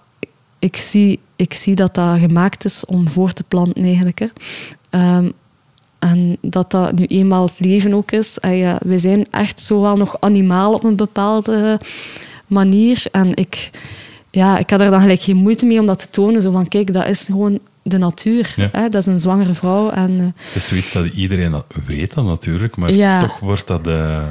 [0.59, 4.18] ik zie, ik zie dat dat gemaakt is om voor te planten eigenlijk.
[4.18, 4.26] Hè.
[5.16, 5.32] Um,
[6.11, 8.38] en dat dat nu eenmaal het leven ook is.
[8.38, 11.80] En ja, we zijn echt zo wel nog animaal op een bepaalde
[12.46, 13.02] manier.
[13.11, 13.70] En ik,
[14.30, 16.42] ja, ik had er dan gelijk geen moeite mee om dat te tonen.
[16.42, 18.54] Zo van, kijk, dat is gewoon de natuur.
[18.72, 18.88] Hè?
[18.88, 19.90] Dat is een zwangere vrouw.
[19.90, 23.20] En, uh, het is zoiets dat iedereen dat weet dan natuurlijk, maar ja.
[23.20, 23.86] toch wordt dat...
[23.86, 24.22] Uh,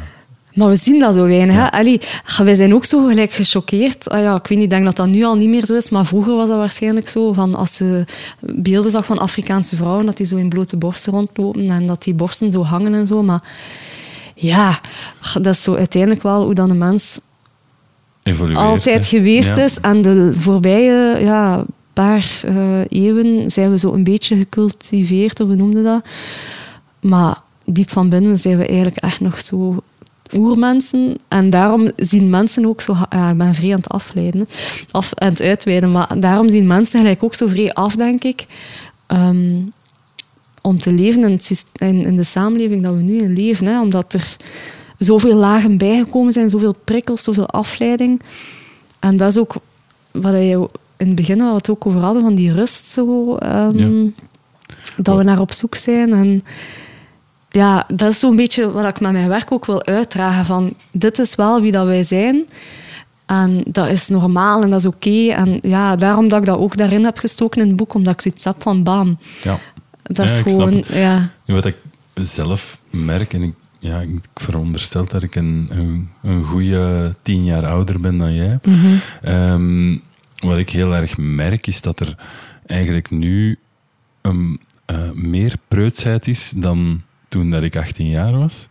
[0.56, 1.56] maar we zien dat zo weinig.
[1.56, 1.68] Ja.
[1.68, 2.00] Allee,
[2.44, 4.10] wij zijn ook zo gelijk gechoqueerd.
[4.10, 5.90] Ah ja, ik weet niet, ik denk dat dat nu al niet meer zo is,
[5.90, 7.34] maar vroeger was dat waarschijnlijk zo.
[7.34, 8.06] Van als ze
[8.40, 12.14] beelden zag van Afrikaanse vrouwen, dat die zo in blote borsten rondlopen en dat die
[12.14, 13.24] borsten zo hangen en zo.
[13.24, 13.44] Maar
[14.36, 14.80] ja,
[15.34, 17.20] dat is zo uiteindelijk wel hoe dan een mens
[18.24, 19.80] Evolueert, altijd geweest is.
[19.80, 25.56] En de voorbije ja, paar uh, eeuwen zijn we zo een beetje gecultiveerd, of we
[25.56, 26.06] noemden dat.
[27.00, 29.84] Maar diep van binnen zijn we eigenlijk echt nog zo
[30.34, 31.18] oermensen.
[31.28, 32.96] En daarom zien mensen ook zo...
[33.10, 34.48] Ja, ik ben vrij aan het afleiden,
[34.92, 38.46] af, aan het uitweiden, maar daarom zien mensen gelijk ook zo vrij af, denk ik,
[39.08, 39.72] um,
[40.62, 41.40] om te leven in,
[41.74, 43.68] in, in, de samenleving dat we nu in leven.
[43.68, 44.36] Hè, omdat er
[44.98, 48.22] zoveel lagen bijgekomen zijn, zoveel prikkels, zoveel afleiding.
[49.00, 49.56] En dat is ook
[50.12, 53.36] wat je in het begin wat ook over hadden, van die rust zo.
[53.36, 54.10] ehm, Ja.
[54.98, 56.14] Dat we naar op zoek zijn.
[56.14, 56.44] En
[57.56, 60.46] ja, dat is zo'n beetje wat ik met mijn werk ook wil uitdragen.
[60.46, 62.46] Van, dit is wel wie dat wij zijn.
[63.26, 65.30] En dat is normaal en dat is oké.
[65.30, 68.22] En ja, daarom dat ik dat ook daarin heb gestoken in het boek, omdat ik
[68.22, 69.20] zoiets heb van bam.
[69.44, 69.60] Ja.
[70.04, 71.30] Dat is gewoon, ja.
[71.46, 71.76] Wat ik
[72.14, 77.66] zelf merk, en ik, ja, ik veronderstel dat ik een, een, een goede tien jaar
[77.66, 78.60] ouder ben dan jij.
[79.22, 79.98] Ehm,
[80.40, 82.16] wat ik heel erg merk, is dat er
[82.66, 83.60] eigenlijk nu
[84.22, 87.02] een, eh, meer preutsheid is dan
[87.36, 88.68] toen dat ik 18 jaar was.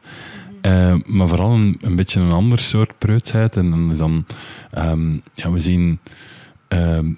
[0.61, 3.57] Eh, maar vooral een, beetje een ander soort preutsheid.
[3.57, 4.27] En dan dan,
[4.71, 5.99] ehm, ja, we zien
[6.69, 7.13] ehm,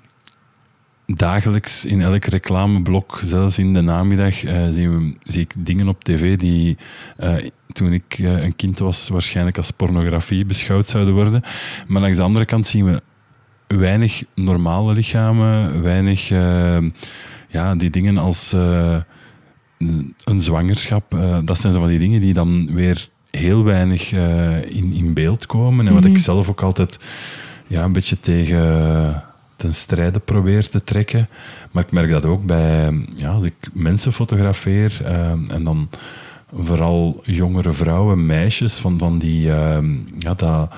[1.07, 6.05] dagelijks in elk reclameblok, zelfs in de namiddag, eh, zien we, zie ik dingen op
[6.05, 6.77] tv die
[7.17, 7.35] eh,
[7.73, 11.43] toen ik een kind was waarschijnlijk als pornografie beschouwd zouden worden.
[11.89, 13.03] Maar langs de andere kant zien we
[13.67, 16.79] weinig normale lichamen, weinig eh,
[17.49, 18.55] ja, die dingen als
[20.25, 21.15] een zwangerschap.
[21.15, 25.13] eh, dat zijn zo van die dingen die dan weer heel weinig eh, in, in
[25.13, 25.87] beeld komen.
[25.87, 26.99] En wat ik zelf ook altijd
[27.67, 29.25] ja, een beetje tegen
[29.57, 31.29] ten strijde probeer te trekken.
[31.71, 35.91] Maar ik merk dat ook bij, ja, als ik mensen fotografeer eh, en dan
[36.55, 39.41] vooral jongere vrouwen, meisjes, van, van die,
[40.19, 40.75] ja, dat,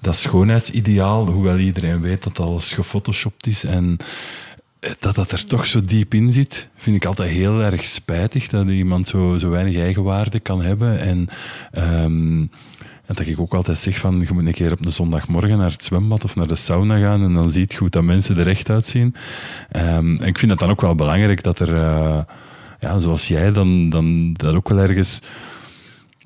[0.00, 3.96] dat schoonheidsideaal, hoewel iedereen weet dat alles gefotoshopt is en
[4.98, 8.68] dat dat er toch zo diep in zit, vind ik altijd heel erg spijtig dat
[8.68, 11.00] iemand zo, zo weinig eigenwaarde kan hebben.
[11.00, 11.28] En
[11.72, 12.46] ehm,
[13.06, 15.84] dat ik ook altijd zeg van, je moet een keer op de zondagmorgen naar het
[15.84, 18.70] zwembad of naar de sauna gaan en dan ziet je goed dat mensen er echt
[18.70, 19.14] uitzien.
[19.70, 22.22] Ehm, en ik vind het dan ook wel belangrijk dat er, eh,
[22.80, 25.20] ja, zoals jij, dan, dan dat ook wel ergens...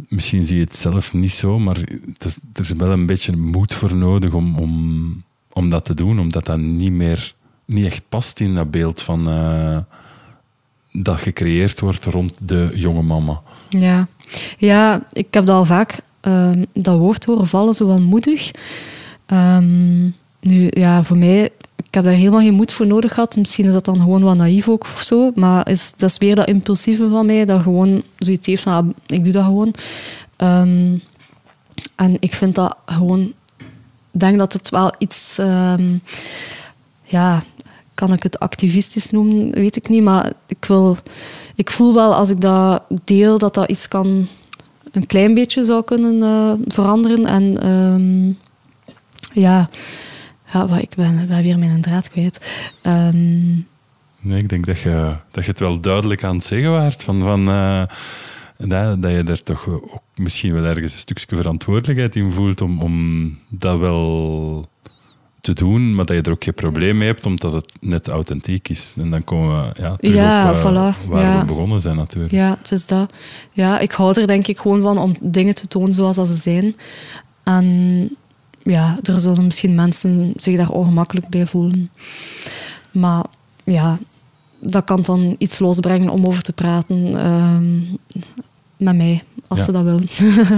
[0.08, 1.76] Misschien zie je het zelf niet zo, maar
[2.52, 6.46] er is wel een beetje moed voor nodig om, om, om dat te doen, omdat
[6.46, 9.78] dat niet meer niet echt past in dat beeld van eh,
[10.92, 13.40] dat gecreëerd wordt rond de jonge mama.
[13.68, 14.08] Ja.
[14.58, 18.50] ja, ik heb dat al vaak ehm, dat woord horen vallen, zo van moedig.
[19.26, 20.04] Ehm,
[20.40, 21.44] nu, ja, voor mij,
[21.76, 23.36] ik heb daar helemaal geen moed voor nodig gehad.
[23.36, 25.30] Misschien is dat dan gewoon wat naïef ook of zo.
[25.34, 28.88] Maar is, dat is weer dat impulsieve van mij, dat gewoon zoiets heeft van, ah,
[29.06, 29.74] ik doe dat gewoon.
[30.36, 30.96] Ehm,
[31.94, 33.32] en ik vind dat gewoon,
[34.10, 35.38] ik denk dat het wel iets,
[37.02, 37.42] ja,
[37.94, 40.02] kan ik het activistisch noemen, weet ik niet.
[40.02, 40.96] Maar ik, wil,
[41.54, 44.26] ik voel wel als ik dat deel, dat dat iets kan,
[44.92, 47.24] een klein beetje zou kunnen eh, veranderen.
[47.26, 48.26] En ehm,
[49.40, 49.68] ja,
[50.52, 52.72] ja wat, ik ben, ben weer mijn draad kwijt.
[52.82, 53.52] Ehm,
[54.24, 57.04] Nee, ik denk dat je, dat je het wel duidelijk aan het zeggen waart.
[57.04, 57.82] Van, van, eh,
[58.56, 62.80] dat, dat je er toch ook misschien wel ergens een stukje verantwoordelijkheid in voelt om,
[62.80, 64.68] om dat wel
[65.44, 68.68] te doen, maar dat je er ook geen probleem mee hebt, omdat het net authentiek
[68.68, 68.94] is.
[68.98, 71.40] En dan komen we ja, terug Ja, op eh, voilà, waar ja.
[71.40, 72.32] we begonnen zijn natuurlijk.
[72.32, 73.12] Ja, het is dat.
[73.50, 76.36] Ja, ik hou er denk ik gewoon van om dingen te tonen zoals dat ze
[76.36, 76.76] zijn.
[77.42, 78.08] En
[78.62, 81.90] ja, er zullen misschien mensen zich daar ongemakkelijk bij voelen.
[82.90, 83.24] Maar
[83.64, 83.98] ja,
[84.58, 87.78] dat kan dan iets losbrengen om over te praten ehm,
[88.76, 89.64] met mij, als Ja.
[89.64, 90.06] ze dat willen.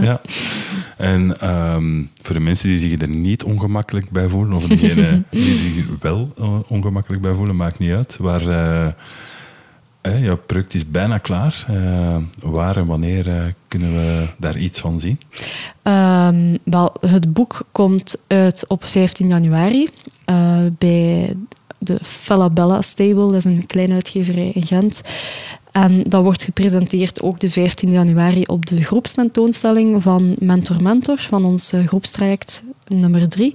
[0.05, 0.21] Ja.
[0.97, 5.73] En ehm, voor de mensen die zich er niet ongemakkelijk bij voelen, of diegenen die
[5.73, 8.17] zich er wel eh, ongemakkelijk bij voelen, maakt niet uit.
[8.21, 8.87] Waar, eh,
[10.07, 11.65] eh, jouw product is bijna klaar.
[11.69, 15.21] Eh, waar en wanneer eh, kunnen we daar iets van zien?
[15.83, 19.89] Ehm, wel, het boek komt uit op 15 januari
[20.25, 21.35] eh, bij
[21.79, 23.15] de Falabella Stable.
[23.15, 25.03] Dat is een kleine uitgeverij in Gent.
[25.77, 31.45] En dat wordt gepresenteerd ook de 15 januari op de groepstentoonstelling van Mentor Mentor, van
[31.45, 33.55] ons eh, groepstraject nummer 3.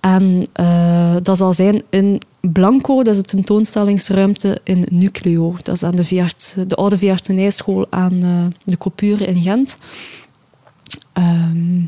[0.00, 5.56] En eh, dat zal zijn in Blanco, dat is de tentoonstellingsruimte in Nucleo.
[5.62, 9.78] Dat is aan de, veearts, de oude veeartsenijschool aan eh, de Coupure in Gent.
[11.12, 11.84] Ehm,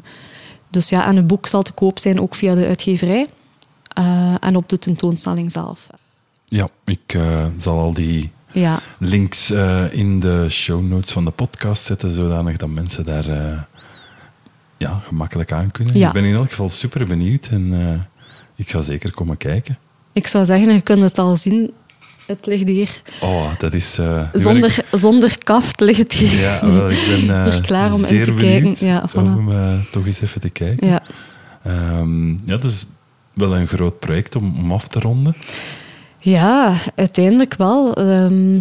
[0.70, 3.28] dus ja, en het boek zal te koop zijn ook via de uitgeverij
[4.40, 5.86] en op de tentoonstelling zelf.
[6.44, 7.18] Ja, ik
[7.56, 12.56] zal al die Ja, links eh, in de show notes van de podcast zetten, zodanig
[12.56, 13.58] dat mensen daar eh,
[14.76, 15.98] ja, gemakkelijk aan kunnen.
[15.98, 16.06] Ja.
[16.06, 18.00] Ik ben in elk geval super benieuwd en eh,
[18.56, 19.78] ik ga zeker komen kijken.
[20.12, 21.70] ik zou zeggen, je kunt het al zien.
[22.26, 23.02] Het ligt hier.
[23.20, 23.98] Oh, dat is...
[23.98, 26.40] ik- Zonder, zonder kaft ligt het hier.
[26.40, 28.86] Ja, wel, ik ben Hier klaar om in zeer te benieuwd kijken.
[28.86, 29.36] Ja, voilà.
[29.36, 30.86] om toch eens even te kijken.
[30.88, 31.02] Ja.
[31.64, 32.86] Ehm, ja, het is
[33.32, 35.36] wel een groot project om, om af te ronden.
[36.24, 37.94] Ja, uiteindelijk wel.
[37.94, 38.60] Ehm,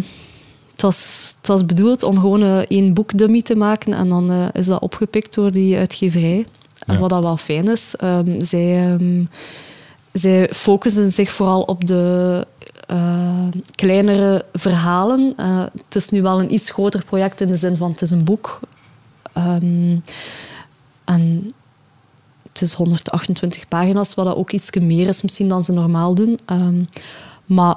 [0.70, 4.46] het, was, het was bedoeld om gewoon eh, één boekdummy te maken en dan eh,
[4.52, 6.46] is dat opgepikt door die uitgeverij.
[6.86, 9.24] En wat dat wel fijn is, ehm, zij, ehm,
[10.12, 12.46] zij focussen zich vooral op de
[12.86, 15.34] eh, kleinere verhalen.
[15.86, 18.24] Het is nu wel een iets groter project in de zin van het is een
[18.24, 18.60] boek.
[21.04, 21.52] En
[22.52, 26.38] het is 128 pagina's, wat dat ook iets meer is misschien dan ze normaal doen.
[27.54, 27.74] Maar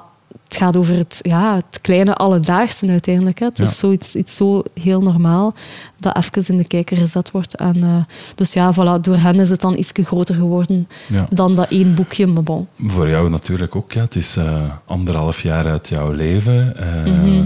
[0.48, 3.40] het gaat over het, ja, het kleine alledaagse uiteindelijk.
[3.40, 3.46] Hè.
[3.46, 5.54] Het is zoiets iets zo heel normaal
[6.00, 7.56] dat even in de kijker gezet wordt.
[7.56, 8.04] En, uh,
[8.36, 10.88] dus ja, voilà, door hen is het dan iets groter geworden
[11.30, 12.28] dan dat één boekje.
[12.28, 12.68] Maar bon.
[12.78, 13.92] Voor jou natuurlijk ook.
[13.92, 14.02] Ja.
[14.02, 16.74] Het is uh, anderhalf jaar uit jouw leven.
[17.08, 17.44] Uh,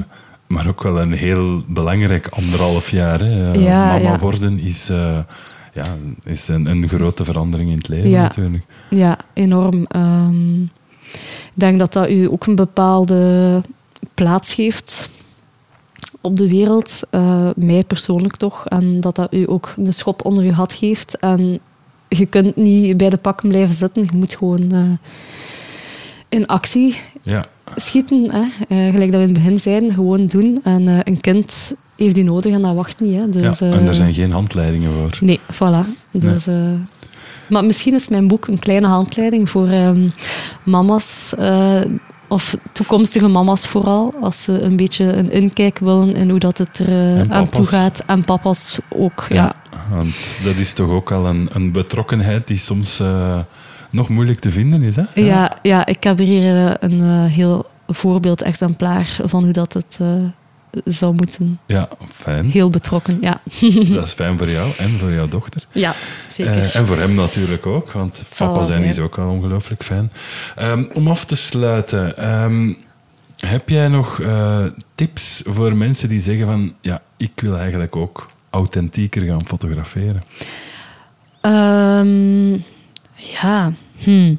[0.47, 3.19] Maar ook wel een heel belangrijk anderhalf jaar.
[3.19, 3.51] Hè.
[3.51, 4.87] Ja, Mama worden is
[5.73, 5.85] ja,
[6.23, 8.21] is een, een, grote verandering in het leven ja.
[8.21, 8.63] natuurlijk.
[8.89, 9.85] Ja, enorm.
[9.95, 10.71] Um,
[11.13, 13.61] ik denk dat dat u ook een bepaalde
[14.13, 15.09] plaats geeft
[16.21, 20.43] op de wereld, uh, mij persoonlijk toch, en dat dat u ook een schop onder
[20.43, 21.17] uw hat geeft.
[21.17, 21.59] En
[22.07, 24.91] je kunt niet bij de pakken blijven zitten, je moet gewoon uh,
[26.29, 27.45] in actie ja.
[27.75, 28.31] schieten.
[28.31, 28.41] Hè?
[28.41, 30.59] Uh, gelijk dat we in het begin zeiden, gewoon doen.
[30.63, 33.15] En een kind heeft u nodig en dat wacht niet.
[33.15, 33.29] Hè?
[33.29, 35.17] Dus, ja, en er zijn geen handleidingen voor.
[35.21, 35.87] Nee, voilà.
[36.11, 36.79] Dus, nee.
[37.49, 40.13] Maar misschien is mijn boek een kleine handleiding voor um,
[40.63, 41.81] mama's, uh,
[42.27, 46.79] of toekomstige mama's vooral, als ze een beetje een inkijk willen in hoe dat het
[46.79, 48.03] er uh, aan toe gaat.
[48.05, 49.35] En papa's ook, ja.
[49.35, 49.55] ja.
[49.95, 53.39] Want dat is toch ook al een, een betrokkenheid die soms uh,
[53.91, 55.03] nog moeilijk te vinden is, hè?
[55.13, 59.99] Ja, ja, ja ik heb hier een heel voorbeeldexemplaar van hoe dat het
[60.85, 61.59] zou moeten.
[61.65, 62.45] Ja, fijn.
[62.45, 63.41] Heel betrokken, ja.
[63.93, 65.65] Dat is fijn voor jou en voor jouw dochter.
[65.71, 65.93] Ja,
[66.27, 66.57] zeker.
[66.57, 70.11] Uh, en voor hem natuurlijk ook, want papa zijn is ook al ongelooflijk fijn.
[70.61, 72.77] Um, om af te sluiten, um,
[73.37, 74.65] heb jij nog uh,
[74.95, 80.23] tips voor mensen die zeggen van, ja, ik wil eigenlijk ook authentieker gaan fotograferen?
[81.41, 82.63] Um,
[83.15, 83.71] ja,
[84.03, 84.35] hm.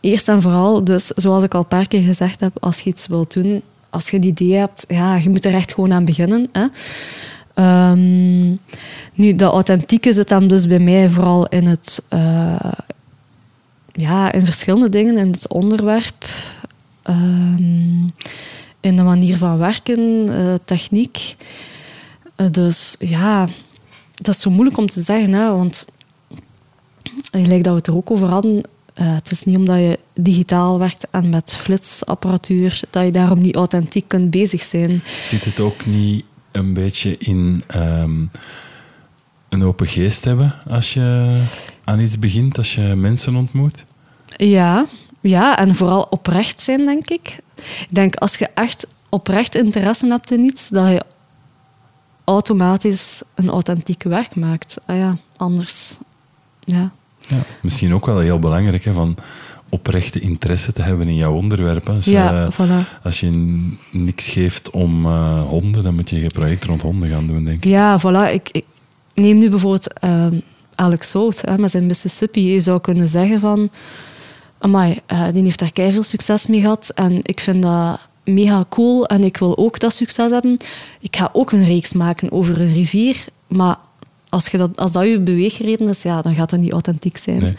[0.00, 3.06] Eerst en vooral, dus zoals ik al een paar keer gezegd heb, als je iets
[3.06, 6.48] wilt doen, als je een idee hebt, ja, je moet er echt gewoon aan beginnen.
[6.52, 6.66] Hè.
[7.90, 8.58] Um,
[9.14, 12.02] nu, de authentieke zit dan dus bij mij vooral in het...
[12.10, 12.72] Uh,
[13.92, 15.16] ja, in verschillende dingen.
[15.16, 16.24] In het onderwerp,
[17.04, 18.12] um,
[18.80, 21.36] in de manier van werken, uh, techniek.
[22.36, 23.48] Uh, dus ja,
[24.14, 25.86] dat is zo moeilijk om te zeggen, hè, want
[27.30, 28.62] gelijk dat we het er ook over hadden,
[29.00, 33.54] uh, het is niet omdat je digitaal werkt en met flitsapparatuur dat je daarom niet
[33.54, 35.02] authentiek kunt bezig zijn.
[35.24, 38.30] Zit het ook niet een beetje in um,
[39.48, 41.40] een open geest hebben als je
[41.84, 43.84] aan iets begint, als je mensen ontmoet?
[44.36, 44.86] Ja,
[45.20, 47.38] ja, en vooral oprecht zijn, denk ik.
[47.56, 51.02] Ik denk als je echt oprecht interesse hebt in iets, dat je
[52.24, 54.80] automatisch een authentiek werk maakt.
[54.86, 55.98] Ah ja, anders.
[56.60, 56.92] Ja.
[57.28, 59.16] Ja, misschien ook wel heel belangrijk, hè, van
[59.68, 61.88] oprechte interesse te hebben in jouw onderwerp.
[61.88, 63.02] Als, ja, uh, voilà.
[63.02, 63.30] als je
[63.90, 67.56] niks geeft om uh, honden, dan moet je een project rond honden gaan doen, denk
[67.56, 67.64] ik.
[67.64, 68.32] Ja, voilà.
[68.32, 68.64] Ik, ik
[69.14, 70.26] neem nu bijvoorbeeld uh,
[70.74, 72.52] Alex Sout hè, met zijn Mississippi.
[72.52, 73.70] Je zou kunnen zeggen van...
[74.60, 74.98] Amai,
[75.32, 76.92] die heeft daar veel succes mee gehad.
[76.94, 79.06] En ik vind dat mega cool.
[79.06, 80.58] En ik wil ook dat succes hebben.
[81.00, 83.24] Ik ga ook een reeks maken over een rivier.
[83.46, 83.76] Maar
[84.28, 87.40] als, je dat, als dat je beweegreden is, ja, dan gaat dat niet authentiek zijn.
[87.40, 87.56] Nee.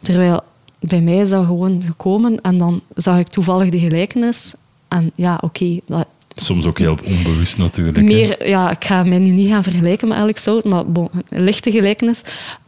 [0.00, 0.40] Terwijl
[0.80, 4.54] bij mij is dat gewoon gekomen en dan zag ik toevallig de gelijkenis.
[4.88, 5.80] En ja, oké.
[5.84, 6.04] Okay,
[6.34, 8.02] Soms ook heel onbewust natuurlijk.
[8.06, 8.44] Meer, hè?
[8.44, 11.70] ja, ik ga mij nu niet gaan vergelijken met Alex Sout, maar bon, een lichte
[11.70, 12.22] gelijkenis.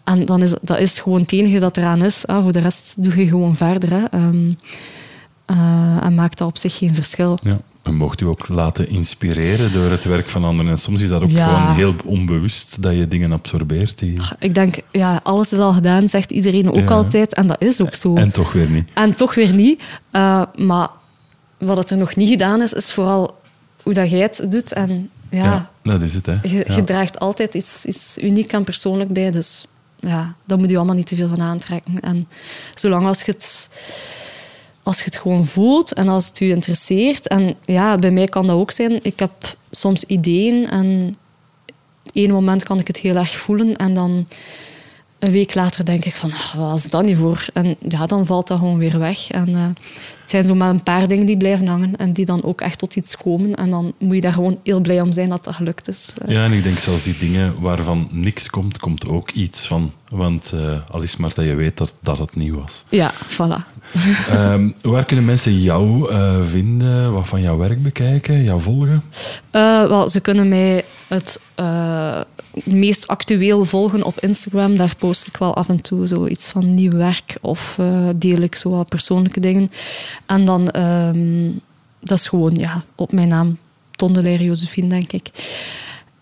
[0.05, 2.25] En dan is dat is gewoon het enige dat eraan is.
[2.27, 2.43] Hè.
[2.43, 3.91] Voor de rest doe je gewoon verder.
[3.91, 4.27] Hè.
[4.27, 4.59] Um,
[5.51, 7.39] uh, en maakt dat op zich geen verschil.
[7.43, 7.59] Ja.
[7.85, 10.71] En mocht u ook laten inspireren door het werk van anderen.
[10.71, 11.47] En soms is dat ook ja.
[11.47, 13.99] gewoon heel onbewust dat je dingen absorbeert.
[13.99, 14.17] Die...
[14.39, 16.95] Ik denk, ja, alles is al gedaan, zegt iedereen ook ja.
[16.95, 17.35] altijd.
[17.35, 18.15] En dat is ook zo.
[18.15, 18.89] En toch weer niet.
[18.95, 19.83] En toch weer niet.
[20.13, 20.89] Uh, maar
[21.59, 23.41] wat het er nog niet gedaan is, is vooral
[23.83, 24.73] hoe dat jij het doet.
[24.73, 26.27] En ja, ja dat is het.
[26.27, 26.39] Hè.
[26.43, 29.31] Je, je draagt altijd iets, iets uniek en persoonlijk bij.
[29.31, 29.67] Dus
[30.01, 32.01] ja, daar moet je allemaal niet te veel van aantrekken.
[32.01, 32.29] En
[32.75, 33.71] zolang als je het
[34.85, 37.29] als je het gewoon voelt en als het je interesseert.
[37.29, 38.99] En ja, bij mij kan dat ook zijn.
[39.03, 41.15] Ik heb soms ideeën en
[42.13, 44.27] één moment kan ik het heel erg voelen en dan
[45.25, 47.47] een week later denk ik van, oh, wat is dat niet voor?
[47.53, 49.31] En ja, dan valt dat gewoon weer weg.
[49.31, 49.67] En uh,
[50.21, 52.79] het zijn zo maar een paar dingen die blijven hangen en die dan ook echt
[52.79, 53.55] tot iets komen.
[53.55, 56.13] En dan moet je daar gewoon heel blij om zijn dat dat gelukt is.
[56.27, 59.93] Ja, en ik denk zelfs die dingen waarvan niks komt, komt ook iets van.
[60.09, 62.85] Want uh, al is maar dat je weet dat, dat het nieuw was.
[62.89, 63.65] Ja, voilà.
[64.33, 67.13] um, waar kunnen mensen jou uh, vinden?
[67.13, 68.43] Wat van jouw werk bekijken?
[68.43, 69.03] Jou volgen?
[69.51, 71.41] wel, ze kunnen mij het
[72.65, 74.77] meest actueel volgen op Instagram.
[74.77, 78.55] Daar post ik wel af en toe zoiets van nieuw werk of uh, deel ik
[78.55, 79.71] zo wat persoonlijke dingen.
[80.27, 81.51] En dan, ehm,
[82.01, 83.59] dat is gewoon ja, op mijn naam,
[83.91, 85.31] Tondelair Josephine, denk ik.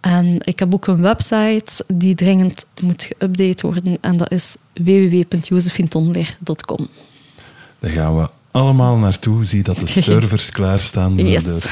[0.01, 3.97] En ik heb ook een website die dringend moet geüpdate worden.
[4.01, 6.89] En dat is www.josephintonleer.com.
[7.79, 9.45] Daar gaan we allemaal naartoe.
[9.45, 11.45] Zie dat de servers klaarstaan yes.
[11.45, 11.69] de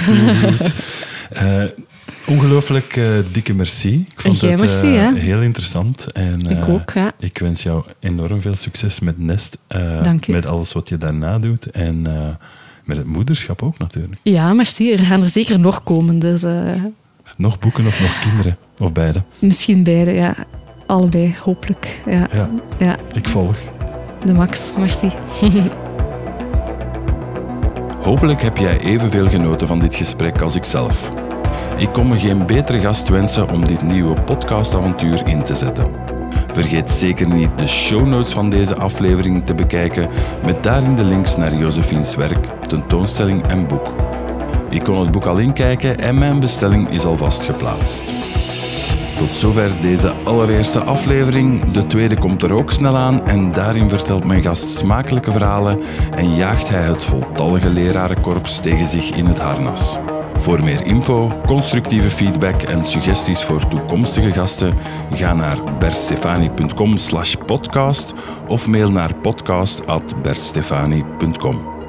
[1.33, 1.65] uh,
[2.27, 4.07] Ongelooflijk uh, dikke merci.
[4.13, 6.13] Ik vond het merci, uh, heel interessant.
[6.13, 7.13] En, ik ook, ja.
[7.19, 9.59] Ik wens jou enorm veel succes met Nest.
[10.27, 11.71] met alles wat je daarna doet.
[11.71, 12.03] En
[12.85, 14.21] met het moederschap ook natuurlijk.
[14.23, 14.93] Ja, merci.
[14.93, 16.19] Er gaan er zeker nog komen.
[16.19, 16.45] Dus,
[17.37, 18.57] nog boeken of nog kinderen?
[18.79, 19.23] Of beide?
[19.39, 20.35] Misschien beide, ja.
[20.87, 22.01] Allebei, hopelijk.
[22.07, 22.29] Ja.
[22.33, 22.51] ja.
[22.79, 22.99] ja.
[23.13, 23.57] Ik volg.
[24.25, 25.11] De max, merci.
[28.03, 31.11] Hopelijk heb jij evenveel genoten van dit gesprek als ik zelf.
[31.77, 35.85] Ik kon me geen betere gast wensen om dit nieuwe podcastavontuur in te zetten.
[36.53, 40.09] Vergeet zeker niet de show notes van deze aflevering te bekijken
[40.45, 43.89] met daarin de links naar Josephine's werk, tentoonstelling en boek.
[44.69, 48.03] Ik kon het boek al inkijken en mijn bestelling is alvast geplaatst.
[49.19, 51.71] Tot zover deze allereerste aflevering.
[51.71, 55.81] De tweede komt er ook snel aan en daarin vertelt mijn gast smakelijke verhalen
[56.15, 59.99] en jaagt hij het voltallige lerarenkorps tegen zich in het harnas.
[60.41, 64.75] Voor meer info, constructieve feedback en suggesties voor toekomstige gasten,
[65.13, 66.97] ga naar bertstefani.com
[67.47, 68.15] podcast
[68.49, 71.80] of mail naar podcast.bertstefani.com.